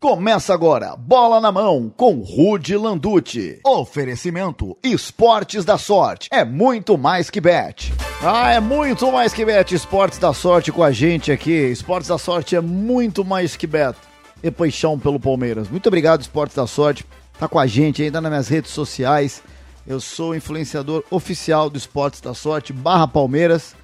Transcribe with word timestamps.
Começa 0.00 0.54
agora, 0.54 0.94
bola 0.94 1.40
na 1.40 1.50
mão 1.50 1.92
com 1.96 2.20
Rude 2.20 2.76
Landucci. 2.76 3.58
Oferecimento 3.66 4.78
Esportes 4.80 5.64
da 5.64 5.76
Sorte. 5.76 6.28
É 6.30 6.44
muito 6.44 6.96
mais 6.96 7.28
que 7.28 7.40
bet. 7.40 7.92
Ah, 8.22 8.52
é 8.52 8.60
muito 8.60 9.10
mais 9.10 9.32
que 9.32 9.44
bet. 9.44 9.74
Esportes 9.74 10.20
da 10.20 10.32
Sorte 10.32 10.70
com 10.70 10.84
a 10.84 10.92
gente 10.92 11.32
aqui. 11.32 11.50
Esportes 11.50 12.10
da 12.10 12.16
Sorte 12.16 12.54
é 12.54 12.60
muito 12.60 13.24
mais 13.24 13.56
que 13.56 13.66
bet. 13.66 13.98
E 14.40 14.52
paixão 14.52 14.96
pelo 14.96 15.18
Palmeiras. 15.18 15.68
Muito 15.68 15.88
obrigado, 15.88 16.20
Esportes 16.20 16.54
da 16.54 16.68
Sorte. 16.68 17.04
Tá 17.36 17.48
com 17.48 17.58
a 17.58 17.66
gente 17.66 18.00
ainda 18.00 18.20
nas 18.20 18.30
minhas 18.30 18.46
redes 18.46 18.70
sociais. 18.70 19.42
Eu 19.84 19.98
sou 19.98 20.32
influenciador 20.32 21.02
oficial 21.10 21.68
do 21.68 21.76
Esportes 21.76 22.20
da 22.20 22.34
Sorte, 22.34 22.72
barra 22.72 23.08
Palmeiras. 23.08 23.74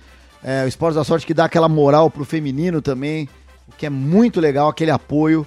É, 0.45 0.63
o 0.65 0.69
Esportes 0.69 0.95
da 0.95 1.03
Sorte 1.03 1.27
que 1.27 1.35
dá 1.35 1.47
aquela 1.47 1.69
moral 1.69 2.09
pro 2.09 2.25
feminino 2.25 2.81
também, 2.81 3.29
o 3.67 3.73
que 3.77 3.85
é 3.85 3.91
muito 3.91 4.41
legal, 4.41 4.69
aquele 4.69 4.93
apoio. 4.93 5.45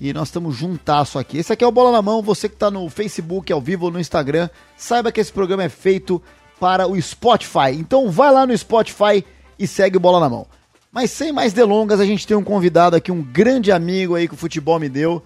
E 0.00 0.12
nós 0.12 0.28
estamos 0.28 0.56
juntasso 0.56 1.18
aqui. 1.18 1.38
Esse 1.38 1.52
aqui 1.52 1.64
é 1.64 1.66
o 1.66 1.72
Bola 1.72 1.90
na 1.90 2.00
Mão. 2.00 2.22
Você 2.22 2.48
que 2.48 2.54
está 2.54 2.70
no 2.70 2.88
Facebook, 2.88 3.52
ao 3.52 3.60
vivo 3.60 3.86
ou 3.86 3.90
no 3.90 3.98
Instagram, 3.98 4.48
saiba 4.76 5.10
que 5.10 5.20
esse 5.20 5.32
programa 5.32 5.64
é 5.64 5.68
feito 5.68 6.22
para 6.60 6.86
o 6.86 7.00
Spotify. 7.00 7.72
Então 7.72 8.10
vai 8.10 8.32
lá 8.32 8.46
no 8.46 8.56
Spotify 8.56 9.24
e 9.58 9.66
segue 9.66 9.96
o 9.96 10.00
Bola 10.00 10.20
na 10.20 10.28
Mão. 10.28 10.46
Mas 10.92 11.10
sem 11.10 11.32
mais 11.32 11.52
delongas, 11.52 12.00
a 12.00 12.04
gente 12.04 12.26
tem 12.26 12.36
um 12.36 12.44
convidado 12.44 12.96
aqui, 12.96 13.10
um 13.10 13.22
grande 13.22 13.72
amigo 13.72 14.14
aí 14.14 14.28
que 14.28 14.34
o 14.34 14.38
futebol 14.38 14.78
me 14.78 14.88
deu. 14.88 15.22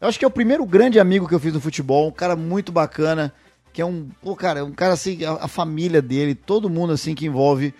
Eu 0.00 0.08
acho 0.08 0.18
que 0.18 0.24
é 0.24 0.28
o 0.28 0.30
primeiro 0.30 0.64
grande 0.66 1.00
amigo 1.00 1.26
que 1.26 1.34
eu 1.34 1.40
fiz 1.40 1.52
no 1.52 1.60
futebol, 1.60 2.08
um 2.08 2.12
cara 2.12 2.36
muito 2.36 2.70
bacana, 2.70 3.32
que 3.72 3.80
é 3.80 3.84
um, 3.84 4.08
pô, 4.22 4.36
cara, 4.36 4.64
um 4.64 4.72
cara 4.72 4.94
assim, 4.94 5.24
a, 5.24 5.44
a 5.44 5.48
família 5.48 6.02
dele, 6.02 6.34
todo 6.34 6.70
mundo 6.70 6.92
assim 6.92 7.14
que 7.14 7.26
envolve 7.26 7.74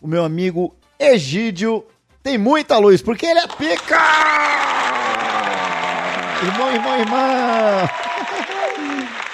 o 0.00 0.06
meu 0.06 0.24
amigo 0.24 0.74
Egídio 0.98 1.84
tem 2.22 2.38
muita 2.38 2.78
luz, 2.78 3.02
porque 3.02 3.26
ele 3.26 3.40
é 3.40 3.48
pica! 3.48 4.89
Irmão, 6.42 6.72
irmão, 6.72 6.98
irmã! 6.98 7.88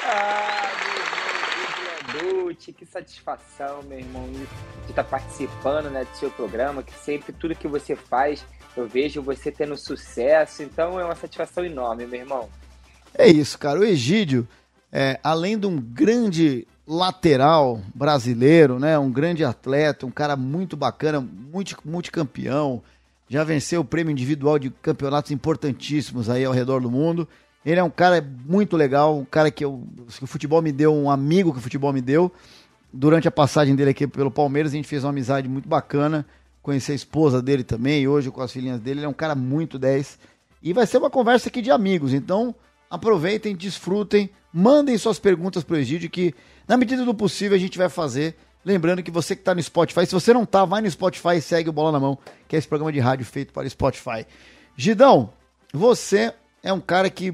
ah, 0.05 0.73
que 2.77 2.85
satisfação, 2.85 3.81
meu 3.85 4.01
irmão, 4.01 4.29
de 4.33 4.91
estar 4.91 5.05
tá 5.05 5.05
participando 5.05 5.89
né, 5.89 6.05
do 6.05 6.17
seu 6.17 6.31
programa, 6.33 6.83
que 6.83 6.93
sempre 6.95 7.33
tudo 7.33 7.55
que 7.55 7.69
você 7.69 7.95
faz, 7.95 8.45
eu 8.77 8.89
vejo 8.89 9.23
você 9.23 9.53
tendo 9.53 9.77
sucesso, 9.77 10.65
então 10.65 10.99
é 10.99 11.05
uma 11.05 11.15
satisfação 11.15 11.65
enorme, 11.65 12.07
meu 12.07 12.21
irmão. 12.21 12.49
É 13.15 13.29
isso, 13.29 13.57
cara. 13.57 13.79
O 13.79 13.85
Egídio, 13.85 14.47
é, 14.91 15.21
além 15.23 15.57
de 15.57 15.67
um 15.67 15.81
grande 15.81 16.67
lateral 16.87 17.81
brasileiro, 17.95 18.81
né, 18.81 18.99
um 18.99 19.13
grande 19.13 19.45
atleta, 19.45 20.07
um 20.07 20.11
cara 20.11 20.35
muito 20.35 20.77
bacana, 20.77 21.21
multi, 21.21 21.77
multicampeão, 21.85 22.83
já 23.29 23.43
venceu 23.45 23.81
o 23.81 23.85
prêmio 23.85 24.11
individual 24.11 24.59
de 24.59 24.71
campeonatos 24.71 25.31
importantíssimos 25.31 26.31
aí 26.31 26.45
ao 26.45 26.53
redor 26.53 26.81
do 26.81 26.91
mundo. 26.91 27.29
Ele 27.65 27.81
é 27.81 27.83
um 27.83 27.91
cara 27.91 28.25
muito 28.47 28.77
legal, 28.77 29.19
um 29.19 29.25
cara 29.25 29.51
que, 29.51 29.65
eu, 29.65 29.83
que 30.17 30.23
o 30.23 30.27
futebol 30.27 30.63
me 30.63 30.71
deu, 30.71 30.95
um 30.95 31.11
amigo 31.11 31.53
que 31.53 31.59
o 31.59 31.63
futebol 31.63 31.93
me 31.93 32.01
deu. 32.01 32.31
Durante 32.93 33.27
a 33.27 33.31
passagem 33.31 33.75
dele 33.75 33.91
aqui 33.91 34.07
pelo 34.07 34.31
Palmeiras, 34.31 34.73
a 34.73 34.77
gente 34.77 34.87
fez 34.87 35.03
uma 35.03 35.11
amizade 35.11 35.49
muito 35.49 35.69
bacana. 35.69 36.25
Conheci 36.63 36.93
a 36.93 36.95
esposa 36.95 37.43
dele 37.43 37.65
também, 37.65 38.07
hoje 38.07 38.31
com 38.31 38.41
as 38.41 38.53
filhinhas 38.53 38.81
dele. 38.81 39.01
Ele 39.01 39.07
é 39.07 39.09
um 39.09 39.13
cara 39.13 39.35
muito 39.35 39.79
10. 39.79 40.19
E 40.63 40.73
vai 40.73 40.87
ser 40.87 40.99
uma 40.99 41.11
conversa 41.11 41.49
aqui 41.49 41.61
de 41.61 41.71
amigos. 41.71 42.15
Então, 42.15 42.55
aproveitem, 42.89 43.55
desfrutem, 43.57 44.31
mandem 44.53 44.97
suas 44.97 45.19
perguntas 45.19 45.65
para 45.65 45.75
o 45.75 45.79
Egídio, 45.79 46.09
que 46.09 46.35
na 46.69 46.77
medida 46.77 47.05
do 47.05 47.15
possível 47.15 47.57
a 47.57 47.61
gente 47.61 47.77
vai 47.77 47.89
fazer 47.89 48.37
Lembrando 48.67 49.01
que 49.01 49.13
você 49.13 49.37
que 49.37 49.43
está 49.43 49.55
no 49.55 49.63
Spotify, 49.63 50.05
se 50.07 50.13
você 50.13 50.35
não 50.35 50.45
tá, 50.45 50.65
vai 50.65 50.83
no 50.83 50.91
Spotify 50.91 51.37
e 51.37 51.41
segue 51.41 51.71
o 51.71 51.73
Bola 51.73 51.93
na 51.93 52.01
Mão, 52.01 52.19
que 52.49 52.57
é 52.57 52.59
esse 52.59 52.67
programa 52.67 52.91
de 52.91 52.99
rádio 52.99 53.25
feito 53.25 53.53
para 53.53 53.65
o 53.65 53.71
Spotify. 53.71 54.27
Gidão, 54.77 55.33
você 55.73 56.35
é 56.65 56.73
um 56.73 56.81
cara 56.81 57.09
que, 57.09 57.33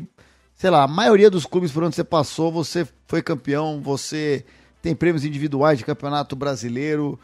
sei 0.54 0.68
lá, 0.68 0.82
a 0.82 0.86
maioria 0.86 1.30
dos 1.30 1.46
clubes 1.46 1.72
por 1.72 1.82
onde 1.84 1.96
você 1.96 2.04
passou, 2.04 2.52
você 2.52 2.86
foi 3.06 3.22
campeão, 3.22 3.80
você 3.80 4.44
tem 4.82 4.94
prêmios 4.94 5.24
individuais 5.24 5.78
de 5.78 5.86
campeonato 5.86 6.36
brasileiro. 6.36 7.18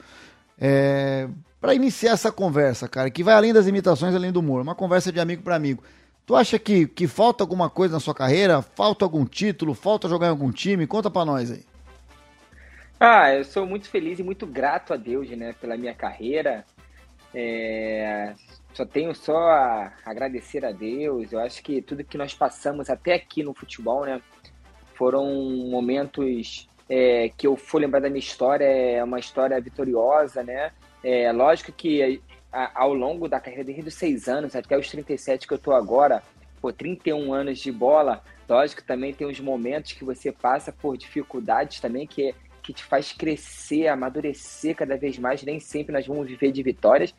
É, 0.59 1.29
para 1.61 1.75
iniciar 1.75 2.13
essa 2.13 2.33
conversa, 2.33 2.89
cara, 2.89 3.11
que 3.11 3.23
vai 3.23 3.35
além 3.35 3.53
das 3.53 3.67
imitações, 3.67 4.15
além 4.15 4.33
do 4.33 4.41
humor, 4.41 4.63
uma 4.63 4.75
conversa 4.75 5.13
de 5.13 5.21
amigo 5.21 5.43
para 5.43 5.55
amigo. 5.55 5.83
Tu 6.25 6.35
acha 6.35 6.59
que, 6.59 6.87
que 6.87 7.07
falta 7.07 7.45
alguma 7.45 7.69
coisa 7.69 7.93
na 7.93 8.01
sua 8.01 8.15
carreira? 8.15 8.63
Falta 8.63 9.05
algum 9.05 9.27
título? 9.27 9.75
Falta 9.75 10.09
jogar 10.09 10.29
em 10.29 10.31
algum 10.31 10.51
time? 10.51 10.87
Conta 10.87 11.11
pra 11.11 11.27
nós 11.27 11.51
aí. 11.51 11.68
Ah, 13.01 13.33
eu 13.33 13.45
sou 13.45 13.65
muito 13.65 13.89
feliz 13.89 14.19
e 14.19 14.25
muito 14.25 14.45
grato 14.45 14.93
a 14.93 14.97
Deus, 14.97 15.31
né, 15.31 15.55
pela 15.61 15.77
minha 15.77 15.95
carreira. 15.95 16.65
É, 17.33 18.35
só 18.75 18.85
tenho 18.85 19.15
só 19.15 19.37
a 19.37 19.93
agradecer 20.05 20.65
a 20.65 20.73
Deus. 20.73 21.33
Eu 21.33 21.39
acho 21.39 21.63
que 21.63 21.81
tudo 21.81 22.03
que 22.03 22.19
nós 22.19 22.35
passamos 22.35 22.91
até 22.91 23.15
aqui 23.15 23.45
no 23.45 23.55
futebol, 23.55 24.05
né, 24.05 24.21
foram 24.95 25.27
momentos 25.71 26.69
é, 26.89 27.29
que 27.37 27.47
eu 27.47 27.57
for 27.57 27.81
lembrar 27.81 28.01
da 28.01 28.09
minha 28.09 28.19
história, 28.19 28.65
é 28.65 29.05
uma 29.05 29.21
história 29.21 29.61
vitoriosa, 29.61 30.43
né? 30.43 30.73
É 31.05 31.31
lógico 31.31 31.71
que 31.71 32.21
a, 32.53 32.83
ao 32.83 32.93
longo 32.93 33.29
da 33.29 33.39
carreira, 33.39 33.63
desde 33.63 33.87
os 33.87 33.95
seis 33.95 34.27
anos 34.27 34.57
até 34.57 34.77
os 34.77 34.91
37 34.91 35.47
que 35.47 35.55
eu 35.55 35.59
tô 35.59 35.73
agora, 35.73 36.21
por 36.61 36.73
31 36.73 37.33
anos 37.33 37.61
de 37.61 37.71
bola, 37.71 38.25
lógico 38.49 38.83
também 38.83 39.15
tem 39.15 39.29
os 39.29 39.39
momentos 39.39 39.93
que 39.93 40.05
você 40.05 40.33
passa 40.33 40.73
por 40.73 40.97
dificuldades 40.97 41.79
também, 41.79 42.05
que 42.05 42.31
é 42.31 42.35
que 42.69 42.73
te 42.75 42.85
faz 42.85 43.15
crescer, 43.15 43.87
amadurecer 43.87 44.77
cada 44.77 44.95
vez 44.95 45.19
mais. 45.19 45.43
Nem 45.43 45.59
sempre 45.59 45.91
nós 45.91 46.07
vamos 46.07 46.27
viver 46.27 46.53
de 46.53 46.63
vitórias, 46.63 47.15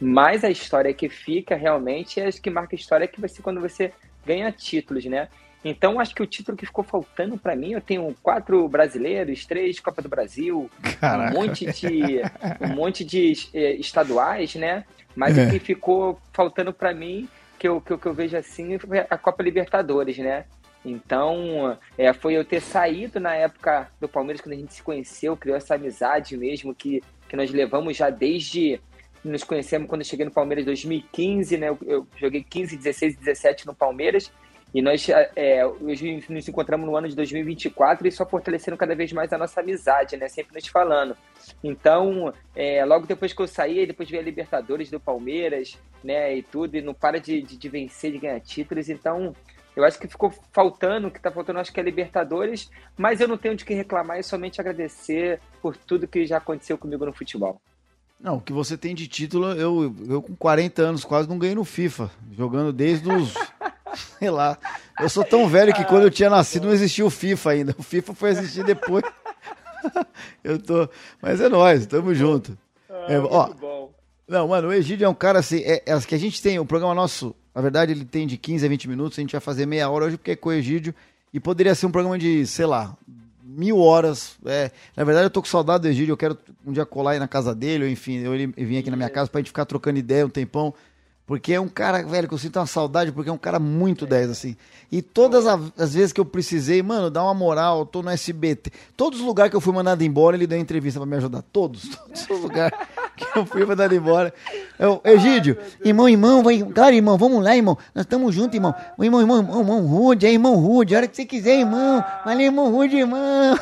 mas 0.00 0.42
a 0.42 0.50
história 0.50 0.94
que 0.94 1.10
fica 1.10 1.54
realmente 1.54 2.18
é 2.18 2.26
a 2.26 2.32
que 2.32 2.48
marca 2.48 2.74
a 2.74 2.78
história 2.78 3.06
que 3.06 3.20
vai 3.20 3.28
ser 3.28 3.42
quando 3.42 3.60
você 3.60 3.92
ganha 4.24 4.50
títulos, 4.50 5.04
né? 5.04 5.28
Então, 5.62 6.00
acho 6.00 6.14
que 6.14 6.22
o 6.22 6.26
título 6.26 6.56
que 6.56 6.64
ficou 6.64 6.82
faltando 6.82 7.36
para 7.36 7.54
mim, 7.54 7.72
eu 7.72 7.82
tenho 7.82 8.16
quatro 8.22 8.66
brasileiros, 8.66 9.44
três 9.44 9.78
Copa 9.78 10.00
do 10.00 10.08
Brasil, 10.08 10.70
Caraca. 10.98 11.30
um 11.30 11.34
monte 11.38 11.66
de 11.66 12.22
um 12.62 12.74
monte 12.74 13.04
de 13.04 13.32
eh, 13.52 13.74
estaduais, 13.74 14.54
né? 14.54 14.84
Mas 15.14 15.36
é. 15.36 15.46
o 15.46 15.50
que 15.50 15.58
ficou 15.58 16.18
faltando 16.32 16.72
para 16.72 16.94
mim, 16.94 17.28
que 17.58 17.68
eu, 17.68 17.78
que 17.78 17.92
eu, 17.92 17.98
que 17.98 18.06
eu 18.06 18.14
vejo 18.14 18.38
assim, 18.38 18.78
foi 18.78 19.00
a 19.00 19.18
Copa 19.18 19.42
Libertadores, 19.42 20.16
né? 20.16 20.46
Então, 20.84 21.78
é, 21.96 22.12
foi 22.12 22.34
eu 22.34 22.44
ter 22.44 22.60
saído 22.60 23.18
na 23.18 23.34
época 23.34 23.90
do 24.00 24.08
Palmeiras, 24.08 24.40
quando 24.40 24.52
a 24.52 24.58
gente 24.58 24.74
se 24.74 24.82
conheceu, 24.82 25.36
criou 25.36 25.56
essa 25.56 25.74
amizade 25.74 26.36
mesmo 26.36 26.74
que, 26.74 27.02
que 27.28 27.36
nós 27.36 27.50
levamos 27.50 27.96
já 27.96 28.10
desde. 28.10 28.80
Nos 29.24 29.42
conhecemos 29.42 29.88
quando 29.88 30.02
eu 30.02 30.06
cheguei 30.06 30.26
no 30.26 30.30
Palmeiras 30.30 30.64
em 30.64 30.66
2015, 30.66 31.56
né? 31.56 31.70
Eu, 31.70 31.78
eu 31.86 32.06
joguei 32.18 32.44
15, 32.44 32.76
16 32.76 33.16
17 33.16 33.66
no 33.66 33.74
Palmeiras. 33.74 34.30
E 34.74 34.82
nós 34.82 35.08
é, 35.36 35.64
hoje 35.64 36.22
nos 36.28 36.48
encontramos 36.48 36.84
no 36.84 36.96
ano 36.96 37.08
de 37.08 37.14
2024 37.14 38.08
e 38.08 38.10
só 38.10 38.26
fortalecendo 38.26 38.76
cada 38.76 38.92
vez 38.94 39.12
mais 39.12 39.32
a 39.32 39.38
nossa 39.38 39.60
amizade, 39.60 40.16
né? 40.16 40.28
Sempre 40.28 40.56
nos 40.56 40.66
falando. 40.66 41.16
Então, 41.62 42.34
é, 42.56 42.84
logo 42.84 43.06
depois 43.06 43.32
que 43.32 43.40
eu 43.40 43.46
saí, 43.46 43.86
depois 43.86 44.10
veio 44.10 44.20
a 44.20 44.24
Libertadores 44.24 44.90
do 44.90 44.98
Palmeiras, 44.98 45.78
né? 46.02 46.36
E 46.36 46.42
tudo, 46.42 46.76
e 46.76 46.82
não 46.82 46.92
para 46.92 47.20
de, 47.20 47.40
de, 47.40 47.56
de 47.56 47.68
vencer, 47.68 48.10
de 48.10 48.18
ganhar 48.18 48.40
títulos. 48.40 48.88
Então, 48.88 49.32
eu 49.76 49.84
acho 49.84 49.98
que 49.98 50.06
ficou 50.06 50.32
faltando, 50.52 51.08
o 51.08 51.10
que 51.10 51.18
está 51.18 51.30
faltando 51.30 51.58
acho 51.58 51.72
que 51.72 51.80
é 51.80 51.82
Libertadores, 51.82 52.70
mas 52.96 53.20
eu 53.20 53.28
não 53.28 53.36
tenho 53.36 53.56
de 53.56 53.64
que 53.64 53.74
reclamar 53.74 54.18
e 54.18 54.22
somente 54.22 54.60
agradecer 54.60 55.40
por 55.60 55.76
tudo 55.76 56.08
que 56.08 56.26
já 56.26 56.38
aconteceu 56.38 56.78
comigo 56.78 57.04
no 57.04 57.12
futebol. 57.12 57.60
Não, 58.20 58.36
o 58.36 58.40
que 58.40 58.52
você 58.52 58.78
tem 58.78 58.94
de 58.94 59.06
título, 59.06 59.52
eu, 59.52 59.94
eu 60.08 60.22
com 60.22 60.34
40 60.36 60.82
anos 60.82 61.04
quase 61.04 61.28
não 61.28 61.38
ganhei 61.38 61.54
no 61.54 61.64
FIFA, 61.64 62.10
jogando 62.32 62.72
desde 62.72 63.10
os. 63.10 63.34
sei 64.18 64.30
lá. 64.30 64.58
Eu 65.00 65.08
sou 65.08 65.24
tão 65.24 65.48
velho 65.48 65.74
que 65.74 65.84
quando 65.84 66.04
eu 66.04 66.10
tinha 66.10 66.30
nascido 66.30 66.66
não 66.66 66.72
existia 66.74 67.04
o 67.04 67.10
FIFA 67.10 67.50
ainda. 67.50 67.74
O 67.78 67.82
FIFA 67.82 68.14
foi 68.14 68.30
existir 68.30 68.64
depois. 68.64 69.04
eu 70.42 70.58
tô. 70.58 70.88
Mas 71.20 71.40
é 71.40 71.48
nóis, 71.48 71.86
tamo 71.86 72.14
junto. 72.14 72.56
Ah, 72.88 73.06
é, 73.08 73.18
ó, 73.18 73.52
bom. 73.52 73.93
Não, 74.26 74.48
mano, 74.48 74.68
o 74.68 74.72
Egídio 74.72 75.04
é 75.04 75.08
um 75.08 75.14
cara 75.14 75.38
assim. 75.38 75.58
É, 75.58 75.82
é, 75.86 76.00
que 76.00 76.14
a 76.14 76.18
gente 76.18 76.40
tem, 76.40 76.58
o 76.58 76.64
programa 76.64 76.94
nosso 76.94 77.34
na 77.54 77.62
verdade, 77.62 77.92
ele 77.92 78.04
tem 78.04 78.26
de 78.26 78.36
15 78.36 78.66
a 78.66 78.68
20 78.68 78.88
minutos, 78.88 79.18
a 79.18 79.22
gente 79.22 79.32
vai 79.32 79.40
fazer 79.40 79.64
meia 79.64 79.88
hora 79.88 80.06
hoje 80.06 80.16
porque 80.16 80.32
é 80.32 80.36
coegídio 80.36 80.92
e 81.32 81.38
poderia 81.38 81.74
ser 81.74 81.86
um 81.86 81.90
programa 81.90 82.18
de, 82.18 82.44
sei 82.46 82.66
lá, 82.66 82.96
mil 83.44 83.78
horas. 83.78 84.36
É, 84.44 84.72
na 84.96 85.04
verdade, 85.04 85.26
eu 85.26 85.30
tô 85.30 85.40
com 85.40 85.46
saudade 85.46 85.82
do 85.82 85.88
Egídio, 85.88 86.12
eu 86.12 86.16
quero 86.16 86.36
um 86.66 86.72
dia 86.72 86.84
colar 86.84 87.12
aí 87.12 87.18
na 87.20 87.28
casa 87.28 87.54
dele, 87.54 87.84
ou 87.84 87.90
enfim, 87.90 88.18
eu, 88.18 88.34
ele 88.34 88.48
vim 88.48 88.78
aqui 88.78 88.90
na 88.90 88.96
minha 88.96 89.08
casa 89.08 89.30
pra 89.30 89.40
gente 89.40 89.48
ficar 89.48 89.64
trocando 89.64 89.98
ideia 89.98 90.26
um 90.26 90.30
tempão. 90.30 90.74
Porque 91.26 91.54
é 91.54 91.60
um 91.60 91.68
cara, 91.68 92.02
velho, 92.02 92.28
que 92.28 92.34
eu 92.34 92.38
sinto 92.38 92.58
uma 92.58 92.66
saudade, 92.66 93.10
porque 93.10 93.30
é 93.30 93.32
um 93.32 93.38
cara 93.38 93.58
muito 93.58 94.04
10, 94.04 94.30
assim. 94.30 94.56
E 94.92 95.00
todas 95.00 95.46
as 95.46 95.94
vezes 95.94 96.12
que 96.12 96.20
eu 96.20 96.24
precisei, 96.24 96.82
mano, 96.82 97.10
dá 97.10 97.24
uma 97.24 97.32
moral, 97.32 97.86
tô 97.86 98.02
no 98.02 98.10
SBT. 98.10 98.70
Todos 98.94 99.20
os 99.20 99.24
lugares 99.24 99.50
que 99.50 99.56
eu 99.56 99.60
fui 99.60 99.72
mandado 99.72 100.02
embora, 100.02 100.36
ele 100.36 100.46
deu 100.46 100.58
entrevista 100.58 101.00
pra 101.00 101.06
me 101.06 101.16
ajudar. 101.16 101.42
Todos, 101.50 101.88
todos 101.96 102.28
os 102.28 102.40
lugares 102.40 102.78
que 103.16 103.38
eu 103.38 103.46
fui 103.46 103.64
mandado 103.64 103.94
embora. 103.94 104.34
Eu, 104.78 105.00
Egídio, 105.02 105.56
irmão, 105.82 106.08
irmão, 106.08 106.42
vai, 106.42 106.62
claro, 106.62 106.94
irmão, 106.94 107.16
vamos 107.16 107.42
lá, 107.42 107.56
irmão. 107.56 107.78
Nós 107.94 108.04
estamos 108.04 108.34
juntos, 108.34 108.54
irmão. 108.54 108.74
Irmão, 109.00 109.20
irmão, 109.22 109.38
irmão, 109.38 109.60
irmão 109.60 109.86
Rude, 109.86 110.26
é 110.26 110.32
irmão 110.32 110.56
Rude, 110.56 110.94
a 110.94 110.98
hora 110.98 111.08
que 111.08 111.16
você 111.16 111.24
quiser, 111.24 111.58
irmão. 111.60 112.04
Valeu, 112.22 112.44
irmão 112.44 112.70
Rude, 112.70 112.96
irmão. 112.96 113.58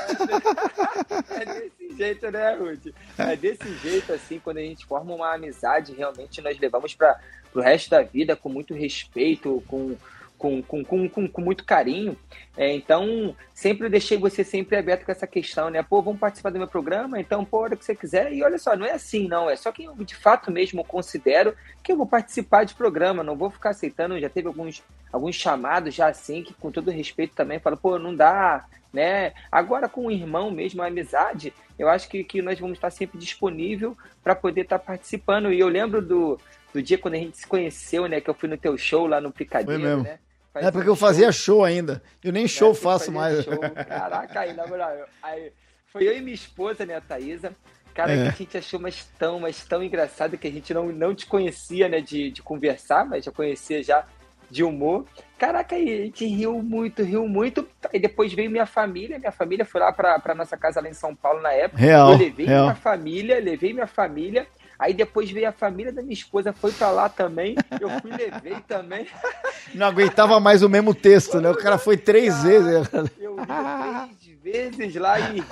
É 1.30 1.44
desse 1.44 1.81
jeito, 1.96 2.30
né, 2.30 2.54
Rude? 2.54 2.94
É 3.18 3.36
desse 3.36 3.72
jeito, 3.78 4.12
assim, 4.12 4.38
quando 4.38 4.58
a 4.58 4.62
gente 4.62 4.84
forma 4.86 5.14
uma 5.14 5.34
amizade, 5.34 5.94
realmente 5.94 6.40
nós 6.40 6.58
levamos 6.58 6.94
pra 6.94 7.18
pro 7.52 7.60
resto 7.62 7.90
da 7.90 8.02
vida 8.02 8.34
com 8.34 8.48
muito 8.48 8.74
respeito, 8.74 9.62
com, 9.68 9.94
com, 10.38 10.62
com, 10.62 11.08
com, 11.08 11.28
com 11.28 11.40
muito 11.40 11.64
carinho. 11.64 12.16
É, 12.56 12.74
então, 12.74 13.34
sempre 13.54 13.88
deixei 13.88 14.18
você 14.18 14.44
sempre 14.44 14.76
aberto 14.76 15.06
com 15.06 15.12
essa 15.12 15.26
questão, 15.26 15.70
né? 15.70 15.82
Pô, 15.82 16.02
vamos 16.02 16.20
participar 16.20 16.50
do 16.50 16.58
meu 16.58 16.68
programa? 16.68 17.18
Então, 17.18 17.44
pô, 17.44 17.60
hora 17.60 17.76
que 17.76 17.84
você 17.84 17.94
quiser. 17.94 18.32
E 18.32 18.42
olha 18.42 18.58
só, 18.58 18.76
não 18.76 18.84
é 18.84 18.92
assim, 18.92 19.26
não. 19.26 19.48
É 19.48 19.56
só 19.56 19.72
que 19.72 19.84
eu 19.84 19.94
de 19.94 20.14
fato 20.14 20.50
mesmo 20.50 20.84
considero 20.84 21.54
que 21.82 21.92
eu 21.92 21.96
vou 21.96 22.06
participar 22.06 22.64
de 22.64 22.74
programa, 22.74 23.22
não 23.22 23.36
vou 23.36 23.50
ficar 23.50 23.70
aceitando. 23.70 24.20
Já 24.20 24.28
teve 24.28 24.48
alguns, 24.48 24.82
alguns 25.10 25.34
chamados 25.34 25.94
já 25.94 26.08
assim, 26.08 26.42
que 26.42 26.52
com 26.52 26.70
todo 26.70 26.90
respeito 26.90 27.34
também, 27.34 27.58
falo, 27.58 27.76
pô, 27.76 27.98
não 27.98 28.14
dá, 28.14 28.66
né? 28.92 29.32
Agora 29.50 29.88
com 29.88 30.06
o 30.06 30.10
irmão 30.10 30.50
mesmo, 30.50 30.82
a 30.82 30.86
amizade, 30.86 31.54
eu 31.78 31.88
acho 31.88 32.06
que, 32.08 32.22
que 32.22 32.42
nós 32.42 32.60
vamos 32.60 32.76
estar 32.76 32.90
sempre 32.90 33.18
disponível 33.18 33.96
para 34.22 34.34
poder 34.34 34.62
estar 34.62 34.78
participando. 34.78 35.50
E 35.50 35.58
eu 35.58 35.68
lembro 35.68 36.02
do, 36.02 36.38
do 36.74 36.82
dia 36.82 36.98
quando 36.98 37.14
a 37.14 37.18
gente 37.18 37.38
se 37.38 37.46
conheceu, 37.46 38.06
né? 38.06 38.20
Que 38.20 38.28
eu 38.28 38.34
fui 38.34 38.48
no 38.48 38.58
teu 38.58 38.76
show 38.76 39.06
lá 39.06 39.22
no 39.22 39.32
Picadeiro, 39.32 40.02
né? 40.02 40.18
É 40.54 40.70
porque 40.70 40.88
eu 40.88 40.96
fazia 40.96 41.32
show 41.32 41.64
ainda. 41.64 42.02
Eu 42.22 42.32
nem 42.32 42.46
show 42.46 42.74
faço 42.74 43.10
mais. 43.10 43.44
Show. 43.44 43.58
Caraca, 43.88 44.40
aí, 44.40 44.52
na 44.52 44.66
moral. 44.66 44.92
Aí, 45.22 45.52
foi 45.86 46.06
eu 46.08 46.16
e 46.16 46.20
minha 46.20 46.34
esposa, 46.34 46.84
né, 46.84 46.96
a 46.96 47.00
Thaisa. 47.00 47.54
Cara, 47.94 48.12
é. 48.12 48.22
que 48.24 48.28
a 48.28 48.32
gente 48.32 48.58
achou 48.58 48.80
mas 48.80 49.04
tão, 49.18 49.40
mas 49.40 49.64
tão 49.64 49.82
engraçado 49.82 50.38
que 50.38 50.48
a 50.48 50.50
gente 50.50 50.72
não, 50.72 50.86
não 50.86 51.14
te 51.14 51.26
conhecia, 51.26 51.88
né, 51.88 52.00
de, 52.00 52.30
de 52.30 52.42
conversar, 52.42 53.04
mas 53.04 53.24
já 53.24 53.30
conhecia 53.30 53.82
já 53.82 54.06
de 54.50 54.62
humor. 54.62 55.06
Caraca, 55.38 55.74
aí 55.74 56.02
a 56.02 56.04
gente 56.04 56.26
riu 56.26 56.62
muito, 56.62 57.02
riu 57.02 57.26
muito. 57.26 57.66
E 57.92 57.98
depois 57.98 58.32
veio 58.32 58.50
minha 58.50 58.66
família. 58.66 59.18
Minha 59.18 59.32
família 59.32 59.64
foi 59.64 59.80
lá 59.80 59.92
pra, 59.92 60.18
pra 60.18 60.34
nossa 60.34 60.56
casa 60.56 60.80
lá 60.80 60.88
em 60.88 60.94
São 60.94 61.16
Paulo 61.16 61.40
na 61.40 61.52
época. 61.52 61.80
Real, 61.80 62.12
eu 62.12 62.18
levei 62.18 62.46
real. 62.46 62.64
minha 62.64 62.74
família, 62.74 63.40
levei 63.40 63.72
minha 63.72 63.86
família. 63.86 64.46
Aí 64.82 64.92
depois 64.92 65.30
veio 65.30 65.48
a 65.48 65.52
família 65.52 65.92
da 65.92 66.02
minha 66.02 66.12
esposa, 66.12 66.52
foi 66.52 66.72
pra 66.72 66.90
lá 66.90 67.08
também. 67.08 67.54
Eu 67.80 67.88
fui 68.00 68.10
levei 68.10 68.56
também. 68.66 69.06
Não 69.72 69.86
aguentava 69.86 70.40
mais 70.40 70.60
o 70.64 70.68
mesmo 70.68 70.92
texto, 70.92 71.40
né? 71.40 71.48
O 71.48 71.56
cara 71.56 71.78
foi 71.78 71.96
três 71.96 72.42
vezes. 72.42 72.90
Eu 73.16 73.36
ia 73.38 74.08
três 74.42 74.76
vezes 74.76 74.96
lá 74.96 75.20
e 75.20 75.34
ria. 75.34 75.44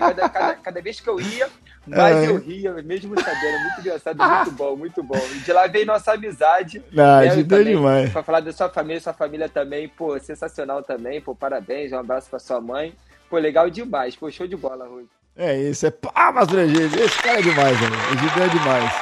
Cada, 0.00 0.28
cada, 0.28 0.54
cada 0.56 0.82
vez 0.82 0.98
que 0.98 1.08
eu 1.08 1.20
ia, 1.20 1.48
mais 1.86 2.16
é. 2.16 2.26
eu 2.26 2.38
ria, 2.38 2.72
mesmo 2.82 3.14
sabendo. 3.20 3.60
Muito 3.60 3.80
engraçado, 3.80 4.18
muito 4.18 4.50
bom, 4.58 4.76
muito 4.76 5.00
bom. 5.00 5.20
E 5.36 5.38
de 5.38 5.52
lá 5.52 5.68
veio 5.68 5.86
nossa 5.86 6.14
amizade. 6.14 6.82
Não, 6.90 7.20
né, 7.20 7.28
ajudou 7.28 7.62
demais. 7.62 8.10
Pra 8.10 8.24
falar 8.24 8.40
da 8.40 8.52
sua 8.52 8.68
família, 8.68 9.00
sua 9.00 9.12
família 9.12 9.48
também, 9.48 9.88
pô, 9.88 10.18
sensacional 10.18 10.82
também. 10.82 11.20
Pô, 11.20 11.36
parabéns, 11.36 11.92
um 11.92 11.98
abraço 11.98 12.28
pra 12.28 12.40
sua 12.40 12.60
mãe. 12.60 12.92
Pô, 13.30 13.38
legal 13.38 13.70
demais. 13.70 14.16
Pô, 14.16 14.28
show 14.28 14.48
de 14.48 14.56
bola, 14.56 14.88
Rui. 14.88 15.06
É 15.36 15.56
isso, 15.56 15.86
é 15.86 15.90
palmas 15.90 16.46
pra 16.46 16.66
gente. 16.66 16.98
Esse 16.98 17.22
cara 17.22 17.38
é 17.38 17.42
demais, 17.42 17.78
velho. 17.78 17.94
O 17.94 18.16
Didi 18.16 18.42
é 18.42 18.48
demais. 18.48 18.92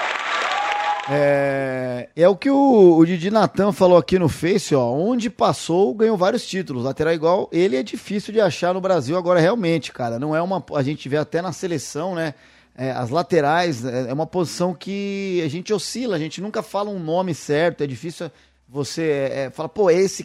É, 1.13 2.09
é 2.15 2.29
o 2.29 2.37
que 2.37 2.49
o, 2.49 2.99
o 2.99 3.05
Didi 3.05 3.33
Natan 3.33 3.73
falou 3.73 3.99
aqui 3.99 4.17
no 4.17 4.29
Face, 4.29 4.75
ó. 4.75 4.93
Onde 4.93 5.29
passou, 5.29 5.93
ganhou 5.93 6.17
vários 6.17 6.47
títulos. 6.47 6.85
Lateral 6.85 7.13
igual, 7.13 7.49
ele 7.51 7.77
é 7.77 7.83
difícil 7.83 8.33
de 8.33 8.41
achar 8.41 8.73
no 8.73 8.81
Brasil 8.81 9.17
agora, 9.19 9.41
realmente, 9.41 9.93
cara. 9.93 10.21
Não 10.21 10.35
é 10.35 10.41
uma. 10.41 10.65
A 10.77 10.83
gente 10.83 11.09
vê 11.09 11.17
até 11.17 11.43
na 11.43 11.53
seleção, 11.53 12.15
né? 12.15 12.35
É, 12.77 12.93
as 12.93 13.11
laterais 13.11 13.85
é, 13.85 14.11
é 14.11 14.13
uma 14.13 14.27
posição 14.27 14.73
que 14.73 15.43
a 15.45 15.49
gente 15.49 15.73
oscila, 15.73 16.15
a 16.15 16.19
gente 16.19 16.41
nunca 16.41 16.63
fala 16.63 16.91
um 16.91 17.01
nome 17.01 17.35
certo, 17.35 17.83
é 17.83 17.87
difícil 17.87 18.31
você 18.69 19.03
é, 19.03 19.41
é, 19.41 19.51
falar, 19.51 19.69
pô, 19.69 19.91
esse. 19.91 20.25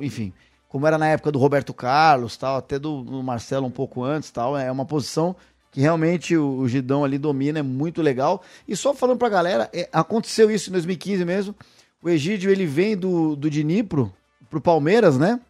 enfim 0.00 0.32
como 0.70 0.86
era 0.86 0.96
na 0.96 1.08
época 1.08 1.32
do 1.32 1.38
Roberto 1.38 1.74
Carlos, 1.74 2.36
tal, 2.36 2.56
até 2.56 2.78
do, 2.78 3.02
do 3.02 3.22
Marcelo 3.24 3.66
um 3.66 3.70
pouco 3.70 4.04
antes, 4.04 4.30
tal. 4.30 4.56
É 4.56 4.70
uma 4.70 4.86
posição 4.86 5.34
que 5.72 5.80
realmente 5.80 6.36
o, 6.36 6.58
o 6.58 6.68
Gidão 6.68 7.04
ali 7.04 7.18
domina, 7.18 7.58
é 7.58 7.62
muito 7.62 8.00
legal. 8.00 8.40
E 8.68 8.76
só 8.76 8.94
falando 8.94 9.18
pra 9.18 9.28
galera, 9.28 9.68
é, 9.72 9.88
aconteceu 9.92 10.48
isso 10.48 10.70
em 10.70 10.72
2015 10.72 11.24
mesmo. 11.24 11.56
O 12.00 12.08
Egídio, 12.08 12.52
ele 12.52 12.66
vem 12.66 12.96
do, 12.96 13.34
do 13.34 13.50
Dnipro 13.50 14.14
pro 14.48 14.60
Palmeiras, 14.60 15.18
né? 15.18 15.40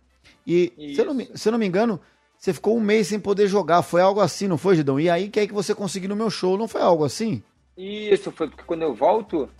E, 0.47 0.73
se 0.95 1.01
eu, 1.03 1.05
não, 1.05 1.27
se 1.35 1.49
eu 1.49 1.53
não 1.53 1.59
me 1.59 1.67
engano, 1.67 2.01
você 2.39 2.55
ficou 2.55 2.75
um 2.75 2.81
mês 2.81 3.09
sem 3.09 3.21
poder 3.21 3.47
jogar. 3.47 3.83
Foi 3.83 4.01
algo 4.01 4.21
assim, 4.21 4.49
não 4.49 4.57
foi, 4.57 4.75
Gidão? 4.75 4.99
E 4.99 5.11
aí, 5.11 5.29
que 5.29 5.39
é 5.39 5.47
que 5.47 5.53
você 5.53 5.75
conseguiu 5.75 6.09
no 6.09 6.17
meu 6.17 6.31
show? 6.31 6.57
Não 6.57 6.67
foi 6.67 6.81
algo 6.81 7.05
assim? 7.05 7.43
Isso, 7.77 8.33
foi 8.33 8.49
porque 8.49 8.65
quando 8.65 8.83
eu 8.83 8.95
volto 8.95 9.51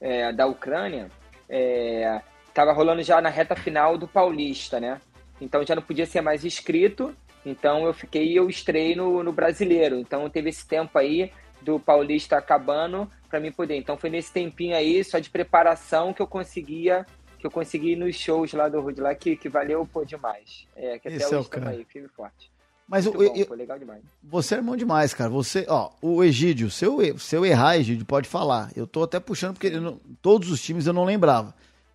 é, 0.00 0.32
da 0.32 0.46
Ucrânia, 0.46 1.10
é, 1.48 2.22
tava 2.54 2.72
rolando 2.72 3.02
já 3.02 3.20
na 3.20 3.28
reta 3.28 3.56
final 3.56 3.96
do 3.96 4.06
Paulista, 4.06 4.80
né? 4.80 5.00
Então 5.40 5.64
já 5.64 5.74
não 5.74 5.82
podia 5.82 6.06
ser 6.06 6.20
mais 6.20 6.44
inscrito. 6.44 7.14
Então 7.44 7.84
eu 7.86 7.92
fiquei 7.92 8.38
eu 8.38 8.48
estrei 8.48 8.94
no, 8.94 9.22
no 9.22 9.32
brasileiro. 9.32 9.96
Então 9.96 10.28
teve 10.30 10.50
esse 10.50 10.66
tempo 10.66 10.98
aí 10.98 11.32
do 11.60 11.78
Paulista 11.78 12.36
acabando 12.36 13.10
para 13.28 13.40
mim 13.40 13.52
poder. 13.52 13.76
Então 13.76 13.96
foi 13.96 14.10
nesse 14.10 14.32
tempinho 14.32 14.76
aí, 14.76 15.02
só 15.02 15.18
de 15.18 15.30
preparação, 15.30 16.12
que 16.12 16.22
eu 16.22 16.26
conseguia 16.26 17.06
que 17.42 17.46
eu 17.46 17.50
consegui 17.50 17.92
ir 17.92 17.96
nos 17.96 18.14
shows 18.14 18.52
lá 18.52 18.68
do 18.68 18.80
Rude 18.80 19.00
lá, 19.00 19.12
que, 19.16 19.34
que 19.34 19.48
valeu 19.48 19.84
pô, 19.84 20.04
demais. 20.04 20.64
É, 20.76 20.96
que 21.00 21.08
até 21.08 21.16
Esse 21.16 21.34
hoje 21.34 21.48
é 21.52 21.68
aí, 21.68 21.84
firme 21.84 22.06
forte. 22.06 22.52
Mas 22.86 23.04
o, 23.04 23.12
bom, 23.12 23.22
eu, 23.22 23.46
foi 23.46 23.56
legal 23.56 23.76
demais. 23.80 24.00
Você 24.22 24.54
é 24.54 24.58
irmão 24.58 24.76
demais, 24.76 25.12
cara. 25.12 25.28
Você, 25.28 25.66
ó, 25.68 25.90
o 26.00 26.22
Egídio, 26.22 26.70
se 26.70 26.84
eu, 26.84 27.18
se 27.18 27.34
eu 27.34 27.44
errar, 27.44 27.78
Egídio, 27.78 28.06
pode 28.06 28.28
falar. 28.28 28.70
Eu 28.76 28.86
tô 28.86 29.02
até 29.02 29.18
puxando, 29.18 29.54
porque 29.54 29.70
não, 29.70 29.98
todos 30.20 30.52
os 30.52 30.62
times 30.62 30.86
eu 30.86 30.92
não 30.92 31.04
lembrava. 31.04 31.52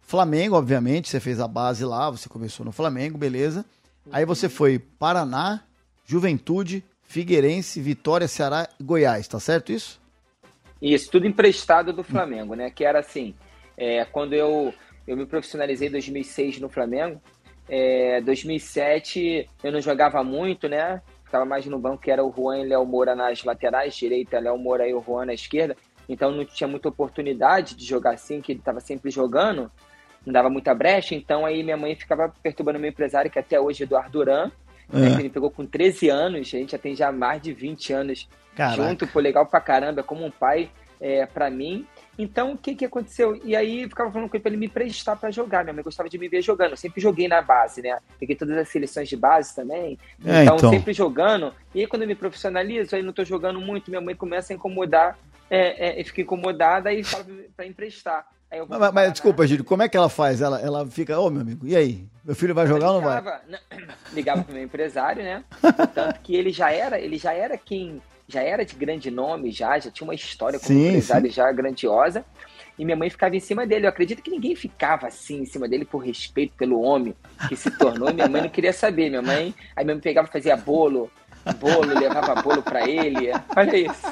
Flamengo, 0.08 0.56
obviamente, 0.56 1.10
você 1.10 1.20
fez 1.20 1.38
a 1.38 1.50
base 1.50 1.84
lá, 1.84 2.10
você 2.10 2.30
começou 2.30 2.66
no 2.66 2.72
Flamengo, 2.72 3.18
beleza. 3.18 3.66
Aí 4.10 4.24
você 4.24 4.48
foi 4.48 4.80
Paraná, 4.80 5.62
Juventude, 6.06 6.82
Figueirense, 7.04 7.82
Vitória, 7.82 8.26
Ceará 8.26 8.70
e 8.80 8.84
Goiás, 8.86 9.28
tá 9.28 9.38
certo 9.38 9.74
isso? 9.74 10.00
Isso, 10.82 11.12
tudo 11.12 11.28
emprestado 11.28 11.92
do 11.92 12.06
Flamengo, 12.06 12.56
né? 12.56 12.70
Que 12.70 12.86
era 12.86 13.00
assim, 13.00 13.36
é, 13.76 14.06
quando 14.06 14.32
eu, 14.32 14.74
eu 15.06 15.18
me 15.18 15.26
profissionalizei 15.26 15.90
em 15.90 15.92
2006 15.92 16.62
no 16.62 16.70
Flamengo, 16.70 17.22
é, 17.68 18.22
2007 18.22 19.50
eu 19.62 19.72
não 19.74 19.82
jogava 19.82 20.24
muito, 20.24 20.70
né? 20.70 21.02
Ficava 21.26 21.44
mais 21.44 21.66
no 21.66 21.78
banco, 21.78 22.04
que 22.04 22.12
era 22.12 22.24
o 22.24 22.34
Juan 22.34 22.60
e 22.60 22.66
Léo 22.70 22.86
Moura 22.86 23.14
nas 23.14 23.44
laterais, 23.44 23.94
direita, 23.94 24.40
Léo 24.40 24.58
Moura 24.58 24.88
e 24.88 24.94
o 24.94 25.04
Juan 25.06 25.26
na 25.26 25.34
esquerda. 25.34 25.76
Então 26.08 26.32
não 26.32 26.46
tinha 26.46 26.66
muita 26.70 26.88
oportunidade 26.88 27.76
de 27.76 27.84
jogar 27.84 28.14
assim, 28.14 28.40
que 28.40 28.54
ele 28.54 28.60
estava 28.60 28.80
sempre 28.80 29.12
jogando 29.12 29.70
não 30.28 30.34
dava 30.34 30.50
muita 30.50 30.76
brecha, 30.76 31.16
então 31.16 31.46
aí 31.46 31.64
minha 31.64 31.78
mãe 31.78 31.96
ficava 31.96 32.32
perturbando 32.44 32.78
meu 32.78 32.90
empresário, 32.90 33.32
que 33.32 33.40
até 33.40 33.60
hoje 33.60 33.84
é 33.84 33.86
Eduardo 33.86 34.12
Duran, 34.12 34.52
é. 34.94 35.00
né, 35.00 35.16
que 35.16 35.22
ele 35.22 35.30
pegou 35.30 35.50
com 35.50 35.66
13 35.66 36.10
anos, 36.10 36.54
a 36.54 36.58
gente 36.58 36.74
já 36.74 36.78
tem 36.78 36.94
já 36.94 37.12
mais 37.12 37.42
de 37.42 37.54
20 37.54 37.94
anos 37.94 38.30
Caraca. 38.54 38.76
junto, 38.76 39.08
foi 39.08 39.24
legal 39.24 39.46
pra 39.46 39.62
caramba, 39.62 40.04
como 40.04 40.26
um 40.26 40.32
pai 40.32 40.70
é, 41.00 41.26
para 41.26 41.50
mim. 41.50 41.88
Então, 42.20 42.54
o 42.54 42.58
que 42.58 42.74
que 42.76 42.84
aconteceu? 42.84 43.40
E 43.46 43.56
aí, 43.56 43.88
ficava 43.88 44.12
falando 44.12 44.28
com 44.28 44.36
ele 44.36 44.42
pra 44.42 44.50
ele 44.50 44.58
me 44.58 44.68
prestar 44.68 45.16
para 45.16 45.30
jogar. 45.30 45.64
Minha 45.64 45.74
mãe 45.74 45.84
gostava 45.84 46.10
de 46.10 46.18
me 46.18 46.28
ver 46.28 46.42
jogando. 46.42 46.72
Eu 46.72 46.78
sempre 46.78 47.00
joguei 47.00 47.28
na 47.28 47.44
base, 47.44 47.80
né? 47.80 48.00
Peguei 48.20 48.36
todas 48.36 48.58
as 48.58 48.68
seleções 48.70 49.08
de 49.08 49.16
base 49.16 49.56
também. 49.56 50.00
É, 50.26 50.44
então, 50.44 50.58
então, 50.58 50.70
sempre 50.72 50.94
jogando. 50.94 51.54
E 51.76 51.82
aí, 51.82 51.88
quando 51.88 52.02
eu 52.02 52.08
me 52.08 52.16
profissionalizo, 52.16 52.96
aí 52.96 53.04
não 53.04 53.14
tô 53.14 53.24
jogando 53.24 53.62
muito, 53.62 53.92
minha 53.92 54.02
mãe 54.02 54.16
começa 54.16 54.52
a 54.52 54.56
incomodar, 54.56 55.16
é, 55.48 56.02
é, 56.02 56.04
fica 56.04 56.22
incomodada 56.22 56.92
e 56.92 57.04
fala 57.04 57.26
pra 57.56 57.68
emprestar 57.68 58.26
mas, 58.68 58.94
mas, 58.94 59.12
desculpa, 59.12 59.46
Gílio, 59.46 59.66
como 59.66 59.84
é 59.84 59.90
que 59.90 59.98
ela 59.98 60.10
faz? 60.10 60.42
Ela, 60.42 60.60
ela 60.62 60.88
fica, 60.88 61.20
ô 61.20 61.26
oh, 61.26 61.30
meu 61.30 61.42
amigo, 61.42 61.68
e 61.68 61.76
aí? 61.76 62.08
Meu 62.24 62.36
filho 62.36 62.56
vai 62.56 62.66
jogar 62.68 62.92
ligava, 62.92 62.96
ou 62.96 63.02
não 63.02 63.24
vai? 63.24 63.88
Ligava 64.14 64.44
pro 64.44 64.54
meu 64.54 64.64
empresário, 64.64 65.24
né? 65.24 65.44
Tanto 65.94 66.20
que 66.22 66.36
ele 66.36 66.52
já 66.52 66.72
era, 66.72 67.00
ele 67.00 67.18
já 67.18 67.34
era 67.34 67.58
quem, 67.58 68.02
já 68.28 68.42
era 68.42 68.66
de 68.66 68.76
grande 68.76 69.12
nome, 69.12 69.52
já, 69.52 69.78
já 69.80 69.92
tinha 69.92 70.06
uma 70.08 70.16
história 70.16 70.60
como 70.60 70.68
sim, 70.68 70.88
empresário 70.90 71.30
sim. 71.30 71.36
já 71.36 71.52
grandiosa. 71.52 72.26
E 72.78 72.86
minha 72.86 72.98
mãe 72.98 73.10
ficava 73.10 73.36
em 73.36 73.40
cima 73.40 73.66
dele. 73.66 73.86
Eu 73.86 73.90
acredito 73.90 74.22
que 74.22 74.30
ninguém 74.30 74.56
ficava 74.56 75.08
assim 75.08 75.42
em 75.42 75.46
cima 75.46 75.68
dele 75.68 75.84
por 75.84 76.00
respeito 76.00 76.54
pelo 76.56 76.80
homem 76.82 77.16
que 77.50 77.56
se 77.56 77.72
tornou. 77.72 78.14
minha 78.14 78.28
mãe 78.28 78.42
não 78.42 78.50
queria 78.50 78.74
saber. 78.74 79.10
Minha 79.10 79.22
mãe, 79.22 79.56
aí 79.76 79.84
minha 79.84 79.96
mãe 79.96 80.02
pegava 80.02 80.28
e 80.28 80.32
fazia 80.32 80.56
bolo, 80.56 81.10
bolo, 81.54 81.98
levava 82.00 82.42
bolo 82.42 82.62
para 82.62 82.88
ele. 82.88 83.32
Olha 83.56 83.78
isso. 83.78 84.08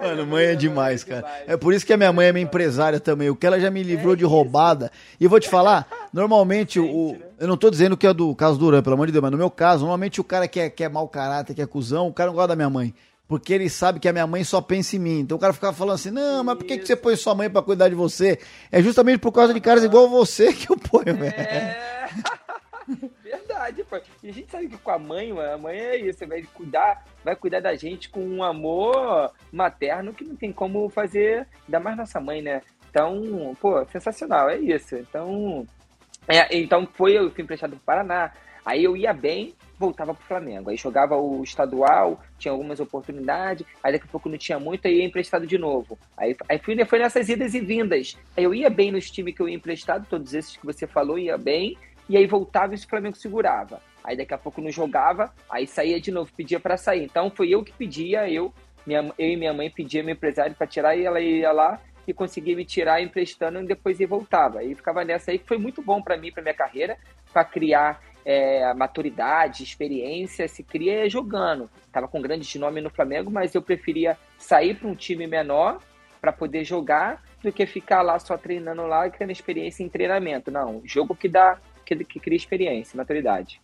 Mano, 0.00 0.26
mãe 0.26 0.46
é 0.46 0.54
demais, 0.54 1.04
cara. 1.04 1.24
É 1.46 1.56
por 1.56 1.74
isso 1.74 1.84
que 1.84 1.92
a 1.92 1.96
minha 1.96 2.12
mãe 2.12 2.28
é 2.28 2.32
minha 2.32 2.44
empresária 2.44 2.98
também. 2.98 3.28
O 3.28 3.36
que 3.36 3.46
ela 3.46 3.60
já 3.60 3.70
me 3.70 3.82
livrou 3.82 4.16
de 4.16 4.24
roubada. 4.24 4.90
E 5.20 5.26
vou 5.26 5.38
te 5.38 5.48
falar, 5.48 5.86
normalmente 6.12 6.80
o. 6.80 7.16
Eu 7.38 7.46
não 7.46 7.56
tô 7.56 7.70
dizendo 7.70 7.96
que 7.96 8.06
é 8.06 8.14
do 8.14 8.34
caso 8.34 8.58
do 8.58 8.66
Duran, 8.66 8.82
pelo 8.82 8.94
amor 8.94 9.06
de 9.06 9.12
Deus, 9.12 9.22
mas 9.22 9.30
no 9.30 9.38
meu 9.38 9.50
caso, 9.50 9.80
normalmente 9.80 10.20
o 10.20 10.24
cara 10.24 10.48
que 10.48 10.60
é, 10.60 10.70
que 10.70 10.84
é 10.84 10.88
mau 10.88 11.08
caráter, 11.08 11.54
que 11.54 11.62
é 11.62 11.66
cuzão, 11.66 12.08
o 12.08 12.12
cara 12.12 12.28
não 12.28 12.34
gosta 12.34 12.48
da 12.48 12.56
minha 12.56 12.70
mãe. 12.70 12.94
Porque 13.30 13.52
ele 13.52 13.70
sabe 13.70 14.00
que 14.00 14.08
a 14.08 14.12
minha 14.12 14.26
mãe 14.26 14.42
só 14.42 14.60
pensa 14.60 14.96
em 14.96 14.98
mim. 14.98 15.20
Então 15.20 15.36
o 15.36 15.40
cara 15.40 15.52
ficava 15.52 15.72
falando 15.72 15.94
assim: 15.94 16.10
não, 16.10 16.42
mas 16.42 16.56
por 16.56 16.64
que, 16.64 16.78
que 16.78 16.86
você 16.86 16.96
põe 16.96 17.14
sua 17.14 17.34
mãe 17.34 17.48
para 17.48 17.62
cuidar 17.62 17.88
de 17.88 17.94
você? 17.94 18.40
É 18.72 18.82
justamente 18.82 19.20
por 19.20 19.30
causa 19.30 19.54
de 19.54 19.60
caras 19.60 19.84
igual 19.84 20.08
você 20.08 20.52
que 20.52 20.70
eu 20.70 20.76
ponho, 20.76 21.16
velho. 21.16 21.34
É. 21.34 21.89
E 24.22 24.28
a 24.28 24.32
gente 24.32 24.50
sabe 24.50 24.68
que 24.68 24.78
com 24.78 24.90
a 24.90 24.98
mãe, 24.98 25.32
a 25.38 25.58
mãe 25.58 25.78
é 25.78 25.96
isso, 25.96 26.26
vai 26.26 26.42
cuidar, 26.42 27.04
vai 27.24 27.34
cuidar 27.34 27.60
da 27.60 27.74
gente 27.74 28.08
com 28.08 28.20
um 28.20 28.42
amor 28.42 29.32
materno 29.52 30.12
que 30.12 30.24
não 30.24 30.36
tem 30.36 30.52
como 30.52 30.88
fazer, 30.88 31.46
ainda 31.66 31.80
mais 31.80 31.96
nossa 31.96 32.20
mãe, 32.20 32.42
né? 32.42 32.62
Então, 32.90 33.56
pô, 33.60 33.84
sensacional, 33.86 34.50
é 34.50 34.58
isso. 34.58 34.96
Então, 34.96 35.66
é, 36.26 36.56
então 36.56 36.86
foi, 36.86 37.16
eu 37.16 37.30
fui 37.30 37.42
emprestado 37.42 37.70
pro 37.70 37.80
Paraná. 37.80 38.32
Aí 38.64 38.84
eu 38.84 38.96
ia 38.96 39.12
bem, 39.12 39.54
voltava 39.78 40.12
pro 40.12 40.24
Flamengo. 40.24 40.70
Aí 40.70 40.76
jogava 40.76 41.16
o 41.16 41.42
estadual, 41.42 42.20
tinha 42.38 42.52
algumas 42.52 42.80
oportunidades, 42.80 43.66
aí 43.82 43.92
daqui 43.92 44.04
a 44.06 44.10
pouco 44.10 44.28
não 44.28 44.36
tinha 44.36 44.58
muito, 44.58 44.86
aí 44.86 44.98
ia 44.98 45.04
emprestado 45.04 45.46
de 45.46 45.56
novo. 45.56 45.98
Aí, 46.16 46.36
aí 46.48 46.58
fui, 46.58 46.84
foi 46.84 46.98
nessas 46.98 47.28
idas 47.28 47.54
e 47.54 47.60
vindas. 47.60 48.18
Aí 48.36 48.44
eu 48.44 48.54
ia 48.54 48.68
bem 48.68 48.92
nos 48.92 49.10
times 49.10 49.34
que 49.34 49.40
eu 49.40 49.48
ia 49.48 49.56
emprestado, 49.56 50.06
todos 50.08 50.34
esses 50.34 50.56
que 50.56 50.66
você 50.66 50.86
falou, 50.86 51.18
ia 51.18 51.38
bem, 51.38 51.78
e 52.10 52.16
aí 52.16 52.26
voltava 52.26 52.74
e 52.74 52.76
o 52.76 52.88
Flamengo 52.88 53.16
segurava. 53.16 53.80
Aí 54.02 54.16
daqui 54.16 54.34
a 54.34 54.38
pouco 54.38 54.60
não 54.60 54.70
jogava, 54.70 55.32
aí 55.48 55.64
saía 55.64 56.00
de 56.00 56.10
novo, 56.10 56.32
pedia 56.36 56.58
para 56.58 56.76
sair. 56.76 57.04
Então 57.04 57.30
foi 57.30 57.50
eu 57.50 57.62
que 57.62 57.72
pedia, 57.72 58.28
eu, 58.28 58.52
minha, 58.84 59.12
eu 59.16 59.28
e 59.28 59.36
minha 59.36 59.54
mãe 59.54 59.70
pedia 59.70 60.02
meu 60.02 60.14
empresário 60.14 60.56
para 60.56 60.66
tirar 60.66 60.96
e 60.96 61.04
ela 61.04 61.20
ia 61.20 61.52
lá 61.52 61.80
e 62.08 62.12
conseguia 62.12 62.56
me 62.56 62.64
tirar 62.64 63.00
emprestando 63.00 63.60
e 63.60 63.66
depois 63.66 64.00
ia 64.00 64.08
voltava. 64.08 64.64
E 64.64 64.74
ficava 64.74 65.04
nessa 65.04 65.30
aí 65.30 65.38
que 65.38 65.46
foi 65.46 65.56
muito 65.56 65.80
bom 65.82 66.02
para 66.02 66.16
mim, 66.16 66.32
para 66.32 66.42
minha 66.42 66.54
carreira, 66.54 66.98
para 67.32 67.44
criar 67.44 68.00
é, 68.24 68.74
maturidade, 68.74 69.62
experiência, 69.62 70.48
se 70.48 70.64
cria 70.64 71.08
jogando. 71.08 71.70
Tava 71.92 72.08
com 72.08 72.20
grandes 72.20 72.52
nome 72.56 72.80
no 72.80 72.90
Flamengo, 72.90 73.30
mas 73.30 73.54
eu 73.54 73.62
preferia 73.62 74.18
sair 74.36 74.74
para 74.74 74.88
um 74.88 74.96
time 74.96 75.28
menor 75.28 75.78
para 76.20 76.32
poder 76.32 76.64
jogar 76.64 77.22
do 77.42 77.52
que 77.52 77.64
ficar 77.66 78.02
lá 78.02 78.18
só 78.18 78.36
treinando 78.36 78.86
lá 78.86 79.06
e 79.06 79.10
criando 79.10 79.30
experiência 79.30 79.82
em 79.82 79.88
treinamento. 79.88 80.50
Não, 80.50 80.82
jogo 80.84 81.14
que 81.14 81.28
dá, 81.28 81.58
que, 81.96 82.04
que 82.04 82.20
cria 82.20 82.36
experiência, 82.36 82.96
maturidade. 82.96 83.60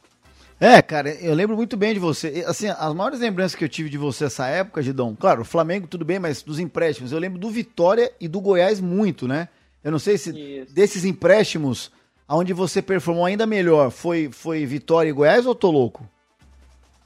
É, 0.59 0.81
cara, 0.81 1.11
eu 1.11 1.35
lembro 1.35 1.55
muito 1.55 1.77
bem 1.77 1.93
de 1.93 2.01
você. 2.01 2.43
Assim, 2.47 2.69
as 2.69 2.95
maiores 2.95 3.21
lembranças 3.21 3.55
que 3.55 3.65
eu 3.65 3.69
tive 3.69 3.91
de 3.91 3.99
você 3.99 4.25
nessa 4.25 4.47
época, 4.49 4.83
Gidão, 4.83 5.15
claro, 5.15 5.43
o 5.43 5.45
Flamengo 5.45 5.87
tudo 5.87 6.05
bem, 6.05 6.19
mas 6.19 6.43
dos 6.43 6.59
empréstimos, 6.59 7.13
eu 7.13 7.19
lembro 7.19 7.39
do 7.39 7.51
Vitória 7.51 8.11
e 8.19 8.27
do 8.27 8.41
Goiás 8.41 8.81
muito, 8.81 9.29
né? 9.29 9.49
Eu 9.85 9.93
não 9.93 9.99
sei 9.99 10.17
se 10.17 10.31
Isso. 10.31 10.75
desses 10.75 11.05
empréstimos, 11.05 11.93
aonde 12.27 12.55
você 12.55 12.81
performou 12.81 13.27
ainda 13.27 13.47
melhor, 13.47 13.91
foi, 13.91 14.31
foi 14.33 14.65
Vitória 14.65 15.11
e 15.11 15.13
Goiás 15.13 15.45
ou 15.45 15.55
tô 15.55 15.71
louco? 15.71 16.09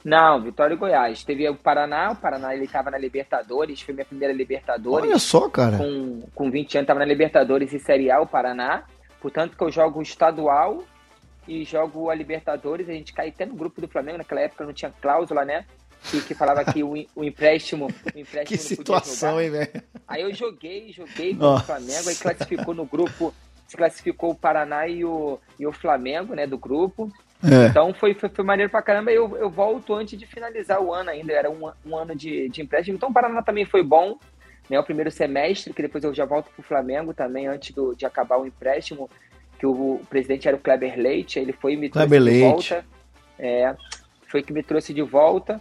Não, 0.04 0.40
Vitória 0.40 0.74
e 0.74 0.78
Goiás. 0.78 1.24
Teve 1.24 1.48
o 1.48 1.56
Paraná, 1.56 2.12
o 2.12 2.16
Paraná 2.16 2.54
ele 2.54 2.68
tava 2.68 2.90
na 2.90 2.96
Libertadores, 2.96 3.82
foi 3.82 3.92
minha 3.92 4.06
primeira 4.06 4.32
Libertadores. 4.32 5.10
Olha 5.10 5.18
só, 5.18 5.48
cara. 5.48 5.76
Com, 5.76 6.22
com 6.34 6.50
20 6.50 6.78
anos 6.78 6.86
tava 6.86 7.00
na 7.00 7.04
Libertadores 7.04 7.72
e 7.72 7.78
Série 7.80 8.10
A, 8.10 8.20
o 8.20 8.26
Paraná. 8.26 8.84
Portanto 9.20 9.56
que 9.56 9.62
eu 9.62 9.70
jogo 9.70 10.00
estadual 10.00 10.84
e 11.46 11.64
jogo 11.64 12.10
a 12.10 12.14
Libertadores, 12.14 12.88
a 12.88 12.92
gente 12.92 13.12
cai 13.12 13.28
até 13.28 13.46
no 13.46 13.54
grupo 13.54 13.80
do 13.80 13.88
Flamengo, 13.88 14.18
naquela 14.18 14.40
época 14.40 14.64
não 14.64 14.72
tinha 14.72 14.92
cláusula, 15.00 15.44
né? 15.44 15.64
Que, 16.04 16.20
que 16.22 16.34
falava 16.34 16.64
que 16.64 16.82
o, 16.82 16.94
o 17.14 17.24
empréstimo, 17.24 17.86
o 17.86 17.90
empréstimo 18.18 18.44
que 18.46 18.58
situação, 18.58 19.40
hein, 19.40 19.50
velho? 19.50 19.82
Aí 20.08 20.22
eu 20.22 20.32
joguei, 20.32 20.92
joguei 20.92 21.34
com 21.34 21.54
o 21.54 21.60
Flamengo, 21.60 22.08
aí 22.08 22.14
classificou 22.14 22.74
no 22.74 22.86
grupo, 22.86 23.34
se 23.66 23.76
classificou 23.76 24.30
o 24.30 24.34
Paraná 24.34 24.88
e 24.88 25.04
o, 25.04 25.38
e 25.58 25.66
o 25.66 25.72
Flamengo, 25.72 26.34
né, 26.34 26.46
do 26.46 26.56
grupo. 26.56 27.12
É. 27.42 27.68
Então 27.68 27.92
foi, 27.94 28.14
foi, 28.14 28.28
foi, 28.28 28.44
maneiro 28.44 28.70
pra 28.70 28.82
caramba. 28.82 29.10
Eu, 29.10 29.36
eu 29.36 29.50
volto 29.50 29.94
antes 29.94 30.18
de 30.18 30.26
finalizar 30.26 30.80
o 30.80 30.92
ano 30.92 31.10
ainda, 31.10 31.32
era 31.32 31.50
um, 31.50 31.70
um 31.84 31.96
ano 31.96 32.14
de, 32.14 32.48
de 32.48 32.62
empréstimo. 32.62 32.96
Então 32.96 33.10
o 33.10 33.12
Paraná 33.12 33.42
também 33.42 33.64
foi 33.64 33.82
bom, 33.82 34.18
né? 34.68 34.78
O 34.78 34.84
primeiro 34.84 35.10
semestre, 35.10 35.72
que 35.72 35.82
depois 35.82 36.04
eu 36.04 36.14
já 36.14 36.24
volto 36.24 36.50
pro 36.50 36.62
Flamengo 36.62 37.12
também, 37.12 37.46
antes 37.46 37.74
do, 37.74 37.94
de 37.94 38.06
acabar 38.06 38.38
o 38.38 38.46
empréstimo 38.46 39.08
que 39.60 39.66
o, 39.66 40.00
presidente 40.08 40.48
era 40.48 40.56
o 40.56 40.60
Kleber 40.60 40.98
Leite, 40.98 41.38
ele 41.38 41.52
foi 41.52 41.74
e 41.74 41.76
me 41.76 41.90
trouxe 41.90 42.08
Kleber 42.08 42.24
de 42.24 42.40
Leite. 42.40 42.70
volta. 42.70 42.86
É, 43.38 43.76
foi 44.26 44.42
que 44.42 44.54
me 44.54 44.62
trouxe 44.62 44.94
de 44.94 45.02
volta. 45.02 45.60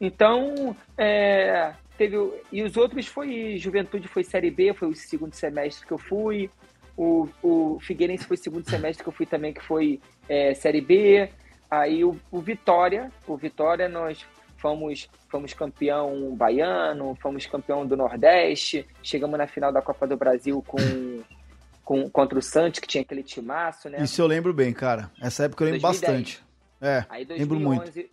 Então, 0.00 0.76
é, 0.96 1.72
teve. 1.98 2.16
E 2.52 2.62
os 2.62 2.76
outros 2.76 3.08
foi. 3.08 3.58
Juventude 3.58 4.06
foi 4.06 4.22
Série 4.22 4.52
B, 4.52 4.72
foi 4.72 4.86
o 4.86 4.94
segundo 4.94 5.34
semestre 5.34 5.84
que 5.84 5.92
eu 5.92 5.98
fui. 5.98 6.48
O, 6.96 7.28
o 7.42 7.78
Figueirense 7.80 8.24
foi 8.24 8.36
o 8.36 8.40
segundo 8.40 8.70
semestre 8.70 9.02
que 9.02 9.08
eu 9.08 9.12
fui 9.12 9.26
também, 9.26 9.52
que 9.52 9.64
foi 9.64 10.00
é, 10.28 10.54
Série 10.54 10.80
B. 10.80 11.28
Aí 11.68 12.04
o, 12.04 12.16
o 12.30 12.40
Vitória, 12.40 13.10
o 13.26 13.36
Vitória 13.36 13.88
nós 13.88 14.24
fomos, 14.58 15.08
fomos 15.28 15.52
campeão 15.54 16.36
baiano, 16.36 17.16
fomos 17.20 17.46
campeão 17.46 17.84
do 17.84 17.96
Nordeste, 17.96 18.86
chegamos 19.02 19.38
na 19.38 19.46
final 19.48 19.72
da 19.72 19.82
Copa 19.82 20.06
do 20.06 20.16
Brasil 20.16 20.62
com 20.66 20.78
com, 21.90 22.08
contra 22.08 22.38
o 22.38 22.42
Santos, 22.42 22.78
que 22.78 22.86
tinha 22.86 23.02
aquele 23.02 23.24
timaço, 23.24 23.88
né? 23.88 24.00
Isso 24.00 24.22
eu 24.22 24.26
lembro 24.28 24.54
bem, 24.54 24.72
cara. 24.72 25.10
Essa 25.20 25.46
época 25.46 25.64
eu 25.64 25.72
lembro 25.72 25.80
2010. 25.80 26.12
bastante. 26.12 26.44
É, 26.80 27.04
Aí, 27.08 27.24
2011, 27.24 27.40
lembro 27.40 27.58
muito. 27.58 28.10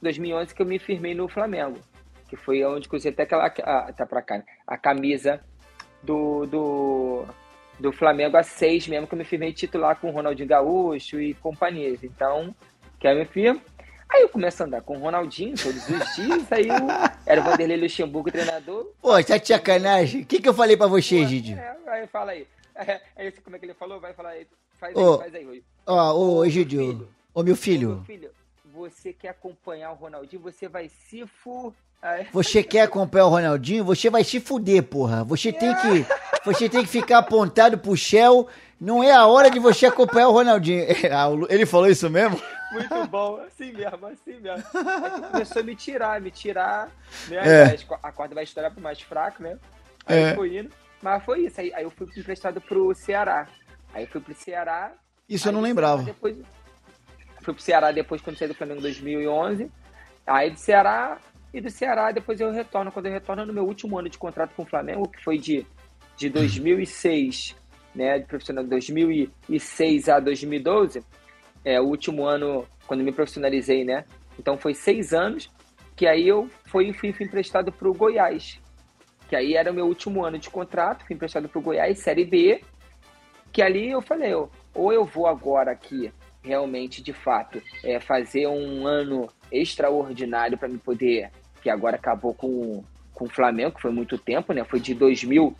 2011 0.00 0.54
que 0.54 0.62
eu 0.62 0.66
me 0.66 0.78
firmei 0.78 1.16
no 1.16 1.28
Flamengo, 1.28 1.80
que 2.28 2.36
foi 2.36 2.64
onde 2.64 2.88
usei 2.92 3.10
até 3.10 3.24
aquela, 3.24 3.46
a, 3.46 3.92
tá 3.92 4.06
pra 4.06 4.22
cá, 4.22 4.40
a 4.64 4.78
camisa 4.78 5.40
do, 6.00 6.46
do, 6.46 7.24
do 7.80 7.90
Flamengo 7.90 8.36
a 8.36 8.44
6 8.44 8.86
mesmo, 8.86 9.08
que 9.08 9.14
eu 9.14 9.18
me 9.18 9.24
firmei 9.24 9.52
titular 9.52 9.96
com 9.96 10.10
o 10.10 10.12
Ronaldinho 10.12 10.48
Gaúcho 10.48 11.20
e 11.20 11.34
companhias. 11.34 12.04
Então, 12.04 12.54
que 13.00 13.08
eu 13.08 13.16
me 13.16 13.24
firmo. 13.24 13.60
Aí 14.08 14.22
eu 14.22 14.28
começo 14.28 14.62
a 14.62 14.66
andar 14.66 14.82
com 14.82 14.96
o 14.96 15.00
Ronaldinho 15.00 15.56
todos 15.56 15.88
os 15.88 16.14
dias, 16.14 16.52
aí 16.52 16.68
eu, 16.68 16.76
era 17.26 17.40
o 17.40 17.44
Vanderlei 17.44 17.78
Luxemburgo 17.78 18.30
treinador. 18.30 18.92
Pô, 19.02 19.20
tá 19.24 19.36
de 19.38 19.48
sacanagem. 19.48 20.22
O 20.22 20.24
que, 20.24 20.40
que 20.40 20.48
eu 20.48 20.54
falei 20.54 20.76
pra 20.76 20.86
você, 20.86 21.26
Gidio? 21.26 21.58
É, 21.58 21.76
aí 21.88 22.06
fala 22.06 22.30
aí. 22.30 22.46
É, 22.78 23.00
é 23.16 23.28
isso, 23.28 23.42
como 23.42 23.56
é 23.56 23.58
que 23.58 23.66
ele 23.66 23.74
falou? 23.74 23.98
Vai 23.98 24.12
falar 24.12 24.30
aí. 24.30 24.46
Faz 24.78 24.96
aí, 24.96 25.18
faz 25.18 25.34
aí, 25.34 25.44
Rui. 25.44 25.64
Ó, 25.86 26.12
ô, 26.14 26.44
Egidio. 26.44 27.08
Ô, 27.34 27.42
meu 27.42 27.56
filho. 27.56 27.90
Ô, 27.90 27.94
meu 27.96 28.04
filho, 28.04 28.30
você 28.72 29.12
quer 29.12 29.30
acompanhar 29.30 29.90
o 29.90 29.94
Ronaldinho, 29.94 30.40
você 30.40 30.68
vai 30.68 30.88
se 30.88 31.26
fu... 31.26 31.74
Você 32.32 32.62
quer 32.62 32.82
acompanhar 32.82 33.26
o 33.26 33.30
Ronaldinho, 33.30 33.84
você 33.84 34.08
vai 34.08 34.22
se 34.22 34.38
fuder, 34.38 34.84
porra. 34.84 35.24
Você 35.24 35.52
tem 35.52 35.74
que, 35.74 36.06
você 36.44 36.68
tem 36.68 36.82
que 36.82 36.88
ficar 36.88 37.18
apontado 37.18 37.76
pro 37.76 37.96
Shell. 37.96 38.46
Não 38.80 39.02
é 39.02 39.10
a 39.10 39.26
hora 39.26 39.50
de 39.50 39.58
você 39.58 39.86
acompanhar 39.86 40.28
o 40.28 40.32
Ronaldinho. 40.32 40.86
Ah, 41.10 41.26
ele 41.48 41.66
falou 41.66 41.88
isso 41.88 42.08
mesmo? 42.08 42.40
Muito 42.70 43.06
bom, 43.08 43.40
assim 43.40 43.72
mesmo, 43.72 44.06
assim 44.06 44.38
mesmo. 44.40 44.64
Aí 44.74 45.30
começou 45.32 45.60
a 45.60 45.64
me 45.64 45.74
tirar, 45.74 46.20
me 46.20 46.30
tirar, 46.30 46.88
né? 47.26 47.72
É. 47.72 47.78
A 48.00 48.12
corda 48.12 48.34
vai 48.34 48.44
estourar 48.44 48.70
pro 48.70 48.80
mais 48.80 49.00
fraco, 49.00 49.42
né? 49.42 49.58
Aí 50.06 50.18
é. 50.18 50.34
foi 50.36 50.58
indo. 50.58 50.70
Mas 51.02 51.24
foi 51.24 51.46
isso. 51.46 51.60
Aí, 51.60 51.72
aí 51.74 51.84
eu 51.84 51.90
fui 51.90 52.06
emprestado 52.16 52.60
pro 52.60 52.94
Ceará. 52.94 53.46
Aí 53.94 54.04
eu 54.04 54.08
fui 54.08 54.20
pro 54.20 54.34
Ceará. 54.34 54.92
Isso 55.28 55.48
eu 55.48 55.52
não 55.52 55.60
lembrava. 55.60 56.02
Depois, 56.02 56.36
fui 57.42 57.54
pro 57.54 57.62
Ceará 57.62 57.92
depois 57.92 58.20
quando 58.20 58.36
saí 58.36 58.48
do 58.48 58.54
Flamengo 58.54 58.80
em 58.80 58.82
2011. 58.82 59.70
Aí 60.26 60.50
do 60.50 60.58
Ceará 60.58 61.18
e 61.52 61.60
do 61.60 61.70
Ceará 61.70 62.12
depois 62.12 62.40
eu 62.40 62.50
retorno. 62.50 62.92
Quando 62.92 63.06
eu 63.06 63.12
retorno 63.12 63.46
no 63.46 63.52
meu 63.52 63.64
último 63.64 63.98
ano 63.98 64.08
de 64.08 64.18
contrato 64.18 64.54
com 64.54 64.62
o 64.62 64.66
Flamengo, 64.66 65.08
que 65.08 65.22
foi 65.22 65.38
de, 65.38 65.66
de 66.16 66.28
2006, 66.28 67.56
né, 67.94 68.18
de 68.18 68.26
profissional 68.26 68.64
de 68.64 68.70
2006 68.70 70.08
a 70.08 70.20
2012, 70.20 71.02
é 71.64 71.80
o 71.80 71.84
último 71.84 72.24
ano 72.24 72.66
quando 72.86 73.02
me 73.02 73.12
profissionalizei, 73.12 73.84
né? 73.84 74.04
Então 74.38 74.56
foi 74.56 74.74
seis 74.74 75.12
anos 75.12 75.50
que 75.96 76.06
aí 76.06 76.28
eu 76.28 76.48
fui, 76.66 76.92
fui, 76.92 77.12
fui 77.12 77.26
emprestado 77.26 77.72
para 77.72 77.88
o 77.88 77.92
Goiás 77.92 78.60
que 79.28 79.36
aí 79.36 79.54
era 79.54 79.70
o 79.70 79.74
meu 79.74 79.86
último 79.86 80.24
ano 80.24 80.38
de 80.38 80.48
contrato, 80.48 81.04
fui 81.06 81.14
emprestado 81.14 81.48
para 81.48 81.58
o 81.58 81.62
Goiás, 81.62 81.98
Série 81.98 82.24
B, 82.24 82.62
que 83.52 83.62
ali 83.62 83.90
eu 83.90 84.00
falei, 84.00 84.32
ou 84.74 84.92
eu 84.92 85.04
vou 85.04 85.26
agora 85.26 85.70
aqui 85.70 86.12
realmente, 86.42 87.02
de 87.02 87.12
fato, 87.12 87.60
é, 87.84 88.00
fazer 88.00 88.46
um 88.46 88.86
ano 88.86 89.28
extraordinário 89.52 90.56
para 90.56 90.68
me 90.68 90.78
poder, 90.78 91.30
que 91.62 91.68
agora 91.68 91.96
acabou 91.96 92.32
com, 92.32 92.82
com 93.12 93.24
o 93.26 93.28
Flamengo, 93.28 93.74
que 93.74 93.82
foi 93.82 93.90
muito 93.90 94.16
tempo, 94.16 94.52
né? 94.52 94.64
Foi 94.64 94.80
de 94.80 94.94
2000 94.94 95.54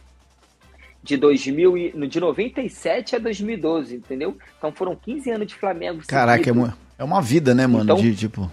de 1.00 1.16
2000 1.16 2.08
de 2.08 2.20
97 2.20 3.16
a 3.16 3.18
2012, 3.18 3.96
entendeu? 3.96 4.36
Então 4.58 4.72
foram 4.72 4.96
15 4.96 5.30
anos 5.30 5.46
de 5.46 5.54
Flamengo. 5.54 6.02
Caraca, 6.06 6.48
é 6.48 6.52
uma, 6.52 6.76
é 6.98 7.04
uma 7.04 7.22
vida, 7.22 7.54
né, 7.54 7.66
mano? 7.66 7.84
Então, 7.84 7.96
de, 7.96 8.16
tipo... 8.16 8.50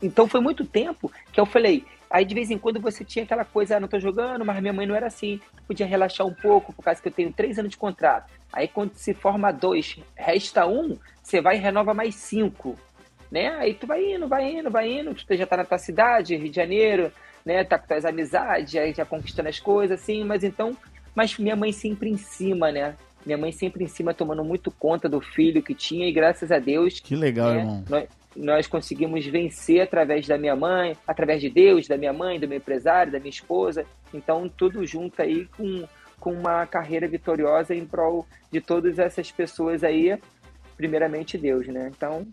então 0.00 0.28
foi 0.28 0.40
muito 0.40 0.64
tempo 0.64 1.10
que 1.32 1.40
eu 1.40 1.46
falei, 1.46 1.84
Aí 2.12 2.26
de 2.26 2.34
vez 2.34 2.50
em 2.50 2.58
quando 2.58 2.78
você 2.78 3.02
tinha 3.02 3.24
aquela 3.24 3.42
coisa, 3.42 3.78
ah, 3.78 3.80
não 3.80 3.88
tô 3.88 3.98
jogando, 3.98 4.44
mas 4.44 4.60
minha 4.60 4.72
mãe 4.72 4.86
não 4.86 4.94
era 4.94 5.06
assim. 5.06 5.40
Podia 5.66 5.86
relaxar 5.86 6.26
um 6.26 6.34
pouco, 6.34 6.70
por 6.70 6.84
causa 6.84 7.00
que 7.00 7.08
eu 7.08 7.12
tenho 7.12 7.32
três 7.32 7.58
anos 7.58 7.70
de 7.70 7.78
contrato. 7.78 8.30
Aí 8.52 8.68
quando 8.68 8.92
se 8.94 9.14
forma 9.14 9.50
dois, 9.50 9.98
resta 10.14 10.66
um, 10.66 10.98
você 11.22 11.40
vai 11.40 11.56
e 11.56 11.58
renova 11.58 11.94
mais 11.94 12.14
cinco. 12.14 12.76
Né? 13.30 13.48
Aí 13.56 13.72
tu 13.72 13.86
vai 13.86 14.14
indo, 14.14 14.28
vai 14.28 14.52
indo, 14.52 14.70
vai 14.70 14.92
indo, 14.92 15.14
tu 15.14 15.34
já 15.34 15.46
tá 15.46 15.56
na 15.56 15.64
tua 15.64 15.78
cidade, 15.78 16.36
Rio 16.36 16.50
de 16.50 16.56
Janeiro, 16.56 17.10
né? 17.46 17.64
Tá 17.64 17.78
com 17.78 17.86
tuas 17.86 18.04
amizades, 18.04 18.76
aí 18.76 18.92
já 18.92 19.06
conquistando 19.06 19.48
as 19.48 19.58
coisas, 19.58 19.98
assim, 19.98 20.22
mas 20.22 20.44
então. 20.44 20.76
Mas 21.14 21.38
minha 21.38 21.56
mãe 21.56 21.72
sempre 21.72 22.10
em 22.10 22.18
cima, 22.18 22.70
né? 22.70 22.94
Minha 23.24 23.38
mãe 23.38 23.52
sempre 23.52 23.84
em 23.84 23.88
cima, 23.88 24.12
tomando 24.12 24.44
muito 24.44 24.70
conta 24.70 25.08
do 25.08 25.20
filho 25.20 25.62
que 25.62 25.74
tinha, 25.74 26.06
e 26.06 26.12
graças 26.12 26.52
a 26.52 26.58
Deus. 26.58 27.00
Que 27.00 27.16
legal, 27.16 27.52
né? 27.52 27.58
irmão. 27.60 27.84
Nós, 27.88 28.04
nós 28.36 28.66
conseguimos 28.66 29.26
vencer 29.26 29.80
através 29.82 30.26
da 30.26 30.38
minha 30.38 30.56
mãe, 30.56 30.96
através 31.06 31.40
de 31.40 31.50
Deus, 31.50 31.86
da 31.86 31.96
minha 31.96 32.12
mãe, 32.12 32.38
do 32.38 32.48
meu 32.48 32.58
empresário, 32.58 33.12
da 33.12 33.18
minha 33.18 33.30
esposa. 33.30 33.84
Então, 34.12 34.48
tudo 34.48 34.84
junto 34.86 35.20
aí 35.20 35.46
com, 35.56 35.86
com 36.18 36.32
uma 36.32 36.66
carreira 36.66 37.06
vitoriosa 37.06 37.74
em 37.74 37.86
prol 37.86 38.26
de 38.50 38.60
todas 38.60 38.98
essas 38.98 39.30
pessoas 39.30 39.84
aí, 39.84 40.18
primeiramente 40.76 41.36
Deus, 41.38 41.66
né? 41.68 41.90
Então, 41.94 42.26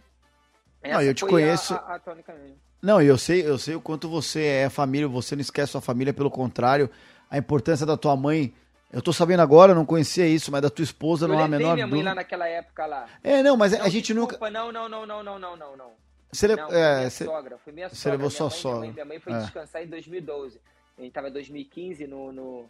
não, 0.83 1.01
eu 1.01 1.13
te 1.13 1.25
conheço. 1.25 1.73
A, 1.73 1.77
a, 1.77 1.95
a 1.95 2.35
não, 2.81 3.01
eu 3.01 3.17
sei, 3.17 3.45
eu 3.45 3.57
sei 3.57 3.75
o 3.75 3.81
quanto 3.81 4.09
você 4.09 4.43
é 4.43 4.69
família, 4.69 5.07
você 5.07 5.35
não 5.35 5.41
esquece 5.41 5.73
sua 5.73 5.81
família, 5.81 6.13
pelo 6.13 6.31
contrário, 6.31 6.89
a 7.29 7.37
importância 7.37 7.85
da 7.85 7.97
tua 7.97 8.15
mãe 8.15 8.53
eu 8.91 9.01
tô 9.01 9.13
sabendo 9.13 9.41
agora, 9.41 9.75
não 9.75 9.85
conhecia 9.85 10.27
isso, 10.27 10.51
mas 10.51 10.61
da 10.61 10.69
tua 10.69 10.83
esposa 10.83 11.25
eu 11.25 11.29
não 11.29 11.39
há 11.39 11.45
a 11.45 11.47
menor 11.47 11.75
minha 11.75 11.85
mãe 11.85 12.01
lá 12.01 12.15
naquela 12.15 12.47
época 12.47 12.85
lá. 12.85 13.07
É, 13.23 13.43
não, 13.43 13.55
mas 13.55 13.71
não, 13.71 13.85
a 13.85 13.89
gente 13.89 14.13
desculpa, 14.13 14.49
nunca... 14.49 14.51
Não, 14.51 14.71
não, 14.71 14.89
não, 14.89 15.05
não, 15.05 15.23
não, 15.23 15.39
não, 15.39 15.57
não, 15.57 15.77
não. 15.77 15.91
Você 16.31 16.47
le... 16.47 16.55
não, 16.55 16.69
é, 16.69 16.97
minha 16.97 17.09
você... 17.09 17.25
sogra, 17.25 17.57
foi 17.63 17.73
minha 17.73 17.89
você 17.89 18.11
levou 18.11 18.29
sua 18.29 18.49
sogra. 18.49 18.81
Minha, 18.81 18.93
minha 18.93 19.05
mãe 19.05 19.19
foi 19.19 19.33
é. 19.33 19.39
descansar 19.39 19.83
em 19.83 19.87
2012. 19.87 20.59
A 20.97 21.01
gente 21.01 21.11
tava 21.11 21.29
em 21.29 21.31
2015 21.31 22.07
no, 22.07 22.31
no, 22.31 22.65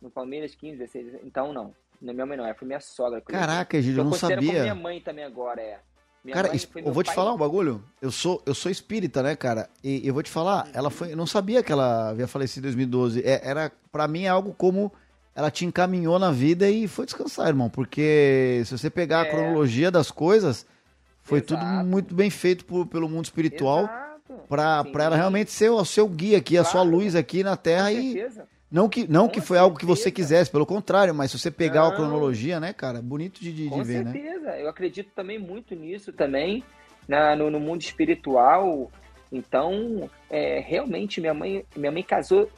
no 0.00 0.10
Palmeiras, 0.10 0.54
15, 0.54 0.78
16, 0.78 1.14
então 1.22 1.52
não. 1.52 1.74
minha 2.00 2.26
mãe 2.26 2.36
não, 2.36 2.44
ela 2.44 2.54
foi 2.54 2.66
minha 2.66 2.80
sogra. 2.80 3.20
Caraca, 3.20 3.80
Gil, 3.80 3.96
eu 3.96 4.04
não 4.04 4.12
sabia. 4.12 4.62
minha 4.62 4.74
mãe 4.74 5.00
também 5.00 5.24
agora, 5.24 5.60
é. 5.60 5.80
Minha 6.24 6.34
cara, 6.34 6.50
eu 6.84 6.92
vou 6.92 7.02
te 7.02 7.14
falar 7.14 7.32
um 7.32 7.36
bagulho. 7.36 7.82
Eu 8.02 8.10
sou, 8.10 8.42
eu 8.44 8.54
sou 8.54 8.70
espírita, 8.70 9.22
né, 9.22 9.36
cara? 9.36 9.70
E 9.84 10.06
eu 10.06 10.12
vou 10.12 10.22
te 10.22 10.30
falar, 10.30 10.66
uhum. 10.66 10.72
ela 10.74 10.90
foi. 10.90 11.12
Eu 11.12 11.16
não 11.16 11.26
sabia 11.26 11.62
que 11.62 11.70
ela 11.70 12.10
havia 12.10 12.26
falecido 12.26 12.66
em 12.66 12.70
2012. 12.70 13.22
É, 13.22 13.40
era, 13.48 13.72
para 13.92 14.08
mim, 14.08 14.24
é 14.24 14.28
algo 14.28 14.52
como 14.52 14.92
ela 15.38 15.52
te 15.52 15.64
encaminhou 15.64 16.18
na 16.18 16.32
vida 16.32 16.68
e 16.68 16.88
foi 16.88 17.04
descansar, 17.04 17.46
irmão. 17.46 17.70
Porque 17.70 18.60
se 18.64 18.76
você 18.76 18.90
pegar 18.90 19.24
é. 19.24 19.28
a 19.28 19.30
cronologia 19.30 19.88
das 19.88 20.10
coisas, 20.10 20.66
foi 21.22 21.38
Exato. 21.38 21.54
tudo 21.54 21.86
muito 21.86 22.12
bem 22.12 22.28
feito 22.28 22.64
por, 22.64 22.86
pelo 22.86 23.08
mundo 23.08 23.26
espiritual. 23.26 23.88
Para 24.48 24.84
ela 24.98 25.14
realmente 25.14 25.52
ser 25.52 25.70
o 25.70 25.84
seu 25.84 26.08
guia 26.08 26.38
aqui, 26.38 26.54
claro. 26.54 26.66
a 26.66 26.70
sua 26.72 26.82
luz 26.82 27.14
aqui 27.14 27.44
na 27.44 27.56
Terra. 27.56 27.92
e 27.92 28.20
Não 28.68 28.88
que, 28.88 29.06
não 29.06 29.28
que 29.28 29.40
foi 29.40 29.56
certeza. 29.56 29.60
algo 29.60 29.78
que 29.78 29.86
você 29.86 30.10
quisesse, 30.10 30.50
pelo 30.50 30.66
contrário, 30.66 31.14
mas 31.14 31.30
se 31.30 31.38
você 31.38 31.52
pegar 31.52 31.82
não. 31.82 31.92
a 31.92 31.94
cronologia, 31.94 32.58
né, 32.58 32.72
cara, 32.72 33.00
bonito 33.00 33.40
de, 33.40 33.52
de, 33.52 33.68
Com 33.68 33.84
ver, 33.84 34.04
né? 34.04 34.12
Com 34.12 34.18
certeza, 34.18 34.58
eu 34.58 34.68
acredito 34.68 35.12
também 35.14 35.38
muito 35.38 35.72
nisso 35.76 36.12
também, 36.12 36.64
na, 37.06 37.36
no, 37.36 37.48
no 37.48 37.60
mundo 37.60 37.80
espiritual. 37.80 38.90
Então, 39.30 40.10
é, 40.28 40.58
realmente, 40.58 41.20
minha 41.20 41.32
mãe, 41.32 41.64
minha 41.76 41.92
mãe 41.92 42.02
casou 42.02 42.50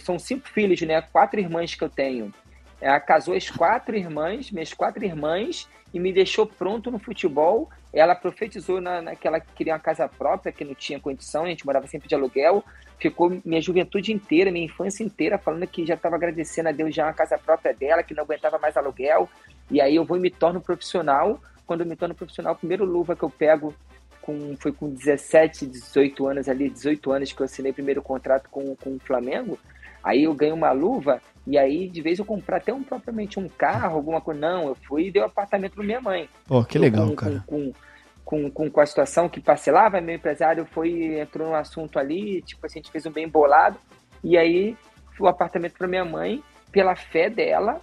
são 0.00 0.18
cinco 0.18 0.48
filhos, 0.48 0.80
né? 0.82 1.00
Quatro 1.00 1.40
irmãs 1.40 1.74
que 1.74 1.82
eu 1.82 1.88
tenho. 1.88 2.32
Ela 2.80 2.98
casou 2.98 3.34
as 3.34 3.50
quatro 3.50 3.94
irmãs, 3.94 4.50
minhas 4.50 4.72
quatro 4.72 5.04
irmãs, 5.04 5.68
e 5.92 6.00
me 6.00 6.12
deixou 6.12 6.46
pronto 6.46 6.90
no 6.90 6.98
futebol. 6.98 7.68
Ela 7.92 8.14
profetizou 8.14 8.80
na, 8.80 9.14
que 9.14 9.28
queria 9.54 9.74
uma 9.74 9.80
casa 9.80 10.08
própria, 10.08 10.52
que 10.52 10.64
não 10.64 10.74
tinha 10.74 10.98
condição, 10.98 11.44
a 11.44 11.48
gente 11.48 11.66
morava 11.66 11.86
sempre 11.86 12.08
de 12.08 12.14
aluguel. 12.14 12.64
Ficou 12.98 13.40
minha 13.44 13.60
juventude 13.60 14.12
inteira, 14.12 14.50
minha 14.50 14.64
infância 14.64 15.02
inteira, 15.02 15.38
falando 15.38 15.66
que 15.66 15.84
já 15.84 15.94
estava 15.94 16.16
agradecendo 16.16 16.68
a 16.68 16.72
Deus 16.72 16.94
já 16.94 17.04
uma 17.04 17.12
casa 17.12 17.36
própria 17.36 17.74
dela, 17.74 18.02
que 18.02 18.14
não 18.14 18.24
aguentava 18.24 18.58
mais 18.58 18.76
aluguel. 18.76 19.28
E 19.70 19.80
aí 19.80 19.96
eu 19.96 20.04
vou 20.04 20.16
e 20.16 20.20
me 20.20 20.30
torno 20.30 20.60
profissional. 20.60 21.40
Quando 21.66 21.82
eu 21.82 21.86
me 21.86 21.96
torno 21.96 22.14
profissional, 22.14 22.52
a 22.52 22.56
primeira 22.56 22.84
luva 22.84 23.16
que 23.16 23.22
eu 23.22 23.30
pego 23.30 23.74
com, 24.30 24.56
foi 24.56 24.72
com 24.72 24.88
17, 24.88 25.66
18 25.66 26.26
anos 26.26 26.48
ali, 26.48 26.68
18 26.70 27.12
anos 27.12 27.32
que 27.32 27.40
eu 27.40 27.44
assinei 27.44 27.72
o 27.72 27.74
primeiro 27.74 28.02
contrato 28.02 28.48
com, 28.50 28.74
com 28.76 28.96
o 28.96 29.00
Flamengo. 29.00 29.58
Aí 30.02 30.24
eu 30.24 30.34
ganhei 30.34 30.54
uma 30.54 30.72
luva 30.72 31.20
e 31.46 31.58
aí 31.58 31.88
de 31.88 32.00
vez 32.00 32.18
eu 32.18 32.24
comprar 32.24 32.58
até 32.58 32.72
um, 32.72 32.82
propriamente 32.82 33.38
um 33.38 33.48
carro, 33.48 33.96
alguma 33.96 34.20
coisa. 34.20 34.40
Não, 34.40 34.68
eu 34.68 34.74
fui 34.74 35.08
e 35.08 35.10
dei 35.10 35.20
o 35.20 35.24
um 35.24 35.28
apartamento 35.28 35.74
para 35.74 35.84
minha 35.84 36.00
mãe. 36.00 36.28
Pô, 36.46 36.64
que 36.64 36.78
legal, 36.78 37.08
com, 37.08 37.16
cara. 37.16 37.44
Com, 37.46 37.72
com, 38.24 38.50
com, 38.50 38.70
com, 38.70 38.80
a 38.80 38.86
situação 38.86 39.28
que 39.28 39.40
parcelava, 39.40 40.00
meu 40.00 40.14
empresário 40.14 40.64
foi, 40.64 41.18
entrou 41.18 41.48
no 41.48 41.54
assunto 41.54 41.98
ali, 41.98 42.40
tipo 42.42 42.64
assim, 42.64 42.78
a 42.78 42.82
gente 42.82 42.92
fez 42.92 43.04
um 43.04 43.10
bem 43.10 43.28
bolado. 43.28 43.78
E 44.22 44.38
aí 44.38 44.76
o 45.18 45.26
apartamento 45.26 45.74
para 45.76 45.86
minha 45.86 46.04
mãe, 46.04 46.42
pela 46.72 46.96
fé 46.96 47.28
dela. 47.28 47.80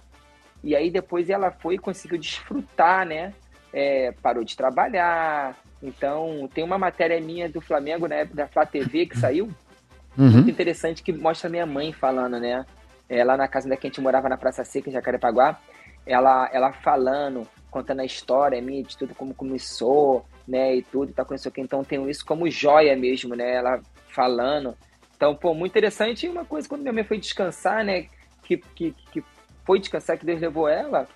E 0.62 0.74
aí 0.74 0.90
depois 0.90 1.30
ela 1.30 1.52
foi 1.52 1.76
e 1.76 1.78
conseguiu 1.78 2.18
desfrutar, 2.18 3.06
né? 3.06 3.32
É, 3.72 4.12
parou 4.22 4.42
de 4.42 4.56
trabalhar, 4.56 5.56
então, 5.82 6.48
tem 6.52 6.64
uma 6.64 6.78
matéria 6.78 7.20
minha 7.20 7.48
do 7.48 7.60
Flamengo, 7.60 8.06
né, 8.06 8.24
da 8.24 8.48
Flá 8.48 8.66
TV, 8.66 9.06
que 9.06 9.16
saiu, 9.16 9.48
uhum. 10.16 10.30
muito 10.30 10.50
interessante, 10.50 11.02
que 11.02 11.12
mostra 11.12 11.48
minha 11.48 11.66
mãe 11.66 11.92
falando, 11.92 12.38
né? 12.40 12.64
É, 13.08 13.24
lá 13.24 13.36
na 13.36 13.48
casa 13.48 13.66
onde 13.66 13.78
a 13.78 13.80
gente 13.80 14.00
morava, 14.00 14.28
na 14.28 14.36
Praça 14.36 14.64
Seca, 14.64 14.90
em 14.90 14.92
Jacarepaguá, 14.92 15.58
ela, 16.04 16.48
ela 16.52 16.72
falando, 16.72 17.46
contando 17.70 18.00
a 18.00 18.04
história 18.04 18.60
minha, 18.60 18.82
de 18.82 18.96
tudo 18.96 19.14
como 19.14 19.34
começou, 19.34 20.26
né, 20.46 20.76
e 20.76 20.82
tudo, 20.82 21.12
tá 21.12 21.24
com 21.24 21.34
isso 21.34 21.48
aqui. 21.48 21.60
Então, 21.60 21.84
tenho 21.84 22.08
isso 22.10 22.24
como 22.24 22.50
joia 22.50 22.96
mesmo, 22.96 23.34
né? 23.34 23.54
Ela 23.54 23.80
falando. 24.08 24.76
Então, 25.16 25.34
pô, 25.34 25.54
muito 25.54 25.72
interessante. 25.72 26.26
E 26.26 26.28
uma 26.28 26.44
coisa, 26.44 26.68
quando 26.68 26.82
minha 26.82 26.92
mãe 26.92 27.04
foi 27.04 27.18
descansar, 27.18 27.84
né, 27.84 28.06
que, 28.42 28.56
que, 28.56 28.94
que 29.12 29.22
foi 29.64 29.78
descansar, 29.78 30.18
que 30.18 30.26
Deus 30.26 30.40
levou 30.40 30.68
ela, 30.68 31.06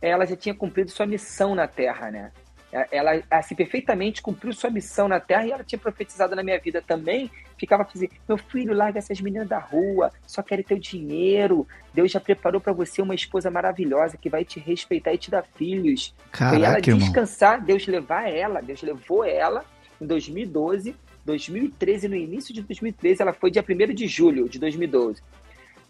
ela 0.00 0.24
já 0.24 0.36
tinha 0.36 0.54
cumprido 0.54 0.90
sua 0.90 1.06
missão 1.06 1.54
na 1.54 1.66
Terra, 1.66 2.10
né? 2.10 2.32
Ela 2.70 3.22
assim 3.30 3.54
perfeitamente 3.54 4.20
cumpriu 4.20 4.52
sua 4.52 4.70
missão 4.70 5.08
na 5.08 5.18
Terra 5.18 5.46
e 5.46 5.52
ela 5.52 5.64
tinha 5.64 5.78
profetizado 5.78 6.36
na 6.36 6.42
minha 6.42 6.58
vida 6.58 6.82
também. 6.82 7.30
Ficava 7.56 7.86
dizendo: 7.90 8.12
meu 8.28 8.36
filho, 8.36 8.74
larga 8.74 8.98
essas 8.98 9.20
meninas 9.20 9.48
da 9.48 9.58
rua, 9.58 10.12
só 10.26 10.42
querem 10.42 10.64
teu 10.64 10.78
dinheiro. 10.78 11.66
Deus 11.94 12.10
já 12.10 12.20
preparou 12.20 12.60
para 12.60 12.72
você 12.72 13.00
uma 13.00 13.14
esposa 13.14 13.50
maravilhosa 13.50 14.18
que 14.18 14.28
vai 14.28 14.44
te 14.44 14.60
respeitar 14.60 15.14
e 15.14 15.18
te 15.18 15.30
dar 15.30 15.44
filhos. 15.56 16.14
Caraca, 16.30 16.58
e 16.58 16.64
ela 16.64 16.78
irmão. 16.78 16.98
descansar, 16.98 17.64
Deus 17.64 17.86
levar 17.86 18.28
ela, 18.28 18.60
Deus 18.60 18.82
levou 18.82 19.24
ela 19.24 19.64
em 20.00 20.06
2012, 20.06 20.94
2013, 21.24 22.08
no 22.08 22.16
início 22.16 22.54
de 22.54 22.62
2013, 22.62 23.22
ela 23.22 23.32
foi 23.32 23.50
dia 23.50 23.64
1 23.66 23.94
de 23.94 24.06
julho 24.06 24.48
de 24.48 24.58
2012. 24.58 25.22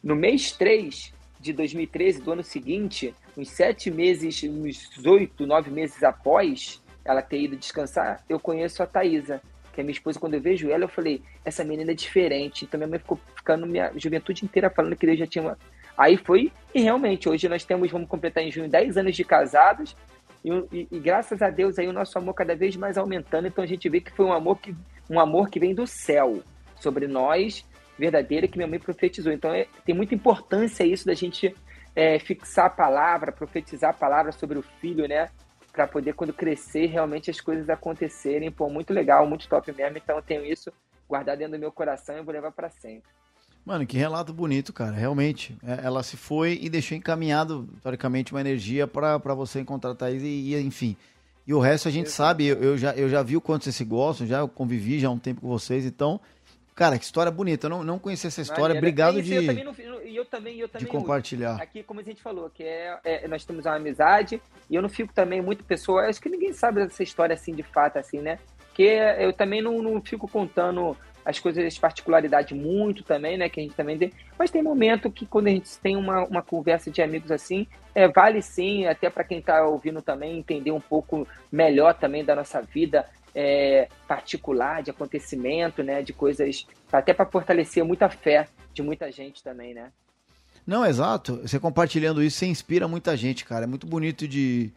No 0.03 0.17
mês 0.17 0.53
3 0.53 1.13
de 1.41 1.53
2013, 1.53 2.23
do 2.23 2.33
ano 2.33 2.43
seguinte, 2.43 3.15
uns 3.39 3.51
sete 3.51 3.91
meses, 3.91 4.43
uns 4.43 5.07
oito, 5.07 5.47
nove 5.47 5.71
meses 5.71 6.03
após 6.03 6.83
ela 7.05 7.23
ter 7.23 7.41
ido 7.41 7.57
descansar, 7.57 8.23
eu 8.29 8.39
conheço 8.39 8.83
a 8.83 8.87
Thaisa, 8.87 9.41
que 9.73 9.81
é 9.81 9.85
minha 9.85 9.93
esposa. 9.93 10.19
Quando 10.19 10.35
eu 10.35 10.41
vejo 10.41 10.69
ela, 10.71 10.85
eu 10.85 10.89
falei, 10.89 11.23
essa 11.45 11.65
menina 11.65 11.93
é 11.93 11.95
diferente. 11.95 12.65
Então 12.65 12.77
minha 12.77 12.89
mãe 12.89 12.99
ficou 12.99 13.19
ficando 13.37 13.67
minha 13.67 13.93
juventude 13.97 14.45
inteira 14.45 14.69
falando 14.69 14.97
que 14.97 15.07
Deus 15.07 15.19
já 15.19 15.27
tinha 15.27 15.43
uma... 15.43 15.59
Aí 15.97 16.17
foi, 16.17 16.53
e 16.75 16.81
realmente, 16.81 17.29
hoje 17.29 17.49
nós 17.49 17.65
temos, 17.65 17.91
vamos 17.91 18.09
completar 18.09 18.43
em 18.43 18.51
junho, 18.51 18.69
10 18.69 18.99
anos 18.99 19.17
de 19.17 19.25
casados, 19.25 19.97
e, 20.45 20.51
e, 20.73 20.89
e, 20.93 20.99
graças 21.01 21.43
a 21.43 21.51
Deus 21.51 21.79
aí 21.79 21.89
o 21.89 21.93
nosso 21.93 22.17
amor 22.19 22.35
cada 22.35 22.55
vez 22.55 22.77
mais 22.77 22.99
aumentando. 22.99 23.49
Então 23.49 23.65
a 23.65 23.67
gente 23.67 23.89
vê 23.89 24.01
que 24.01 24.13
foi 24.13 24.27
um 24.27 24.33
amor 24.33 24.59
que, 24.59 24.75
um 25.09 25.19
amor 25.19 25.49
que 25.49 25.59
vem 25.59 25.75
do 25.75 25.87
céu 25.87 26.43
sobre 26.77 27.07
nós, 27.07 27.65
verdadeira, 27.99 28.47
que 28.47 28.57
minha 28.57 28.69
mãe 28.69 28.79
profetizou. 28.79 29.33
Então 29.33 29.53
é, 29.53 29.67
tem 29.85 29.95
muita 29.95 30.15
importância 30.15 30.85
isso 30.85 31.07
da 31.07 31.15
gente 31.15 31.55
é, 31.95 32.19
fixar 32.19 32.67
a 32.67 32.71
palavra, 32.71 33.33
profetizar 33.33 33.91
a 33.91 33.95
palavra 33.95 34.33
sobre 34.33 34.59
o 34.59 34.63
filho, 34.63 35.07
né? 35.09 35.31
Para 35.73 35.87
poder, 35.87 36.15
quando 36.15 36.33
crescer, 36.33 36.87
realmente 36.87 37.31
as 37.31 37.41
coisas 37.41 37.69
acontecerem. 37.69 38.51
Pô, 38.51 38.69
muito 38.69 38.93
legal, 38.93 39.27
muito 39.27 39.49
top 39.49 39.73
mesmo. 39.73 39.99
Então, 39.99 40.17
eu 40.17 40.23
tenho 40.23 40.45
isso 40.45 40.73
guardado 41.09 41.39
dentro 41.39 41.53
do 41.53 41.61
meu 41.61 41.73
coração 41.73 42.19
e 42.19 42.23
vou 42.23 42.33
levar 42.33 42.53
para 42.53 42.69
sempre. 42.69 43.11
Mano, 43.65 43.87
que 43.87 43.99
relato 43.99 44.33
bonito, 44.33 44.73
cara. 44.73 44.93
Realmente. 44.93 45.57
É, 45.63 45.85
ela 45.85 46.03
se 46.03 46.17
foi 46.17 46.59
e 46.61 46.71
deixou 46.71 46.97
encaminhado, 46.97 47.69
teoricamente, 47.83 48.33
uma 48.33 48.41
energia 48.41 48.87
para 48.87 49.19
você 49.35 49.61
encontrar 49.61 49.91
a 49.91 49.95
Thaís 49.95 50.23
e, 50.23 50.55
e, 50.55 50.61
enfim. 50.61 50.97
E 51.47 51.55
o 51.55 51.61
resto 51.61 51.89
a 51.89 51.91
gente 51.91 52.07
Exato. 52.07 52.17
sabe, 52.17 52.47
eu, 52.47 52.63
eu, 52.63 52.79
já, 52.79 52.93
eu 52.95 53.09
já 53.09 53.23
vi 53.23 53.37
o 53.37 53.41
quanto 53.41 53.65
vocês 53.65 53.77
se 53.77 53.85
gostam, 53.85 54.27
já 54.27 54.47
convivi 54.47 54.99
já 54.99 55.09
há 55.09 55.11
um 55.11 55.19
tempo 55.19 55.41
com 55.41 55.49
vocês, 55.49 55.87
então 55.87 56.21
Cara, 56.79 56.97
que 56.97 57.05
história 57.05 57.33
bonita. 57.33 57.67
Eu 57.67 57.71
não, 57.71 57.83
não 57.83 57.99
conhecia 57.99 58.29
essa 58.29 58.41
história. 58.41 58.77
Obrigado 58.77 59.21
de, 59.21 59.35
eu 59.35 59.47
também 59.47 59.65
não, 59.65 59.75
eu 60.01 60.25
também, 60.25 60.61
eu 60.61 60.69
também 60.69 60.87
de 60.87 60.91
compartilhar. 60.93 61.61
Aqui, 61.61 61.83
como 61.83 61.99
a 61.99 62.05
gente 62.05 62.23
falou, 62.23 62.49
que 62.49 62.63
é, 62.63 62.97
é, 63.03 63.27
nós 63.27 63.45
temos 63.45 63.67
uma 63.67 63.75
amizade 63.75 64.41
e 64.71 64.77
eu 64.77 64.81
não 64.81 64.89
fico 64.89 65.13
também 65.13 65.43
muito 65.43 65.65
pessoa. 65.65 66.07
Acho 66.07 66.21
que 66.21 66.29
ninguém 66.29 66.53
sabe 66.53 66.85
dessa 66.85 67.03
história 67.03 67.35
assim 67.35 67.53
de 67.53 67.65
fato, 67.65 67.99
assim, 67.99 68.21
né? 68.21 68.39
Que 68.75 68.85
eu 69.19 69.33
também 69.33 69.61
não, 69.61 69.83
não 69.83 70.01
fico 70.01 70.29
contando 70.29 70.97
as 71.25 71.41
coisas, 71.41 71.65
as 71.65 71.77
particularidades 71.77 72.57
muito 72.57 73.03
também, 73.03 73.37
né? 73.37 73.49
Que 73.49 73.59
a 73.59 73.63
gente 73.65 73.75
também 73.75 73.99
tem. 73.99 74.13
Mas 74.39 74.53
tem 74.53 74.63
momento 74.63 75.11
que 75.11 75.27
quando 75.27 75.49
a 75.49 75.51
gente 75.51 75.77
tem 75.79 75.97
uma, 75.97 76.25
uma 76.27 76.43
conversa 76.43 76.93
de 76.93 77.03
amigos 77.03 77.33
assim, 77.33 77.67
é, 77.93 78.07
vale 78.07 78.41
sim, 78.41 78.87
até 78.87 79.11
para 79.11 79.25
quem 79.25 79.41
está 79.41 79.67
ouvindo 79.67 80.01
também, 80.01 80.39
entender 80.39 80.71
um 80.71 80.81
pouco 80.81 81.27
melhor 81.51 81.95
também 81.95 82.25
da 82.25 82.37
nossa 82.37 82.63
vida, 82.63 83.05
é, 83.41 83.89
particular, 84.09 84.83
de 84.83 84.91
acontecimento, 84.91 85.81
né? 85.81 86.03
De 86.03 86.13
coisas, 86.13 86.67
até 86.93 87.15
para 87.15 87.25
fortalecer 87.25 87.85
muita 87.85 88.09
fé 88.09 88.49
de 88.75 88.83
muita 88.83 89.13
gente 89.13 89.45
também, 89.45 89.73
né? 89.73 89.93
Não, 90.67 90.85
exato. 90.85 91.37
Você 91.43 91.61
compartilhando 91.61 92.21
isso, 92.21 92.39
você 92.39 92.47
inspira 92.47 92.89
muita 92.89 93.17
gente, 93.17 93.45
cara. 93.45 93.63
É 93.63 93.67
muito 93.69 93.87
bonito 93.87 94.27
de, 94.27 94.73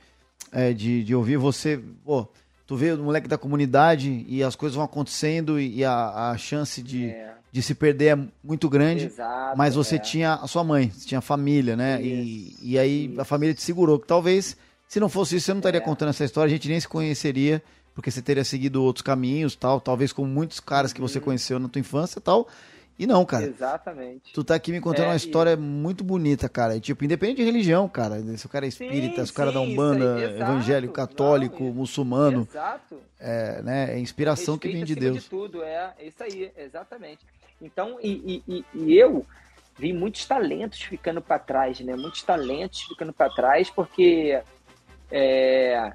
é, 0.51 0.73
de, 0.73 1.03
de, 1.03 1.15
ouvir 1.15 1.37
você. 1.37 1.81
Pô, 2.05 2.27
tu 2.67 2.75
vê 2.75 2.91
o 2.91 2.99
moleque 2.99 3.27
da 3.27 3.35
comunidade 3.35 4.23
e 4.29 4.43
as 4.43 4.55
coisas 4.55 4.75
vão 4.75 4.85
acontecendo 4.85 5.59
e 5.59 5.83
a, 5.83 6.29
a 6.29 6.37
chance 6.37 6.83
de, 6.83 7.09
é. 7.09 7.33
de 7.51 7.63
se 7.63 7.73
perder 7.73 8.15
é 8.15 8.27
muito 8.43 8.69
grande. 8.69 9.05
Exato, 9.05 9.57
mas 9.57 9.73
você 9.73 9.95
é. 9.95 9.99
tinha 9.99 10.35
a 10.35 10.45
sua 10.45 10.63
mãe, 10.63 10.91
você 10.91 11.07
tinha 11.07 11.19
a 11.19 11.23
família, 11.23 11.75
né? 11.75 11.99
Isso, 11.99 12.59
e, 12.61 12.73
e 12.73 12.79
aí 12.79 13.05
isso. 13.07 13.21
a 13.21 13.25
família 13.25 13.55
te 13.55 13.63
segurou. 13.63 13.99
Que 13.99 14.05
talvez, 14.05 14.55
se 14.87 14.99
não 14.99 15.09
fosse 15.09 15.35
isso, 15.37 15.47
você 15.47 15.53
não 15.53 15.61
estaria 15.61 15.79
é. 15.79 15.83
contando 15.83 16.09
essa 16.09 16.23
história, 16.23 16.47
a 16.47 16.53
gente 16.53 16.69
nem 16.69 16.79
se 16.79 16.87
conheceria 16.87 17.59
porque 17.93 18.09
você 18.09 18.21
teria 18.21 18.43
seguido 18.43 18.83
outros 18.83 19.01
caminhos, 19.01 19.55
tal, 19.55 19.81
talvez 19.81 20.13
com 20.13 20.25
muitos 20.25 20.59
caras 20.59 20.93
que 20.93 21.01
você 21.01 21.17
uhum. 21.19 21.25
conheceu 21.25 21.59
na 21.59 21.67
tua 21.67 21.79
infância, 21.79 22.21
tal. 22.21 22.47
E 22.97 23.07
não, 23.07 23.25
cara. 23.25 23.45
Exatamente. 23.45 24.31
Tu 24.31 24.43
tá 24.43 24.53
aqui 24.53 24.71
me 24.71 24.79
contando 24.79 25.05
é, 25.05 25.09
uma 25.09 25.15
história 25.15 25.57
muito 25.57 26.03
bonita, 26.03 26.47
cara. 26.47 26.75
E, 26.75 26.79
tipo, 26.79 27.03
independente 27.03 27.37
de 27.37 27.43
religião, 27.43 27.89
cara. 27.89 28.21
Se 28.37 28.45
o 28.45 28.49
cara 28.49 28.65
é 28.65 28.69
espírita, 28.69 29.21
sim, 29.21 29.25
se 29.25 29.31
o 29.31 29.35
cara 29.35 29.49
é 29.49 29.53
da 29.53 29.59
Umbanda, 29.59 30.17
aí, 30.17 30.39
evangélico, 30.39 30.93
católico, 30.93 31.63
não, 31.63 31.73
muçulmano. 31.73 32.47
Exato. 32.49 32.99
É, 33.19 33.61
né, 33.63 33.95
é 33.95 33.99
inspiração 33.99 34.53
Respeito 34.53 34.71
que 34.71 34.77
vem 34.77 34.85
de 34.85 34.95
Deus. 34.95 35.23
De 35.23 35.29
tudo, 35.29 35.63
é, 35.63 35.93
é 35.97 36.07
isso 36.07 36.21
aí, 36.21 36.51
exatamente. 36.55 37.25
Então, 37.59 37.97
e, 38.03 38.43
e, 38.47 38.65
e 38.75 38.95
eu 38.95 39.25
vi 39.77 39.93
muitos 39.93 40.23
talentos 40.25 40.79
ficando 40.81 41.21
para 41.21 41.39
trás, 41.39 41.79
né? 41.79 41.95
Muitos 41.95 42.21
talentos 42.21 42.81
ficando 42.83 43.11
para 43.11 43.33
trás, 43.33 43.69
porque 43.71 44.39
é, 45.09 45.91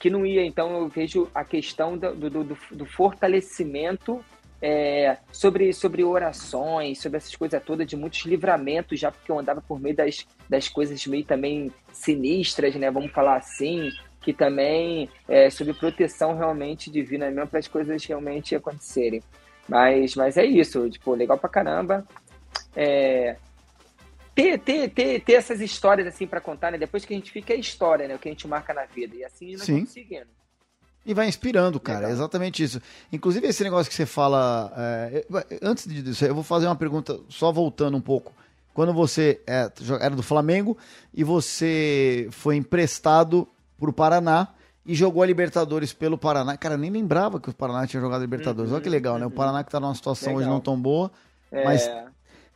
que 0.00 0.10
não 0.10 0.26
ia. 0.26 0.44
Então, 0.44 0.72
eu 0.80 0.88
vejo 0.88 1.28
a 1.32 1.44
questão 1.44 1.96
do, 1.96 2.14
do, 2.14 2.44
do, 2.44 2.58
do 2.72 2.86
fortalecimento 2.86 4.24
é, 4.60 5.18
sobre, 5.30 5.72
sobre 5.72 6.02
orações, 6.02 7.00
sobre 7.00 7.18
essas 7.18 7.36
coisas 7.36 7.62
todas, 7.62 7.86
de 7.86 7.96
muitos 7.96 8.24
livramentos, 8.24 8.98
já 8.98 9.12
porque 9.12 9.30
eu 9.30 9.38
andava 9.38 9.60
por 9.60 9.78
meio 9.78 9.94
das, 9.94 10.26
das 10.48 10.68
coisas 10.68 11.06
meio 11.06 11.24
também 11.24 11.70
sinistras, 11.92 12.74
né? 12.74 12.90
Vamos 12.90 13.12
falar 13.12 13.36
assim, 13.36 13.90
que 14.22 14.32
também 14.32 15.08
é 15.28 15.50
sobre 15.50 15.74
proteção 15.74 16.36
realmente 16.36 16.90
divina 16.90 17.30
mesmo 17.30 17.46
para 17.46 17.58
as 17.58 17.68
coisas 17.68 18.04
realmente 18.04 18.56
acontecerem. 18.56 19.22
Mas, 19.68 20.16
mas 20.16 20.36
é 20.36 20.44
isso, 20.44 20.88
tipo, 20.90 21.14
legal 21.14 21.38
pra 21.38 21.48
caramba. 21.48 22.06
É, 22.74 23.36
ter, 24.34 24.58
ter, 24.58 24.90
ter, 24.90 25.20
ter 25.20 25.32
essas 25.34 25.60
histórias 25.60 26.06
assim 26.06 26.26
para 26.26 26.40
contar, 26.40 26.72
né? 26.72 26.78
Depois 26.78 27.04
que 27.04 27.12
a 27.12 27.16
gente 27.16 27.30
fica 27.30 27.52
é 27.52 27.56
história, 27.56 28.08
né? 28.08 28.14
O 28.14 28.18
que 28.18 28.28
a 28.28 28.32
gente 28.32 28.46
marca 28.46 28.72
na 28.72 28.84
vida. 28.84 29.16
E 29.16 29.24
assim 29.24 29.52
nós 29.52 29.62
Sim. 29.62 29.84
seguindo. 29.86 30.26
E 31.04 31.14
vai 31.14 31.28
inspirando, 31.28 31.80
cara. 31.80 32.00
Legal. 32.00 32.10
É 32.10 32.14
exatamente 32.14 32.62
isso. 32.62 32.80
Inclusive, 33.12 33.46
esse 33.46 33.64
negócio 33.64 33.88
que 33.88 33.96
você 33.96 34.06
fala. 34.06 34.72
é, 34.76 35.24
antes 35.62 35.86
disso, 35.86 36.24
eu 36.24 36.34
vou 36.34 36.44
fazer 36.44 36.66
uma 36.66 36.76
pergunta, 36.76 37.18
só 37.28 37.50
voltando 37.50 37.96
um 37.96 38.00
pouco. 38.00 38.32
Quando 38.74 38.92
você 38.92 39.40
é, 39.46 39.70
era 40.00 40.14
do 40.14 40.22
Flamengo 40.22 40.76
e 41.12 41.24
você 41.24 42.28
foi 42.30 42.56
emprestado 42.56 43.48
pro 43.78 43.92
Paraná 43.92 44.48
e 44.86 44.94
jogou 44.94 45.22
a 45.22 45.26
Libertadores 45.26 45.92
pelo 45.92 46.16
Paraná. 46.16 46.56
Cara, 46.56 46.74
eu 46.74 46.78
nem 46.78 46.90
lembrava 46.90 47.40
que 47.40 47.50
o 47.50 47.54
Paraná 47.54 47.86
tinha 47.86 48.00
jogado 48.00 48.20
a 48.20 48.22
Libertadores. 48.22 48.72
Olha 48.72 48.80
que 48.80 48.88
legal, 48.88 49.18
né? 49.18 49.26
O 49.26 49.30
Paraná 49.30 49.64
que 49.64 49.70
tá 49.70 49.80
numa 49.80 49.94
situação 49.94 50.34
hoje 50.34 50.40
Legal. 50.40 50.54
não 50.54 50.60
tão 50.60 50.80
boa. 50.80 51.10
É, 51.50 51.64
Mas 51.64 51.90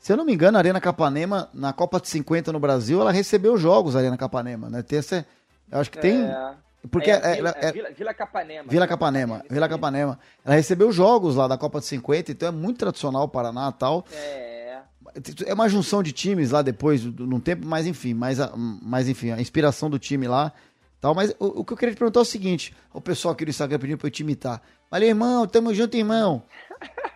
Se 0.05 0.13
eu 0.13 0.19
não 0.19 0.25
me 0.27 0.35
engano, 0.35 0.59
a 0.59 0.61
Arena 0.61 0.79
Capanema, 0.83 1.49
na 1.55 1.73
Copa 1.73 1.99
de 1.99 2.09
50 2.11 2.53
no 2.53 2.61
Brasil, 2.61 3.01
ela 3.01 3.11
recebeu 3.11 3.57
jogos, 3.57 3.97
a 3.97 4.01
Arena 4.01 4.19
Capanema, 4.19 4.69
né? 4.69 4.83
Tem 4.83 4.99
essa, 4.99 5.27
eu 5.73 5.81
acho 5.81 5.91
que 5.91 5.97
tem. 5.99 6.23
é, 6.27 6.51
porque 6.91 7.11
é, 7.11 7.15
é- 7.15 7.35
Vila, 7.37 7.55
é- 7.59 7.67
é 7.69 7.73
Vila, 7.73 7.89
Vila 7.97 8.13
Capanema. 8.13 8.65
Vila 8.71 8.87
Capanema, 8.87 9.43
Vila 9.49 9.67
Capanema. 9.67 10.19
Ela 10.45 10.57
recebeu 10.57 10.93
jogos 10.93 11.37
lá 11.37 11.49
da 11.49 11.57
Copa 11.57 11.81
de 11.81 11.87
50, 11.87 12.33
então 12.33 12.49
é 12.51 12.53
muito 12.53 12.77
tradicional 12.81 13.23
o 13.23 13.29
Paraná 13.29 13.73
e 13.75 13.79
tal. 13.79 14.05
É, 14.13 14.83
É 15.47 15.55
uma 15.55 15.71
junção 15.71 16.03
de 16.03 16.13
times 16.13 16.51
lá 16.51 16.61
depois, 16.61 17.03
num 17.03 17.41
tempo, 17.41 17.65
mas 17.67 17.87
enfim, 17.87 18.13
mas, 18.13 18.39
a- 18.41 18.53
mas 18.55 19.09
enfim, 19.09 19.31
a 19.31 19.41
inspiração 19.41 19.89
do 19.89 19.99
time 19.99 20.29
lá. 20.29 20.53
Tal, 21.01 21.15
mas 21.15 21.35
o, 21.39 21.61
o 21.61 21.65
que 21.65 21.73
eu 21.73 21.77
queria 21.79 21.95
te 21.95 21.99
perguntar 21.99 22.21
é 22.21 22.23
o 22.23 22.25
seguinte: 22.27 22.77
o 22.93 23.01
pessoal 23.01 23.33
aqui 23.33 23.47
do 23.47 23.51
Instagram 23.51 23.79
pediu 23.79 23.97
pra 23.97 24.09
eu 24.09 24.11
te 24.11 24.21
imitar. 24.23 24.61
Valeu, 24.91 25.09
irmão, 25.09 25.47
tamo 25.47 25.73
junto, 25.73 25.97
irmão. 25.97 26.43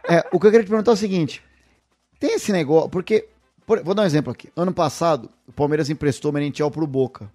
É, 0.08 0.20
o 0.32 0.40
que 0.40 0.46
eu 0.46 0.50
queria 0.50 0.64
te 0.64 0.70
perguntar 0.70 0.92
é 0.92 0.94
o 0.94 0.96
seguinte: 0.96 1.42
tem 2.18 2.34
esse 2.34 2.52
negócio, 2.52 2.88
porque. 2.88 3.28
por- 3.66 3.82
vou 3.82 3.94
dar 3.94 4.02
um 4.02 4.06
exemplo 4.06 4.32
aqui. 4.32 4.48
Ano 4.56 4.72
passado, 4.72 5.30
o 5.46 5.52
Palmeiras 5.52 5.88
emprestou 5.90 6.30
o 6.30 6.34
Merentiel 6.34 6.70
pro 6.70 6.86
Boca. 6.86 7.30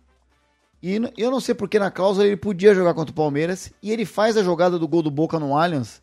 E 0.81 0.99
eu 1.17 1.31
não 1.31 1.39
sei 1.39 1.55
porque 1.55 1.79
na 1.79 1.89
cláusula 1.89 2.27
ele 2.27 2.35
podia 2.35 2.75
jogar 2.75 2.93
contra 2.93 3.11
o 3.11 3.15
Palmeiras. 3.15 3.71
E 3.81 3.91
ele 3.91 4.03
faz 4.05 4.35
a 4.35 4.43
jogada 4.43 4.77
do 4.77 4.87
gol 4.87 5.01
do 5.01 5.09
Boca 5.11 5.39
no 5.39 5.57
Allianz. 5.57 6.01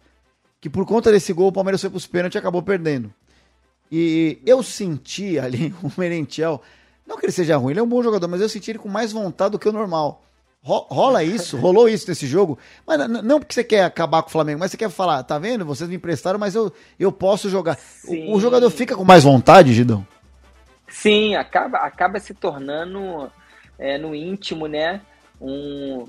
Que 0.60 0.70
por 0.70 0.86
conta 0.86 1.10
desse 1.12 1.32
gol 1.32 1.48
o 1.48 1.52
Palmeiras 1.52 1.80
foi 1.80 1.90
pros 1.90 2.06
pênaltis 2.06 2.36
e 2.36 2.38
acabou 2.38 2.62
perdendo. 2.62 3.12
E 3.92 4.38
eu 4.46 4.62
senti 4.62 5.38
ali 5.38 5.74
o 5.82 5.90
Merentiel. 5.98 6.62
Não 7.06 7.18
que 7.18 7.26
ele 7.26 7.32
seja 7.32 7.56
ruim, 7.56 7.72
ele 7.72 7.80
é 7.80 7.82
um 7.82 7.88
bom 7.88 8.02
jogador, 8.02 8.28
mas 8.28 8.40
eu 8.40 8.48
senti 8.48 8.70
ele 8.70 8.78
com 8.78 8.88
mais 8.88 9.12
vontade 9.12 9.52
do 9.52 9.58
que 9.58 9.68
o 9.68 9.72
normal. 9.72 10.22
Ro- 10.62 10.86
Rola 10.90 11.24
isso, 11.24 11.56
rolou 11.56 11.88
isso 11.88 12.08
nesse 12.08 12.26
jogo. 12.26 12.58
Mas 12.86 12.98
não 13.08 13.38
porque 13.38 13.54
você 13.54 13.64
quer 13.64 13.84
acabar 13.84 14.22
com 14.22 14.28
o 14.28 14.32
Flamengo, 14.32 14.60
mas 14.60 14.70
você 14.70 14.76
quer 14.76 14.90
falar, 14.90 15.22
tá 15.22 15.38
vendo? 15.38 15.64
Vocês 15.64 15.88
me 15.88 15.96
emprestaram, 15.96 16.38
mas 16.38 16.54
eu, 16.54 16.72
eu 16.98 17.10
posso 17.10 17.48
jogar. 17.48 17.78
O, 18.06 18.36
o 18.36 18.40
jogador 18.40 18.68
fica 18.70 18.94
com 18.94 19.04
mais 19.04 19.24
vontade, 19.24 19.72
Gidão? 19.72 20.06
Sim, 20.88 21.34
acaba, 21.36 21.78
acaba 21.78 22.18
se 22.18 22.34
tornando 22.34 23.30
é, 23.78 23.96
no 23.96 24.14
íntimo, 24.14 24.66
né? 24.66 25.00
Um, 25.40 26.04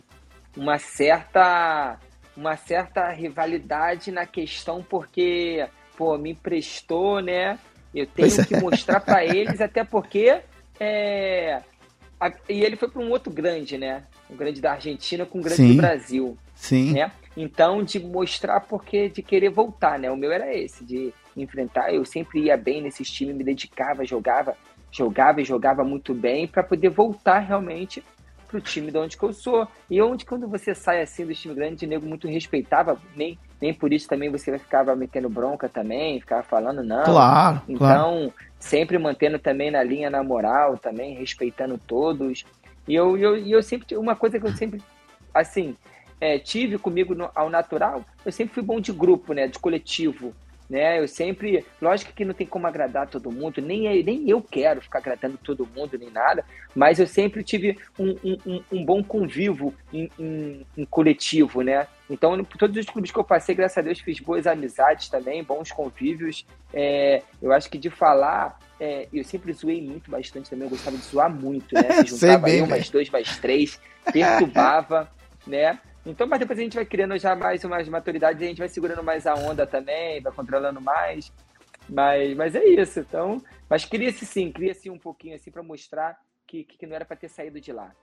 uma 0.58 0.78
certa 0.78 1.98
uma 2.36 2.56
certa 2.58 3.10
rivalidade 3.12 4.12
na 4.12 4.26
questão 4.26 4.82
porque 4.84 5.66
pô 5.96 6.18
me 6.18 6.32
emprestou, 6.32 7.22
né? 7.22 7.60
Eu 7.94 8.08
tenho 8.08 8.34
Pois 8.34 8.40
é. 8.40 8.46
que 8.46 8.56
mostrar 8.56 9.00
para 9.02 9.24
eles 9.24 9.62
até 9.62 9.84
porque 9.84 10.42
é, 10.80 11.62
e 12.48 12.62
ele 12.62 12.76
foi 12.76 12.90
para 12.90 13.02
um 13.02 13.10
outro 13.10 13.32
grande, 13.32 13.78
né? 13.78 14.04
Um 14.30 14.36
grande 14.36 14.62
da 14.62 14.74
Argentina 14.74 15.26
com 15.26 15.40
um 15.40 15.42
grande 15.42 15.62
Sim. 15.62 15.72
do 15.76 15.78
Brasil 15.78 16.38
Sim. 16.56 16.94
né? 16.94 17.12
Então, 17.36 17.84
de 17.84 18.00
mostrar 18.00 18.60
porque 18.62 19.10
de 19.10 19.24
querer 19.24 19.50
voltar, 19.50 19.98
né? 19.98 20.12
O 20.12 20.18
meu 20.18 20.32
era 20.32 20.54
esse, 20.54 20.84
de 20.84 21.14
enfrentar. 21.36 21.94
Eu 21.94 22.06
sempre 22.06 22.42
ia 22.42 22.58
bem 22.58 22.82
nesses 22.82 23.10
times, 23.10 23.36
me 23.36 23.44
dedicava, 23.44 24.06
jogava, 24.06 24.56
jogava 24.92 25.42
e 25.42 25.46
jogava 25.46 25.84
muito 25.84 26.14
bem 26.14 26.48
para 26.48 26.62
poder 26.62 26.90
voltar 26.90 27.40
realmente 27.40 28.04
pro 28.48 28.60
time 28.60 28.92
de 28.92 28.98
onde 28.98 29.18
que 29.18 29.24
eu 29.24 29.34
sou. 29.34 29.68
E 29.90 30.02
onde 30.02 30.26
quando 30.26 30.48
você 30.48 30.76
sai 30.76 31.02
assim 31.02 31.26
do 31.26 31.34
time 31.34 31.56
grande, 31.56 31.86
o 31.86 31.90
nego 31.90 32.06
muito 32.06 32.28
respeitava, 32.28 33.02
nem, 33.16 33.40
nem 33.62 33.74
por 33.74 33.94
isso 33.94 34.08
também 34.10 34.30
você 34.30 34.58
ficava 34.58 34.96
metendo 34.96 35.30
bronca 35.30 35.70
também, 35.70 36.20
ficava 36.20 36.42
falando 36.42 36.84
não. 36.84 37.04
Claro, 37.04 37.62
claro. 37.62 37.64
Então, 37.70 38.34
sempre 38.60 38.98
mantendo 38.98 39.38
também 39.38 39.70
na 39.70 39.84
linha 39.84 40.10
na 40.10 40.24
moral, 40.24 40.78
também 40.78 41.14
respeitando 41.14 41.78
todos. 41.78 42.44
E 42.88 42.96
eu, 42.96 43.16
eu, 43.18 43.38
eu 43.38 43.62
sempre, 43.62 43.96
uma 43.96 44.16
coisa 44.16 44.40
que 44.40 44.46
eu 44.48 44.52
sempre, 44.54 44.82
assim, 45.34 45.76
é, 46.20 46.40
tive 46.40 46.78
comigo 46.80 47.14
no- 47.14 47.30
ao 47.36 47.50
natural, 47.50 48.04
eu 48.26 48.32
sempre 48.32 48.54
fui 48.56 48.64
bom 48.64 48.80
de 48.80 48.92
grupo, 48.92 49.34
né, 49.34 49.48
de 49.48 49.60
coletivo. 49.60 50.34
Né? 50.72 51.00
Eu 51.00 51.06
sempre, 51.08 51.66
lógico 51.82 52.14
que 52.14 52.24
não 52.24 52.34
tem 52.34 52.48
como 52.48 52.66
agradar 52.66 53.06
todo 53.06 53.30
mundo, 53.30 53.62
nem, 53.62 53.88
eu- 53.94 54.06
nem 54.06 54.30
eu 54.30 54.42
quero 54.42 54.80
ficar 54.82 55.00
agradando 55.00 55.38
todo 55.44 55.68
mundo, 55.76 55.98
nem 56.00 56.10
nada, 56.10 56.46
mas 56.74 56.98
eu 56.98 57.06
sempre 57.06 57.44
tive 57.44 57.78
um, 58.00 58.16
um, 58.24 58.38
um- 58.46 58.64
um 58.72 58.86
bom 58.86 59.04
convívio 59.04 59.74
em, 59.92 60.10
em- 60.18 60.66
em 60.78 60.86
coletivo, 60.86 61.62
né? 61.62 61.88
Então, 62.10 62.42
todos 62.58 62.78
os 62.78 62.86
clubes 62.86 63.12
que 63.12 63.20
eu 63.20 63.24
passei, 63.26 63.54
graças 63.54 63.78
a 63.80 63.82
Deus, 63.82 64.00
fiz 64.00 64.22
boas 64.22 64.48
amizades 64.48 65.10
também, 65.10 65.44
bons 65.44 65.74
convívios. 65.74 66.46
É, 66.74 67.22
eu 67.42 67.52
acho 67.52 67.70
que 67.70 67.78
de 67.78 67.90
falar, 67.90 68.58
é, 68.80 69.10
eu 69.12 69.26
sempre 69.26 69.52
zoei 69.52 69.82
muito 69.86 70.10
bastante 70.10 70.50
também, 70.50 70.68
eu 70.68 70.70
gostava 70.70 70.96
de 70.96 71.04
zoar 71.04 71.30
muito, 71.30 71.76
né? 71.76 71.84
Se 72.08 72.12
juntava 72.12 72.46
bem, 72.46 72.54
eu, 72.54 72.60
velho. 72.60 72.70
mais 72.70 72.90
dois, 72.90 73.10
mais 73.10 73.38
três, 73.40 73.78
perturbava, 74.14 75.12
né? 75.46 75.78
Então, 76.06 76.28
mas 76.28 76.40
depois 76.40 76.58
a 76.58 76.62
gente 76.62 76.76
vai 76.76 76.86
criando 76.86 77.18
já 77.18 77.36
mais 77.36 77.64
umas 77.64 77.88
maturidades, 77.88 78.42
a 78.42 78.46
gente 78.46 78.58
vai 78.58 78.70
segurando 78.70 79.04
mais 79.04 79.28
a 79.28 79.36
onda 79.36 79.68
também, 79.68 80.22
vai 80.22 80.32
controlando 80.32 80.82
mais. 80.82 81.32
Mas, 81.88 82.36
mas 82.36 82.56
é 82.56 82.64
isso. 82.66 83.00
Então, 83.00 83.42
mas 83.70 83.86
cria-se 83.86 84.26
sim, 84.26 84.52
cria-se 84.52 84.90
um 84.90 84.98
pouquinho 84.98 85.36
assim 85.36 85.52
para 85.52 85.62
mostrar 85.62 86.18
que, 86.48 86.64
que 86.64 86.88
não 86.88 86.96
era 86.96 87.06
para 87.06 87.18
ter 87.18 87.30
saído 87.30 87.62
de 87.62 87.72
lá. 87.72 87.94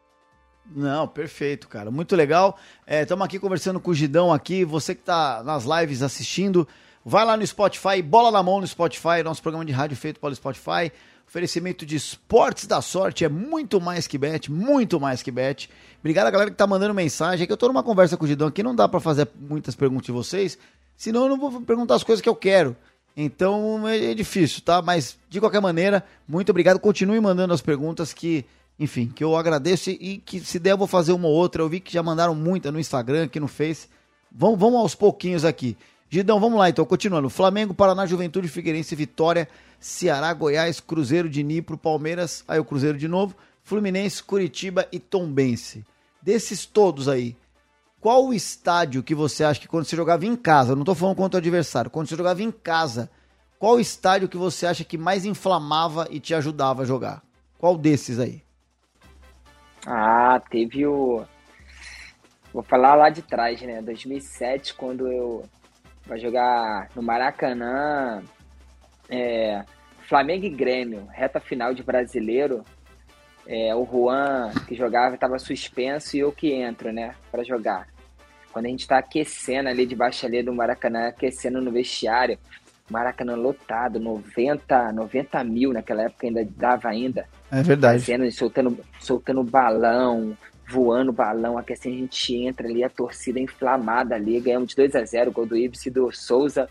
Não, 0.74 1.08
perfeito, 1.08 1.68
cara. 1.68 1.90
Muito 1.90 2.14
legal. 2.14 2.58
Estamos 2.86 3.24
aqui 3.24 3.38
conversando 3.38 3.80
com 3.80 3.90
o 3.90 3.94
Gidão 3.94 4.32
aqui. 4.32 4.64
Você 4.64 4.94
que 4.94 5.02
tá 5.02 5.42
nas 5.42 5.64
lives 5.64 6.02
assistindo, 6.02 6.68
vai 7.04 7.24
lá 7.24 7.36
no 7.36 7.46
Spotify, 7.46 8.02
bola 8.02 8.30
na 8.30 8.42
mão 8.42 8.60
no 8.60 8.66
Spotify, 8.66 9.22
nosso 9.24 9.42
programa 9.42 9.64
de 9.64 9.72
rádio 9.72 9.96
feito 9.96 10.20
pelo 10.20 10.34
Spotify. 10.34 10.92
Oferecimento 11.26 11.84
de 11.84 11.96
esportes 11.96 12.66
da 12.66 12.80
sorte 12.80 13.24
é 13.24 13.28
muito 13.28 13.80
mais 13.80 14.06
que 14.06 14.16
bet, 14.16 14.50
muito 14.50 14.98
mais 14.98 15.22
que 15.22 15.30
bet. 15.30 15.68
Obrigado 16.00 16.26
a 16.26 16.30
galera 16.30 16.50
que 16.50 16.56
tá 16.56 16.66
mandando 16.66 16.94
mensagem. 16.94 17.44
É 17.44 17.46
que 17.46 17.52
eu 17.52 17.56
tô 17.56 17.68
numa 17.68 17.82
conversa 17.82 18.16
com 18.16 18.24
o 18.24 18.28
Gidão 18.28 18.48
aqui, 18.48 18.62
não 18.62 18.74
dá 18.74 18.88
para 18.88 18.98
fazer 18.98 19.28
muitas 19.38 19.74
perguntas 19.74 20.06
de 20.06 20.12
vocês, 20.12 20.58
senão 20.96 21.24
eu 21.24 21.28
não 21.28 21.38
vou 21.38 21.60
perguntar 21.60 21.96
as 21.96 22.02
coisas 22.02 22.22
que 22.22 22.28
eu 22.28 22.36
quero. 22.36 22.74
Então 23.14 23.86
é 23.86 24.12
é 24.12 24.14
difícil, 24.14 24.62
tá? 24.62 24.80
Mas 24.80 25.18
de 25.28 25.40
qualquer 25.40 25.60
maneira, 25.60 26.04
muito 26.26 26.48
obrigado. 26.50 26.78
Continue 26.78 27.20
mandando 27.20 27.52
as 27.52 27.60
perguntas 27.60 28.14
que, 28.14 28.46
enfim, 28.78 29.06
que 29.08 29.24
eu 29.24 29.36
agradeço 29.36 29.90
e 29.90 30.18
que 30.18 30.40
se 30.40 30.58
der 30.58 30.72
eu 30.72 30.78
vou 30.78 30.86
fazer 30.86 31.12
uma 31.12 31.26
ou 31.26 31.34
outra. 31.34 31.62
Eu 31.62 31.68
vi 31.68 31.80
que 31.80 31.92
já 31.92 32.02
mandaram 32.02 32.34
muita 32.34 32.70
no 32.70 32.78
Instagram, 32.78 33.24
aqui 33.24 33.40
no 33.40 33.48
Face. 33.48 33.88
Vamos, 34.30 34.58
vamos 34.58 34.78
aos 34.78 34.94
pouquinhos 34.94 35.44
aqui. 35.44 35.76
Gidão, 36.08 36.38
vamos 36.40 36.58
lá 36.58 36.68
então, 36.68 36.84
continuando. 36.84 37.28
Flamengo, 37.28 37.74
Paraná, 37.74 38.06
Juventude, 38.06 38.48
Figueirense, 38.48 38.94
Vitória, 38.94 39.48
Ceará, 39.80 40.32
Goiás, 40.32 40.80
Cruzeiro 40.80 41.28
de 41.28 41.42
Nipro, 41.42 41.76
Palmeiras, 41.76 42.44
aí 42.46 42.58
o 42.58 42.64
Cruzeiro 42.64 42.96
de 42.96 43.08
novo, 43.08 43.34
Fluminense, 43.62 44.22
Curitiba 44.22 44.86
e 44.90 44.98
Tombense. 44.98 45.84
Desses 46.22 46.64
todos 46.64 47.08
aí, 47.08 47.36
qual 48.00 48.26
o 48.26 48.32
estádio 48.32 49.02
que 49.02 49.14
você 49.14 49.44
acha 49.44 49.60
que 49.60 49.68
quando 49.68 49.84
você 49.84 49.96
jogava 49.96 50.24
em 50.24 50.36
casa, 50.36 50.74
não 50.74 50.84
tô 50.84 50.94
falando 50.94 51.16
contra 51.16 51.36
o 51.36 51.40
adversário, 51.40 51.90
quando 51.90 52.08
você 52.08 52.16
jogava 52.16 52.42
em 52.42 52.50
casa, 52.50 53.10
qual 53.58 53.74
o 53.74 53.80
estádio 53.80 54.28
que 54.28 54.36
você 54.36 54.66
acha 54.66 54.84
que 54.84 54.96
mais 54.96 55.24
inflamava 55.24 56.06
e 56.10 56.20
te 56.20 56.32
ajudava 56.32 56.82
a 56.82 56.86
jogar? 56.86 57.22
Qual 57.58 57.76
desses 57.76 58.18
aí? 58.18 58.42
Ah, 59.86 60.40
teve 60.50 60.86
o. 60.86 61.24
Vou 62.52 62.62
falar 62.62 62.94
lá 62.94 63.10
de 63.10 63.22
trás, 63.22 63.60
né? 63.62 63.82
2007, 63.82 64.74
quando 64.74 65.06
eu 65.06 65.44
vai 66.06 66.18
jogar 66.18 66.88
no 66.96 67.02
Maracanã, 67.02 68.22
é, 69.10 69.62
Flamengo 70.08 70.46
e 70.46 70.50
Grêmio, 70.50 71.06
reta 71.12 71.38
final 71.38 71.74
de 71.74 71.82
brasileiro. 71.82 72.64
É, 73.46 73.74
o 73.74 73.86
Juan, 73.86 74.50
que 74.66 74.74
jogava, 74.74 75.14
estava 75.14 75.38
suspenso 75.38 76.16
e 76.16 76.20
eu 76.20 76.32
que 76.32 76.52
entro, 76.52 76.92
né, 76.92 77.14
para 77.30 77.42
jogar. 77.42 77.88
Quando 78.52 78.66
a 78.66 78.68
gente 78.68 78.86
tá 78.86 78.98
aquecendo 78.98 79.70
ali 79.70 79.86
debaixo 79.86 80.26
ali 80.26 80.42
do 80.42 80.52
Maracanã, 80.52 81.08
aquecendo 81.08 81.60
no 81.60 81.70
vestiário, 81.70 82.38
Maracanã 82.90 83.34
lotado, 83.36 83.98
90, 83.98 84.92
90 84.92 85.44
mil 85.44 85.72
naquela 85.72 86.02
época 86.02 86.26
ainda 86.26 86.44
dava 86.44 86.88
ainda 86.88 87.26
É 87.50 87.62
verdade. 87.62 88.00
fazendo, 88.00 88.30
soltando, 88.32 88.78
soltando 89.00 89.42
balão, 89.42 90.36
voando 90.68 91.12
balão, 91.12 91.56
aqui 91.56 91.72
assim 91.72 91.94
a 91.94 91.98
gente 91.98 92.34
entra 92.36 92.68
ali, 92.68 92.84
a 92.84 92.90
torcida 92.90 93.40
inflamada 93.40 94.14
ali, 94.14 94.38
ganhamos 94.40 94.68
de 94.68 94.76
2 94.76 94.94
a 94.96 95.04
0 95.04 95.32
gol 95.32 95.46
do 95.46 95.56
Ibis 95.56 95.86
e 95.86 95.90
do 95.90 96.12
Souza, 96.12 96.68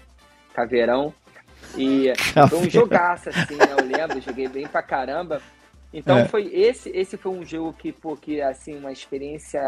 Caveirão. 0.53 1.13
E 1.75 2.13
foi 2.49 2.59
um 2.59 2.69
jogaço, 2.69 3.29
assim, 3.29 3.55
né? 3.55 3.65
Eu 3.71 3.85
lembro, 3.85 4.21
joguei 4.21 4.47
bem 4.47 4.67
pra 4.67 4.81
caramba. 4.81 5.41
Então 5.91 6.19
é. 6.19 6.27
foi 6.27 6.47
esse, 6.53 6.89
esse 6.89 7.17
foi 7.17 7.31
um 7.31 7.43
jogo 7.43 7.73
que, 7.73 7.91
pô, 7.91 8.15
que 8.15 8.41
assim, 8.41 8.77
uma 8.77 8.91
experiência 8.91 9.61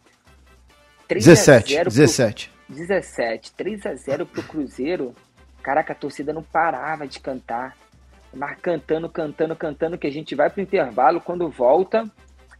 3 1.09 1.25
17, 1.25 1.73
a 1.73 1.79
0 1.79 1.91
17. 1.91 2.51
Pro, 2.67 2.77
17, 2.77 3.53
3 3.53 3.87
a 3.87 3.95
0 3.95 4.27
pro 4.27 4.43
Cruzeiro. 4.43 5.15
Caraca, 5.63 5.93
a 5.93 5.97
torcida 5.97 6.33
não 6.33 6.43
parava 6.43 7.07
de 7.07 7.19
cantar. 7.19 7.77
Mas 8.33 8.59
cantando, 8.61 9.09
cantando, 9.09 9.57
cantando, 9.57 9.99
que 9.99 10.07
a 10.07 10.13
gente 10.13 10.35
vai 10.35 10.51
pro 10.51 10.61
intervalo, 10.61 11.21
quando 11.21 11.49
volta, 11.49 12.05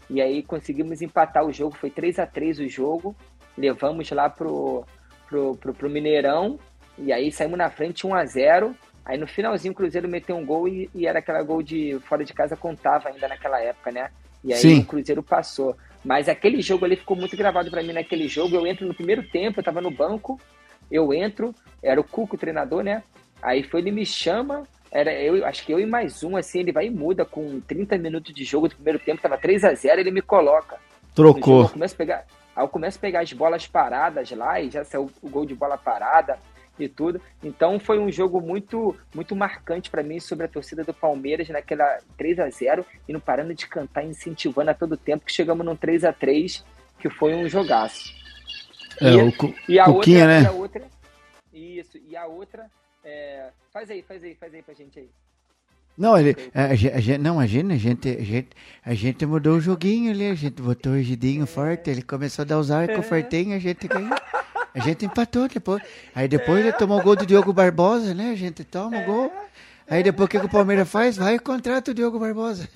e 0.09 0.21
aí 0.21 0.43
conseguimos 0.43 1.03
empatar 1.03 1.45
o 1.45 1.53
jogo, 1.53 1.77
foi 1.77 1.91
3 1.91 2.19
a 2.19 2.27
3 2.27 2.61
o 2.61 2.69
jogo, 2.69 3.15
levamos 3.57 4.11
lá 4.11 4.31
pro, 4.31 4.87
pro, 5.29 5.57
pro, 5.57 5.75
pro 5.75 5.91
Mineirão, 5.91 6.59
e 6.97 7.13
aí 7.13 7.31
saímos 7.31 7.59
na 7.59 7.71
frente 7.71 8.07
1 8.07 8.15
a 8.15 8.25
0 8.25 8.75
Aí 9.09 9.17
no 9.17 9.27
finalzinho 9.27 9.73
o 9.73 9.75
Cruzeiro 9.75 10.07
meteu 10.07 10.37
um 10.37 10.45
gol 10.45 10.69
e, 10.69 10.91
e, 10.95 11.07
era 11.07 11.21
aquela 11.21 11.43
gol 11.43 11.63
de 11.63 11.99
fora 12.01 12.23
de 12.23 12.35
casa, 12.35 12.55
contava 12.55 13.09
ainda 13.09 13.27
naquela 13.27 13.59
época, 13.59 13.91
né? 13.91 14.11
E 14.45 14.53
aí 14.53 14.61
Sim. 14.61 14.81
o 14.81 14.85
Cruzeiro 14.85 15.23
passou. 15.23 15.75
Mas 16.05 16.29
aquele 16.29 16.61
jogo 16.61 16.85
ali 16.85 16.95
ficou 16.95 17.17
muito 17.17 17.35
gravado 17.35 17.71
para 17.71 17.83
mim 17.83 17.95
naquele 17.95 18.29
jogo. 18.29 18.55
Eu 18.55 18.67
entro 18.67 18.87
no 18.87 18.93
primeiro 18.93 19.23
tempo, 19.23 19.61
eu 19.61 19.65
tava 19.65 19.81
no 19.81 19.91
banco, 19.91 20.39
eu 20.91 21.15
entro, 21.15 21.55
era 21.83 21.99
o 21.99 22.05
Cuco 22.05 22.37
o 22.37 22.39
treinador, 22.39 22.83
né? 22.83 23.03
Aí 23.41 23.63
foi, 23.63 23.81
ele 23.81 23.91
me 23.91 24.05
chama, 24.05 24.65
era 24.91 25.11
eu, 25.15 25.43
acho 25.47 25.65
que 25.65 25.73
eu 25.73 25.81
e 25.81 25.87
mais 25.87 26.23
um, 26.23 26.37
assim, 26.37 26.61
ele 26.61 26.73
vai 26.73 26.87
e 26.87 26.91
muda 26.91 27.25
com 27.25 27.61
30 27.61 27.97
minutos 27.97 28.35
de 28.35 28.45
jogo 28.45 28.69
do 28.69 28.75
primeiro 28.75 28.99
tempo, 28.99 29.23
tava 29.23 29.39
3 29.39 29.65
a 29.65 29.75
0 29.75 30.01
ele 30.01 30.11
me 30.11 30.21
coloca. 30.21 30.77
Trocou. 31.15 31.63
eu 31.63 31.69
começo 31.71 31.95
a 31.95 31.97
pegar, 31.97 32.27
aí 32.59 32.65
eu 32.65 32.69
começo 32.69 32.99
a 32.99 33.01
pegar 33.01 33.21
as 33.21 33.33
bolas 33.33 33.67
paradas 33.67 34.31
lá 34.33 34.61
e 34.61 34.69
já 34.69 34.85
saiu 34.85 35.11
o 35.23 35.31
gol 35.31 35.47
de 35.47 35.55
bola 35.55 35.79
parada 35.79 36.39
e 36.79 36.89
tudo. 36.89 37.21
Então 37.43 37.79
foi 37.79 37.99
um 37.99 38.11
jogo 38.11 38.41
muito 38.41 38.97
muito 39.15 39.37
marcante 39.37 39.91
para 39.91 40.03
mim 40.03 40.19
sobre 40.19 40.47
a 40.47 40.49
torcida 40.49 40.83
do 40.83 40.93
Palmeiras 40.93 41.49
naquela 41.49 41.99
3 42.17 42.41
a 42.41 42.51
0 42.51 42.85
e 43.09 43.13
não 43.13 43.21
parando 43.21 43.55
de 43.55 43.69
cantar, 43.69 44.05
incentivando 44.05 44.71
a 44.71 44.75
todo 44.75 44.97
tempo 44.97 45.25
que 45.25 45.33
chegamos 45.33 45.65
num 45.65 45.77
3 45.77 46.05
a 46.05 46.13
3 46.13 46.65
que 46.99 47.09
foi 47.09 47.33
um 47.35 47.49
jogaço. 47.49 48.13
É, 49.01 49.11
e, 49.11 49.17
o 49.17 49.55
e 49.69 49.79
a 49.79 49.85
Cuquinha, 49.85 50.25
outra, 50.25 50.27
né? 50.27 50.43
E 50.43 50.47
a 50.47 50.53
outra, 50.53 50.85
isso, 51.53 51.99
e 51.99 52.17
a 52.17 52.27
outra 52.27 52.67
é, 53.05 53.51
faz 53.73 53.89
aí, 53.89 54.03
faz 54.03 54.25
aí, 54.25 54.35
faz 54.35 54.53
aí 54.53 54.63
pra 54.63 54.75
gente 54.75 54.99
aí. 54.99 55.09
Não, 55.99 56.17
ele, 56.17 56.37
a, 56.55 56.67
a, 56.67 57.19
não, 57.19 57.41
a 57.41 57.47
gente, 57.47 57.73
a 57.73 57.77
gente, 57.77 58.09
a 58.09 58.23
gente, 58.23 58.49
a 58.87 58.95
gente 58.95 59.27
mudou 59.27 59.57
o 59.57 59.61
joguinho 59.61 60.13
ali, 60.13 60.31
a 60.31 60.35
gente 60.35 60.63
botou 60.63 60.93
o 60.93 61.03
Gidinho 61.03 61.43
é. 61.43 61.47
forte, 61.47 61.91
ele 61.91 62.03
começou 62.03 62.45
a 62.45 62.47
dar 62.47 62.59
os 62.61 62.71
arcos 62.71 62.99
é. 62.99 63.03
fortinho, 63.03 63.57
a 63.57 63.59
gente 63.59 63.89
ganhou. 63.89 64.17
A 64.73 64.79
gente 64.79 65.05
empatou 65.05 65.49
depois. 65.49 65.83
Aí 66.15 66.29
depois 66.29 66.59
é. 66.59 66.69
ele 66.69 66.73
tomou 66.73 67.01
o 67.01 67.03
gol 67.03 67.17
do 67.17 67.27
Diogo 67.27 67.53
Barbosa, 67.53 68.15
né? 68.15 68.31
A 68.31 68.37
gente 68.37 68.63
toma 68.63 69.01
o 69.01 69.05
gol. 69.05 69.33
Aí 69.91 70.05
depois 70.05 70.27
o 70.27 70.31
que, 70.31 70.39
que 70.39 70.47
o 70.47 70.51
Palmeiras 70.51 70.89
faz? 70.89 71.17
Vai 71.17 71.35
e 71.35 71.39
contrata 71.41 71.91
o 71.91 71.95
Diogo 71.95 72.19
Barbosa. 72.19 72.69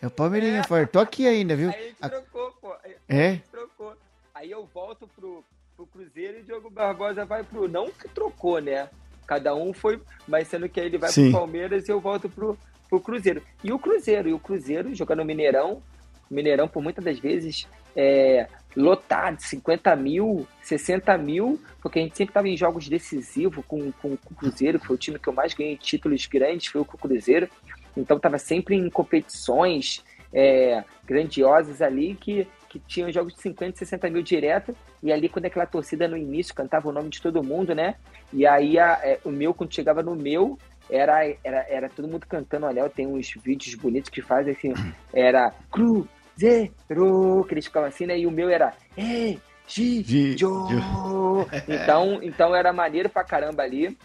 É 0.00 0.06
o 0.06 0.10
Palmeirinha 0.10 0.60
é. 0.60 0.62
forte. 0.62 0.90
Tô 0.90 1.00
aqui 1.00 1.26
ainda, 1.26 1.54
viu? 1.54 1.68
Aí 1.68 1.94
a 2.00 2.08
gente 2.08 2.22
trocou, 2.22 2.52
pô. 2.62 2.74
É? 3.08 3.40
trocou. 3.50 3.94
Aí 4.34 4.50
eu 4.50 4.66
volto 4.72 5.06
pro, 5.14 5.44
pro 5.76 5.84
Cruzeiro 5.84 6.38
e 6.38 6.40
o 6.40 6.44
Diogo 6.44 6.70
Barbosa 6.70 7.26
vai 7.26 7.44
pro. 7.44 7.68
Não 7.68 7.90
que 7.90 8.08
trocou, 8.08 8.58
né? 8.58 8.88
Cada 9.30 9.54
um 9.54 9.72
foi, 9.72 10.00
mas 10.26 10.48
sendo 10.48 10.68
que 10.68 10.80
aí 10.80 10.86
ele 10.86 10.98
vai 10.98 11.08
Sim. 11.12 11.30
pro 11.30 11.38
Palmeiras 11.38 11.86
e 11.86 11.92
eu 11.92 12.00
volto 12.00 12.28
pro, 12.28 12.58
pro 12.88 13.00
Cruzeiro. 13.00 13.40
E 13.62 13.72
o 13.72 13.78
Cruzeiro, 13.78 14.28
e 14.28 14.32
o 14.32 14.40
Cruzeiro 14.40 14.92
jogando 14.92 15.20
no 15.20 15.24
Mineirão, 15.24 15.80
Mineirão 16.28 16.66
por 16.66 16.82
muitas 16.82 17.04
das 17.04 17.16
vezes 17.16 17.68
é, 17.94 18.48
lotado, 18.74 19.40
50 19.40 19.94
mil, 19.94 20.48
60 20.64 21.16
mil, 21.16 21.60
porque 21.80 22.00
a 22.00 22.02
gente 22.02 22.16
sempre 22.16 22.32
estava 22.32 22.48
em 22.48 22.56
jogos 22.56 22.88
decisivos 22.88 23.64
com, 23.68 23.92
com, 23.92 24.16
com, 24.16 24.32
o 24.32 24.34
Cruzeiro, 24.34 24.80
que 24.80 24.86
foi 24.88 24.96
o 24.96 24.98
time 24.98 25.16
que 25.16 25.28
eu 25.28 25.32
mais 25.32 25.54
ganhei 25.54 25.76
títulos 25.76 26.26
grandes, 26.26 26.66
foi 26.66 26.80
o 26.80 26.84
Cruzeiro. 26.84 27.48
Então 27.96 28.16
estava 28.16 28.36
sempre 28.36 28.74
em 28.74 28.90
competições 28.90 30.04
é, 30.32 30.82
grandiosas 31.04 31.80
ali 31.80 32.16
que, 32.16 32.48
que 32.70 32.78
tinham 32.78 33.10
jogos 33.10 33.34
de 33.34 33.40
50, 33.42 33.78
60 33.78 34.08
mil 34.08 34.22
direto. 34.22 34.74
E 35.02 35.12
ali, 35.12 35.28
quando 35.28 35.46
aquela 35.46 35.66
torcida 35.66 36.06
no 36.06 36.16
início 36.16 36.54
cantava 36.54 36.88
o 36.88 36.92
nome 36.92 37.10
de 37.10 37.20
todo 37.20 37.42
mundo, 37.42 37.74
né? 37.74 37.96
E 38.32 38.46
aí 38.46 38.78
a, 38.78 39.00
é, 39.02 39.18
o 39.24 39.30
meu, 39.30 39.52
quando 39.52 39.74
chegava 39.74 40.04
no 40.04 40.14
meu, 40.14 40.56
era, 40.88 41.24
era, 41.42 41.66
era 41.68 41.88
todo 41.88 42.06
mundo 42.06 42.26
cantando. 42.28 42.66
Olha, 42.66 42.80
eu 42.80 42.88
tenho 42.88 43.10
uns 43.10 43.34
vídeos 43.42 43.74
bonitos 43.74 44.08
que 44.08 44.22
fazem 44.22 44.54
assim: 44.54 44.72
era 45.12 45.52
Cru, 45.70 46.08
zero, 46.38 47.44
que 47.46 47.54
eles 47.54 47.66
ficavam 47.66 47.88
assim, 47.88 48.06
né? 48.06 48.16
E 48.16 48.24
o 48.24 48.30
meu 48.30 48.48
era, 48.48 48.72
ei, 48.96 49.40
Gijo. 49.66 50.68
Então, 51.66 52.20
então 52.22 52.54
era 52.54 52.72
maneiro 52.72 53.08
pra 53.08 53.24
caramba 53.24 53.64
ali. 53.64 53.96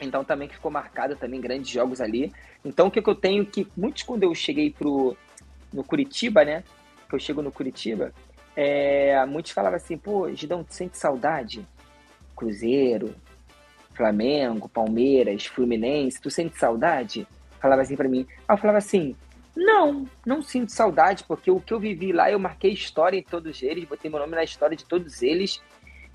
Então 0.00 0.24
também 0.24 0.48
que 0.48 0.54
ficou 0.54 0.70
marcado 0.70 1.14
também 1.16 1.40
grandes 1.40 1.70
jogos 1.70 2.00
ali. 2.00 2.32
Então 2.64 2.88
o 2.88 2.90
que, 2.90 3.00
que 3.00 3.08
eu 3.08 3.14
tenho 3.14 3.46
que 3.46 3.66
muitos 3.76 4.02
quando 4.02 4.24
eu 4.24 4.34
cheguei 4.34 4.70
pro 4.70 5.16
no 5.72 5.84
Curitiba, 5.84 6.44
né? 6.44 6.64
Que 7.12 7.16
eu 7.16 7.20
chego 7.20 7.42
no 7.42 7.52
Curitiba, 7.52 8.10
é, 8.56 9.22
muitos 9.26 9.52
falavam 9.52 9.76
assim, 9.76 9.98
pô, 9.98 10.32
Gidão, 10.32 10.64
tu 10.64 10.72
sente 10.72 10.96
saudade? 10.96 11.68
Cruzeiro, 12.34 13.14
Flamengo, 13.92 14.66
Palmeiras, 14.66 15.44
Fluminense, 15.44 16.18
tu 16.18 16.30
sente 16.30 16.58
saudade? 16.58 17.28
Falava 17.60 17.82
assim 17.82 17.96
para 17.96 18.08
mim. 18.08 18.26
Aí 18.48 18.54
eu 18.54 18.58
falava 18.58 18.78
assim, 18.78 19.14
não, 19.54 20.08
não 20.24 20.40
sinto 20.40 20.72
saudade, 20.72 21.22
porque 21.24 21.50
o 21.50 21.60
que 21.60 21.74
eu 21.74 21.78
vivi 21.78 22.12
lá, 22.12 22.30
eu 22.30 22.38
marquei 22.38 22.72
história 22.72 23.18
em 23.18 23.22
todos 23.22 23.62
eles, 23.62 23.84
botei 23.84 24.10
meu 24.10 24.18
nome 24.18 24.34
na 24.34 24.42
história 24.42 24.74
de 24.74 24.86
todos 24.86 25.20
eles. 25.20 25.60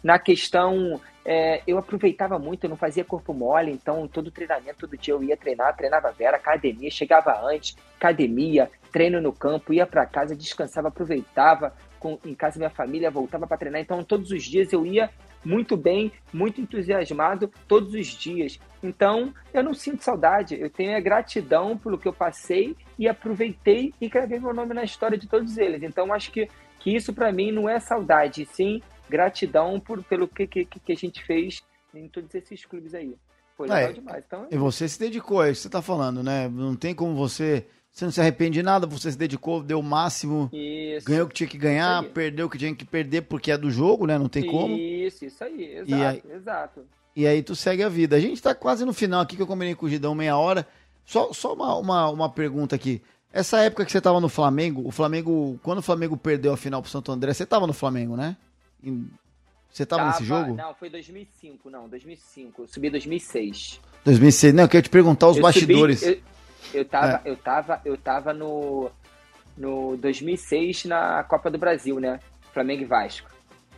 Na 0.04 0.18
questão, 0.18 1.00
é, 1.30 1.62
eu 1.68 1.78
aproveitava 1.78 2.40
muito, 2.40 2.64
eu 2.64 2.70
não 2.70 2.78
fazia 2.78 3.04
corpo 3.04 3.34
mole, 3.34 3.70
então 3.70 4.08
todo 4.08 4.32
treinamento, 4.32 4.80
todo 4.80 4.98
dia 4.98 5.14
eu 5.14 5.22
ia 5.22 5.36
treinar, 5.36 5.76
treinava 5.76 6.10
Vera, 6.14 6.38
academia, 6.38 6.90
chegava 6.90 7.38
antes, 7.46 7.76
academia, 7.98 8.72
treino 8.94 9.20
no 9.20 9.34
campo, 9.34 9.74
ia 9.74 9.86
para 9.86 10.06
casa, 10.06 10.34
descansava, 10.34 10.88
aproveitava, 10.88 11.76
com, 12.00 12.18
em 12.24 12.34
casa 12.34 12.58
minha 12.58 12.70
família, 12.70 13.12
voltava 13.12 13.46
para 13.46 13.58
treinar, 13.58 13.82
então 13.82 14.02
todos 14.06 14.32
os 14.32 14.42
dias 14.42 14.72
eu 14.72 14.86
ia 14.86 15.10
muito 15.44 15.76
bem, 15.76 16.14
muito 16.32 16.62
entusiasmado 16.62 17.52
todos 17.68 17.94
os 17.94 18.08
dias. 18.08 18.58
Então, 18.82 19.34
eu 19.54 19.64
não 19.64 19.74
sinto 19.74 20.04
saudade, 20.04 20.60
eu 20.60 20.70
tenho 20.70 20.96
a 20.96 21.00
gratidão 21.00 21.78
pelo 21.78 21.98
que 21.98 22.08
eu 22.08 22.14
passei 22.14 22.76
e 22.98 23.08
aproveitei 23.08 23.94
e 24.00 24.08
gravei 24.08 24.40
meu 24.40 24.54
nome 24.54 24.74
na 24.74 24.84
história 24.84 25.18
de 25.18 25.28
todos 25.28 25.58
eles. 25.58 25.84
Então, 25.84 26.14
acho 26.14 26.32
que, 26.32 26.50
que 26.80 26.96
isso 26.96 27.14
para 27.14 27.32
mim 27.32 27.52
não 27.52 27.68
é 27.68 27.80
saudade, 27.80 28.46
sim 28.46 28.82
gratidão 29.10 29.80
por, 29.80 30.04
pelo 30.04 30.28
que, 30.28 30.48
que, 30.48 30.66
que 30.66 30.92
a 30.92 30.96
gente 30.96 31.24
fez 31.24 31.64
em 31.94 32.08
todos 32.08 32.34
esses 32.36 32.66
clubes 32.66 32.94
aí. 32.94 33.16
Foi 33.56 33.68
legal 33.68 33.90
é, 33.90 33.94
demais. 33.94 34.24
Então, 34.26 34.48
e 34.52 34.58
você 34.58 34.88
se 34.88 35.00
dedicou, 35.00 35.44
é 35.44 35.52
isso 35.52 35.60
que 35.60 35.62
você 35.64 35.68
está 35.68 35.82
falando, 35.82 36.22
né? 36.22 36.48
Não 36.48 36.76
tem 36.76 36.94
como 36.94 37.16
você 37.16 37.66
você 37.92 38.06
não 38.06 38.12
se 38.12 38.22
arrepende 38.22 38.60
de 38.60 38.64
nada, 38.64 38.86
você 38.86 39.12
se 39.12 39.18
dedicou, 39.18 39.64
deu 39.64 39.80
o 39.80 39.84
máximo, 39.84 40.52
isso, 40.54 41.04
ganhou 41.08 41.26
o 41.26 41.28
que 41.28 41.34
tinha 41.34 41.50
que 41.50 41.58
ganhar, 41.58 42.04
perdeu 42.04 42.46
o 42.46 42.50
que 42.50 42.58
tinha 42.60 42.76
que 42.76 42.86
perder 42.86 43.24
porque 43.24 43.52
é 43.52 43.58
do 43.58 43.72
jogo, 43.72 44.06
né? 44.06 44.20
Não 44.20 44.30
tem 44.30 44.46
como. 44.46 44.76
Isso, 44.78 45.26
isso 45.26 45.44
aí, 45.44 45.78
exato, 45.78 45.90
e 45.90 46.06
aí, 46.06 46.24
exato. 46.32 46.82
E 47.16 47.26
aí 47.26 47.42
tu 47.42 47.56
segue 47.56 47.82
a 47.82 47.90
vida. 47.90 48.16
A 48.16 48.20
gente 48.20 48.40
tá 48.40 48.54
quase 48.54 48.86
no 48.86 48.94
final 48.94 49.22
aqui, 49.22 49.36
que 49.36 49.42
eu 49.42 49.48
combinei 49.48 49.74
com 49.74 49.88
o 49.88 49.90
Gidão 49.90 50.14
meia 50.14 50.38
hora. 50.38 50.68
Só, 51.04 51.34
só 51.34 51.54
uma, 51.56 51.76
uma, 51.76 52.10
uma 52.12 52.30
pergunta 52.30 52.76
aqui. 52.76 53.02
Essa 53.34 53.62
época 53.62 53.84
que 53.84 53.92
você 53.92 54.00
tava 54.00 54.22
no 54.22 54.30
Flamengo, 54.30 54.88
o 54.88 54.92
Flamengo, 54.92 55.60
quando 55.64 55.80
o 55.80 55.82
Flamengo 55.82 56.16
perdeu 56.16 56.54
a 56.54 56.58
final 56.58 56.84
pro 56.84 56.92
Santo 56.92 57.12
André, 57.12 57.34
você 57.34 57.48
tava 57.48 57.66
no 57.66 57.74
Flamengo, 57.74 58.16
né? 58.16 58.38
Você 59.72 59.86
tava, 59.86 60.04
tava 60.04 60.12
nesse 60.14 60.26
jogo? 60.26 60.54
Não, 60.56 60.74
foi 60.74 60.90
2005, 60.90 61.70
não, 61.70 61.88
2005. 61.88 62.64
Eu 62.64 62.68
subi 62.68 62.90
2006. 62.90 63.80
2006, 64.06 64.54
não, 64.54 64.64
eu 64.64 64.70
queria 64.70 64.82
te 64.82 64.90
perguntar 64.90 65.28
os 65.28 65.38
eu 65.38 65.44
bastidores. 65.44 66.00
Subi, 66.00 66.24
eu 66.74 66.80
eu 66.82 66.86
tava, 66.86 67.22
é. 67.24 67.30
eu 67.30 67.36
tava, 67.38 67.82
eu 67.86 67.98
tava 67.98 68.34
no, 68.34 68.90
no 69.58 69.98
2006 69.98 70.86
na 70.86 71.24
Copa 71.24 71.50
do 71.50 71.58
Brasil, 71.58 72.00
né? 72.00 72.20
Flamengo 72.54 72.82
e 72.82 72.86
Vasco. 72.86 73.30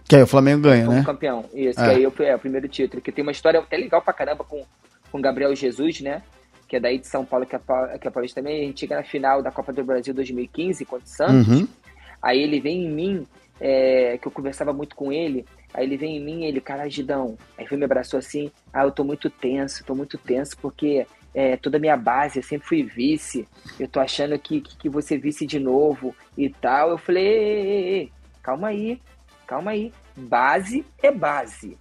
Que 0.08 0.16
aí 0.16 0.24
o 0.24 0.28
Flamengo 0.28 0.64
ganha, 0.64 0.86
como 0.86 0.98
né? 0.98 1.04
campeão. 1.04 1.46
Isso, 1.54 1.80
É. 1.80 1.84
que 1.84 1.90
aí 1.92 2.04
eu- 2.04 2.14
é 2.20 2.36
o 2.36 2.40
primeiro 2.40 2.68
título. 2.68 3.02
Que 3.02 3.12
tem 3.12 3.22
uma 3.22 3.32
história 3.32 3.60
até 3.60 3.78
legal 3.78 4.02
pra 4.02 4.14
caramba 4.14 4.44
com 4.44 4.66
com 5.12 5.20
Gabriel 5.20 5.56
Jesus, 5.56 6.02
né? 6.02 6.22
Que 6.68 6.76
é 6.76 6.80
daí 6.80 7.00
de 7.00 7.08
São 7.08 7.26
Paulo, 7.26 7.44
que 7.46 7.56
é, 7.56 7.60
que 8.00 8.08
é 8.08 8.12
paulista 8.12 8.40
também. 8.42 8.62
A 8.62 8.66
gente 8.68 8.80
chega 8.82 8.96
na 8.96 9.04
final 9.04 9.42
da 9.42 9.52
Copa 9.52 9.74
do 9.74 9.84
Brasil 9.84 10.14
2015 10.14 10.86
contra 10.86 11.06
o 11.06 11.10
Santos. 11.10 11.48
Uhum. 11.48 11.68
Aí 12.22 12.40
ele 12.40 12.60
vem 12.60 12.86
em 12.86 12.92
mim, 12.92 13.28
é, 13.60 14.18
que 14.18 14.28
eu 14.28 14.32
conversava 14.32 14.74
muito 14.74 14.96
com 14.96 15.12
ele. 15.12 15.46
Aí 15.74 15.86
ele 15.86 15.98
vem 15.98 16.18
em 16.18 16.24
mim, 16.24 16.46
ele, 16.46 16.62
cara, 16.62 16.90
Gidão. 16.90 17.38
Aí 17.58 17.68
foi 17.68 17.78
me 17.78 17.86
abraçou 17.86 18.18
assim. 18.18 18.52
Ah, 18.74 18.84
eu 18.84 18.92
tô 18.92 19.04
muito 19.04 19.30
tenso, 19.30 19.84
tô 19.84 19.94
muito 19.94 20.18
tenso, 20.18 20.58
porque 20.58 21.06
é, 21.34 21.58
toda 21.58 21.78
a 21.78 21.80
minha 21.80 21.98
base, 21.98 22.40
eu 22.40 22.44
sempre 22.44 22.68
fui 22.68 22.84
vice. 22.84 23.48
Eu 23.80 23.88
tô 23.88 24.00
achando 24.00 24.38
que, 24.40 24.62
que, 24.62 24.78
que 24.78 24.90
você 24.90 25.18
vice 25.18 25.46
de 25.46 25.60
novo 25.60 26.16
e 26.38 26.50
tal. 26.50 26.90
Eu 26.90 26.98
falei, 26.98 27.26
ei, 27.26 27.68
ei, 27.68 27.88
ei, 27.94 28.12
calma 28.42 28.70
aí, 28.70 29.02
calma 29.46 29.72
aí. 29.72 29.94
Base 30.16 30.86
é 31.02 31.12
base. 31.12 31.78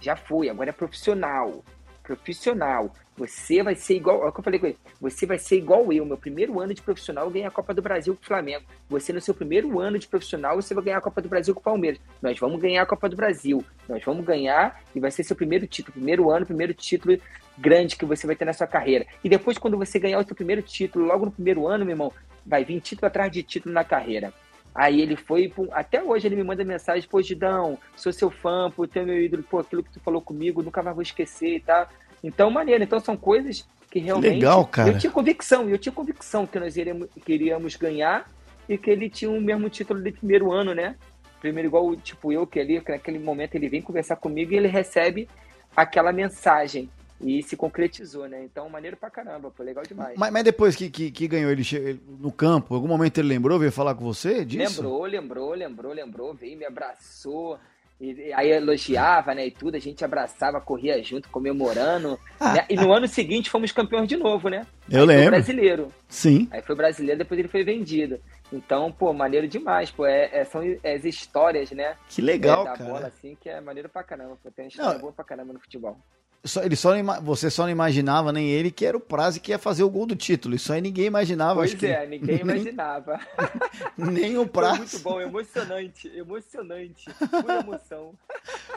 Já 0.00 0.16
foi, 0.16 0.48
agora 0.48 0.70
é 0.70 0.72
profissional. 0.72 1.64
Profissional. 2.02 2.92
Você 3.18 3.64
vai 3.64 3.74
ser 3.74 3.96
igual. 3.96 4.20
Olha 4.20 4.28
o 4.28 4.32
que 4.32 4.38
eu 4.38 4.44
falei 4.44 4.60
com 4.60 4.66
ele. 4.66 4.78
Você 5.00 5.26
vai 5.26 5.38
ser 5.38 5.56
igual 5.56 5.92
eu. 5.92 6.06
Meu 6.06 6.16
primeiro 6.16 6.60
ano 6.60 6.72
de 6.72 6.80
profissional, 6.80 7.24
eu 7.24 7.30
ganhei 7.30 7.48
a 7.48 7.50
Copa 7.50 7.74
do 7.74 7.82
Brasil 7.82 8.14
com 8.14 8.22
o 8.22 8.26
Flamengo. 8.26 8.64
Você, 8.88 9.12
no 9.12 9.20
seu 9.20 9.34
primeiro 9.34 9.80
ano 9.80 9.98
de 9.98 10.06
profissional, 10.06 10.54
você 10.54 10.72
vai 10.72 10.84
ganhar 10.84 10.98
a 10.98 11.00
Copa 11.00 11.20
do 11.20 11.28
Brasil 11.28 11.52
com 11.52 11.60
o 11.60 11.64
Palmeiras. 11.64 12.00
Nós 12.22 12.38
vamos 12.38 12.60
ganhar 12.60 12.82
a 12.82 12.86
Copa 12.86 13.08
do 13.08 13.16
Brasil. 13.16 13.64
Nós 13.88 14.04
vamos 14.04 14.24
ganhar 14.24 14.80
e 14.94 15.00
vai 15.00 15.10
ser 15.10 15.24
seu 15.24 15.34
primeiro 15.34 15.66
título. 15.66 15.94
Primeiro 15.94 16.30
ano, 16.30 16.46
primeiro 16.46 16.72
título 16.72 17.18
grande 17.58 17.96
que 17.96 18.04
você 18.04 18.24
vai 18.24 18.36
ter 18.36 18.44
na 18.44 18.52
sua 18.52 18.68
carreira. 18.68 19.04
E 19.24 19.28
depois, 19.28 19.58
quando 19.58 19.76
você 19.76 19.98
ganhar 19.98 20.20
o 20.20 20.24
seu 20.24 20.36
primeiro 20.36 20.62
título, 20.62 21.04
logo 21.04 21.24
no 21.24 21.32
primeiro 21.32 21.66
ano, 21.66 21.84
meu 21.84 21.94
irmão, 21.94 22.12
vai 22.46 22.64
vir 22.64 22.80
título 22.80 23.08
atrás 23.08 23.32
de 23.32 23.42
título 23.42 23.74
na 23.74 23.82
carreira. 23.82 24.32
Aí 24.72 25.00
ele 25.00 25.16
foi, 25.16 25.52
até 25.72 26.00
hoje 26.00 26.28
ele 26.28 26.36
me 26.36 26.44
manda 26.44 26.64
mensagem, 26.64 27.08
pô, 27.08 27.20
Gidão, 27.20 27.76
sou 27.96 28.12
seu 28.12 28.30
fã, 28.30 28.70
pô, 28.70 28.86
é 28.94 29.02
meu 29.02 29.20
ídolo, 29.20 29.42
pô, 29.42 29.58
aquilo 29.58 29.82
que 29.82 29.90
tu 29.90 29.98
falou 29.98 30.22
comigo, 30.22 30.62
nunca 30.62 30.80
mais 30.84 30.94
vou 30.94 31.02
esquecer 31.02 31.56
e 31.56 31.60
tal. 31.60 31.88
Então, 32.22 32.50
maneiro. 32.50 32.84
Então, 32.84 33.00
são 33.00 33.16
coisas 33.16 33.66
que 33.90 33.98
realmente. 33.98 34.34
legal, 34.34 34.66
cara. 34.66 34.90
Eu 34.90 34.98
tinha 34.98 35.10
convicção, 35.10 35.68
eu 35.68 35.78
tinha 35.78 35.92
convicção 35.92 36.46
que 36.46 36.58
nós 36.58 36.76
iremos, 36.76 37.08
queríamos 37.24 37.76
ganhar 37.76 38.30
e 38.68 38.76
que 38.76 38.90
ele 38.90 39.08
tinha 39.08 39.30
o 39.30 39.40
mesmo 39.40 39.68
título 39.70 40.02
de 40.02 40.12
primeiro 40.12 40.52
ano, 40.52 40.74
né? 40.74 40.96
Primeiro, 41.40 41.68
igual, 41.68 41.96
tipo, 41.96 42.32
eu, 42.32 42.46
que 42.46 42.60
ali, 42.60 42.80
que 42.80 42.90
naquele 42.90 43.18
momento 43.18 43.54
ele 43.54 43.68
vem 43.68 43.80
conversar 43.80 44.16
comigo 44.16 44.52
e 44.52 44.56
ele 44.56 44.68
recebe 44.68 45.28
aquela 45.74 46.12
mensagem. 46.12 46.90
E 47.20 47.42
se 47.42 47.56
concretizou, 47.56 48.28
né? 48.28 48.44
Então, 48.44 48.68
maneiro 48.68 48.96
pra 48.96 49.10
caramba, 49.10 49.50
pô, 49.50 49.62
legal 49.64 49.82
demais. 49.82 50.16
Mas, 50.16 50.32
mas 50.32 50.44
depois 50.44 50.76
que, 50.76 50.88
que, 50.88 51.10
que 51.10 51.26
ganhou 51.26 51.50
ele, 51.50 51.62
ele 51.72 52.00
no 52.20 52.30
campo, 52.30 52.72
em 52.72 52.76
algum 52.76 52.86
momento 52.86 53.18
ele 53.18 53.26
lembrou, 53.26 53.58
veio 53.58 53.72
falar 53.72 53.96
com 53.96 54.04
você 54.04 54.44
disso? 54.44 54.80
Lembrou, 54.82 55.04
lembrou, 55.04 55.54
lembrou, 55.54 55.92
lembrou, 55.92 56.34
veio, 56.34 56.56
me 56.56 56.64
abraçou. 56.64 57.58
E, 58.00 58.32
aí 58.32 58.50
elogiava, 58.50 59.34
né? 59.34 59.46
E 59.46 59.50
tudo, 59.50 59.74
a 59.74 59.80
gente 59.80 60.04
abraçava, 60.04 60.60
corria 60.60 61.02
junto, 61.02 61.28
comemorando. 61.30 62.18
né? 62.40 62.64
E 62.70 62.76
no 62.76 62.92
ano 62.92 63.08
seguinte 63.08 63.50
fomos 63.50 63.72
campeões 63.72 64.08
de 64.08 64.16
novo, 64.16 64.48
né? 64.48 64.66
Eu 64.88 65.00
Aí 65.00 65.06
foi 65.06 65.16
lembro. 65.16 65.30
brasileiro. 65.30 65.92
Sim. 66.08 66.48
Aí 66.52 66.62
foi 66.62 66.76
brasileiro, 66.76 67.18
depois 67.18 67.38
ele 67.40 67.48
foi 67.48 67.64
vendido. 67.64 68.20
Então, 68.52 68.90
pô, 68.92 69.12
maneiro 69.12 69.48
demais, 69.48 69.90
pô. 69.90 70.06
É, 70.06 70.30
é- 70.32 70.44
são 70.44 70.62
as 70.84 71.04
histórias, 71.04 71.70
né? 71.72 71.96
Que 72.08 72.22
legal, 72.22 72.62
é, 72.62 72.64
da 72.70 72.76
cara. 72.76 72.90
bola, 72.90 73.06
assim, 73.08 73.36
que 73.40 73.48
é 73.48 73.60
maneiro 73.60 73.88
pra 73.88 74.02
caramba. 74.04 74.38
Pô. 74.42 74.50
Tem 74.50 74.66
uma 74.66 74.68
história 74.68 74.92
Não. 74.94 75.00
boa 75.00 75.12
pra 75.12 75.24
caramba 75.24 75.52
no 75.52 75.60
futebol. 75.60 75.98
Só- 76.44 76.62
ele 76.62 76.76
só 76.76 76.90
você 77.20 77.50
só 77.50 77.64
não 77.64 77.70
imaginava, 77.70 78.32
nem 78.32 78.48
ele, 78.48 78.70
que 78.70 78.86
era 78.86 78.96
o 78.96 79.00
prazo 79.00 79.40
que 79.40 79.50
ia 79.50 79.58
fazer 79.58 79.82
o 79.82 79.90
gol 79.90 80.06
do 80.06 80.14
título. 80.14 80.54
Isso 80.54 80.72
aí 80.72 80.80
ninguém 80.80 81.06
imaginava. 81.06 81.56
Pois 81.56 81.70
acho 81.72 81.78
que 81.78 81.86
é, 81.86 82.06
ninguém 82.06 82.36
nem- 82.44 82.56
imaginava. 82.56 83.20
Nem 83.96 84.36
o 84.36 84.42
Foi 84.42 84.48
prazo. 84.48 84.78
muito 84.78 84.98
bom, 85.00 85.20
emocionante, 85.20 86.08
emocionante. 86.16 87.06
Pura 87.42 87.60
emoção. 87.60 88.14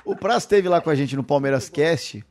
O 0.03 0.15
Prazo 0.15 0.39
esteve 0.39 0.67
lá 0.67 0.81
com 0.81 0.89
a 0.89 0.95
gente 0.95 1.15
no 1.15 1.23
Palmeiras 1.23 1.69
Cast. 1.69 2.23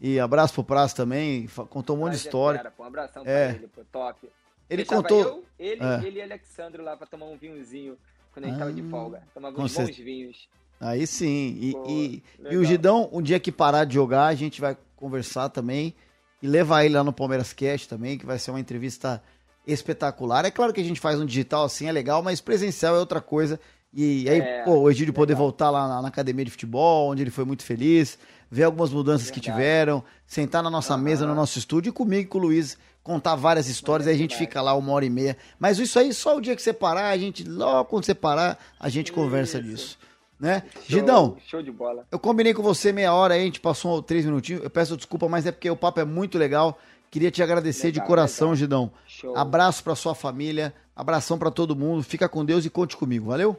E 0.00 0.20
abraço 0.20 0.54
pro 0.54 0.62
Prazo 0.64 0.94
também. 0.94 1.46
Contou 1.70 1.96
um 1.96 2.00
monte 2.00 2.12
de 2.12 2.18
é 2.18 2.20
história. 2.20 2.58
fera, 2.60 2.70
pô, 2.70 2.82
um 2.84 2.86
abração 2.86 3.22
É. 3.26 3.48
pra 3.48 3.56
ele, 3.58 3.68
pô, 3.68 3.82
top. 3.90 4.28
Ele 4.68 4.82
Deixava 4.82 5.02
contou. 5.02 5.20
Eu, 5.22 5.44
ele, 5.58 5.82
É. 5.82 6.06
ele 6.06 6.18
e 6.18 6.22
Alexandre 6.22 6.82
lá 6.82 6.96
pra 6.96 7.06
tomar 7.06 7.26
um 7.26 7.36
vinhozinho 7.36 7.96
quando 8.32 8.44
a 8.44 8.48
gente 8.48 8.58
tava 8.58 8.72
de 8.72 8.82
Ah, 8.82 8.90
folga. 8.90 9.22
Tomava 9.34 9.60
uns 9.60 9.74
bons 9.74 9.96
vinhos. 9.96 10.48
Aí 10.80 11.06
sim. 11.06 11.56
E, 11.60 11.72
Pô, 11.72 11.82
e- 11.86 12.22
e 12.50 12.56
o 12.56 12.64
Gidão, 12.64 13.08
um 13.12 13.22
dia 13.22 13.40
que 13.40 13.50
parar 13.50 13.84
de 13.84 13.94
jogar, 13.94 14.26
a 14.26 14.34
gente 14.34 14.60
vai 14.60 14.76
conversar 14.96 15.48
também. 15.48 15.94
E 16.42 16.46
levar 16.46 16.84
ele 16.84 16.94
lá 16.94 17.02
no 17.02 17.12
Palmeiras 17.14 17.52
Cast 17.54 17.88
também, 17.88 18.18
que 18.18 18.26
vai 18.26 18.38
ser 18.38 18.50
uma 18.50 18.60
entrevista 18.60 19.22
espetacular. 19.66 20.44
É 20.44 20.50
claro 20.50 20.72
que 20.72 20.80
a 20.80 20.84
gente 20.84 21.00
faz 21.00 21.18
um 21.18 21.24
digital 21.26 21.64
assim, 21.64 21.86
é 21.88 21.92
legal, 21.92 22.22
mas 22.22 22.40
presencial 22.40 22.94
é 22.94 22.98
outra 22.98 23.20
coisa. 23.20 23.58
E 23.92 24.28
aí, 24.28 24.40
É, 24.40 24.62
pô, 24.62 24.80
o 24.80 24.90
Egídio 24.90 25.14
poder 25.14 25.34
voltar 25.34 25.70
lá 25.70 25.88
na, 25.88 26.02
na 26.02 26.08
academia 26.08 26.44
de 26.44 26.50
futebol, 26.50 27.10
onde 27.10 27.22
ele 27.22 27.30
foi 27.30 27.44
muito 27.44 27.62
feliz, 27.64 28.18
ver 28.50 28.64
algumas 28.64 28.90
mudanças 28.90 29.30
que 29.30 29.40
tiveram, 29.40 30.04
sentar 30.26 30.62
na 30.62 30.70
nossa 30.70 30.94
Aham. 30.94 31.02
mesa, 31.02 31.26
no 31.26 31.34
nosso 31.34 31.58
estúdio, 31.58 31.90
e 31.90 31.92
comigo 31.92 32.22
e 32.22 32.26
com 32.26 32.38
o 32.38 32.42
Luiz 32.42 32.76
contar 33.02 33.34
várias 33.36 33.68
histórias, 33.68 34.06
aí 34.08 34.14
a 34.14 34.18
gente 34.18 34.36
fica 34.36 34.60
lá 34.60 34.74
uma 34.74 34.92
hora 34.92 35.04
e 35.04 35.10
meia. 35.10 35.36
Mas 35.58 35.78
isso 35.78 35.98
aí, 35.98 36.12
só 36.12 36.36
o 36.36 36.40
dia 36.40 36.54
que 36.56 36.60
você 36.62 36.72
parar, 36.72 37.08
a 37.10 37.16
gente, 37.16 37.44
logo 37.44 37.84
quando 37.88 38.04
você 38.04 38.14
parar, 38.14 38.58
a 38.78 38.88
gente 38.88 39.12
conversa 39.12 39.58
Isso. 39.58 39.66
disso. 39.68 39.98
Né? 40.38 40.62
Show, 40.74 40.82
Gidão, 40.86 41.36
Show 41.46 41.62
de 41.62 41.72
bola. 41.72 42.06
eu 42.12 42.18
combinei 42.18 42.52
com 42.52 42.62
você 42.62 42.92
meia 42.92 43.14
hora 43.14 43.34
aí, 43.34 43.40
a 43.40 43.44
gente 43.44 43.60
passou 43.60 44.02
três 44.02 44.24
minutinhos. 44.26 44.62
Eu 44.62 44.68
peço 44.70 44.96
desculpa, 44.96 45.28
mas 45.28 45.46
é 45.46 45.52
porque 45.52 45.70
o 45.70 45.76
papo 45.76 46.00
é 46.00 46.04
muito 46.04 46.36
legal. 46.36 46.78
Queria 47.10 47.30
te 47.30 47.42
agradecer 47.42 47.90
de 47.90 47.98
Legal, 48.00 48.06
coração, 48.08 48.48
legal. 48.48 48.56
Gidão. 48.56 48.92
Show. 49.06 49.36
Abraço 49.36 49.82
pra 49.82 49.94
sua 49.94 50.14
família, 50.14 50.74
abração 50.94 51.38
pra 51.38 51.50
todo 51.50 51.74
mundo. 51.74 52.02
Fica 52.02 52.28
com 52.28 52.44
Deus 52.44 52.66
e 52.66 52.70
conte 52.70 52.96
comigo, 52.96 53.26
valeu? 53.30 53.56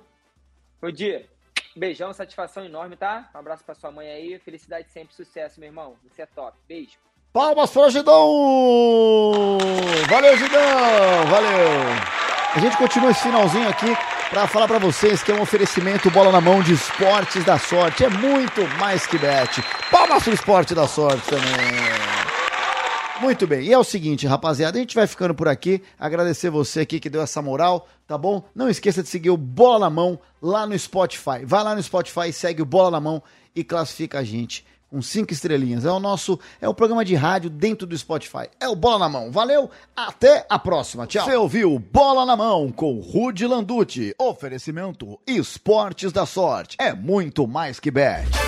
Bom 0.79 0.91
dia. 0.91 1.25
Beijão, 1.75 2.13
satisfação 2.13 2.63
enorme, 2.65 2.95
tá? 2.95 3.29
Um 3.33 3.39
abraço 3.39 3.63
pra 3.63 3.73
sua 3.73 3.91
mãe 3.91 4.07
aí. 4.09 4.39
Felicidade 4.39 4.87
sempre, 4.91 5.15
sucesso, 5.15 5.59
meu 5.59 5.69
irmão. 5.69 5.95
Você 6.11 6.21
é 6.21 6.25
top. 6.27 6.55
Beijo. 6.67 6.97
Palmas 7.33 7.69
para 7.71 7.87
o 7.87 7.89
Gidão! 7.89 9.57
Valeu, 10.09 10.37
Gidão! 10.37 11.27
Valeu! 11.29 12.26
A 12.55 12.59
gente 12.59 12.77
continua 12.77 13.11
esse 13.11 13.21
finalzinho 13.21 13.69
aqui 13.69 13.95
para 14.29 14.47
falar 14.47 14.67
para 14.67 14.79
vocês 14.79 15.21
que 15.21 15.31
é 15.31 15.35
um 15.35 15.41
oferecimento 15.41 16.09
bola 16.09 16.31
na 16.31 16.41
mão 16.41 16.61
de 16.61 16.73
esportes 16.73 17.43
da 17.45 17.59
sorte. 17.59 18.03
É 18.03 18.09
muito 18.09 18.65
mais 18.79 19.05
que 19.05 19.17
bet. 19.17 19.61
Palmas 19.91 20.23
para 20.23 20.31
o 20.31 20.33
esporte 20.33 20.73
da 20.73 20.87
sorte 20.87 21.29
também. 21.29 22.07
Muito 23.19 23.47
bem, 23.47 23.63
e 23.63 23.73
é 23.73 23.77
o 23.77 23.83
seguinte, 23.83 24.27
rapaziada, 24.27 24.77
a 24.77 24.81
gente 24.81 24.93
vai 24.93 25.07
ficando 25.07 25.33
por 25.33 25.47
aqui. 25.47 25.81
Agradecer 25.99 26.51
você 26.51 26.81
aqui 26.81 26.99
que 26.99 27.09
deu 27.09 27.21
essa 27.21 27.41
moral, 27.41 27.87
tá 28.07 28.15
bom? 28.15 28.43
Não 28.53 28.69
esqueça 28.69 29.01
de 29.01 29.09
seguir 29.09 29.31
o 29.31 29.37
Bola 29.37 29.79
na 29.79 29.89
Mão 29.89 30.19
lá 30.39 30.67
no 30.67 30.77
Spotify. 30.77 31.43
Vai 31.43 31.63
lá 31.63 31.73
no 31.73 31.81
Spotify, 31.81 32.31
segue 32.31 32.61
o 32.61 32.65
Bola 32.65 32.91
na 32.91 32.99
Mão 32.99 33.23
e 33.55 33.63
classifica 33.63 34.19
a 34.19 34.23
gente 34.23 34.63
com 34.89 35.01
cinco 35.01 35.33
estrelinhas. 35.33 35.85
É 35.85 35.91
o 35.91 35.99
nosso, 35.99 36.39
é 36.61 36.67
o 36.67 36.73
programa 36.73 37.03
de 37.03 37.15
rádio 37.15 37.49
dentro 37.49 37.85
do 37.85 37.97
Spotify. 37.97 38.49
É 38.59 38.67
o 38.67 38.75
Bola 38.75 38.99
na 38.99 39.09
Mão. 39.09 39.31
Valeu, 39.31 39.69
até 39.95 40.45
a 40.49 40.57
próxima. 40.57 41.05
Tchau. 41.07 41.25
Você 41.25 41.35
ouviu 41.35 41.77
Bola 41.79 42.25
na 42.25 42.35
Mão 42.35 42.71
com 42.71 42.99
Rude 42.99 43.45
Landucci. 43.45 44.15
Oferecimento 44.17 45.19
Esportes 45.25 46.11
da 46.11 46.25
Sorte. 46.25 46.77
É 46.79 46.93
muito 46.93 47.47
mais 47.47 47.79
que 47.79 47.91
bet. 47.91 48.46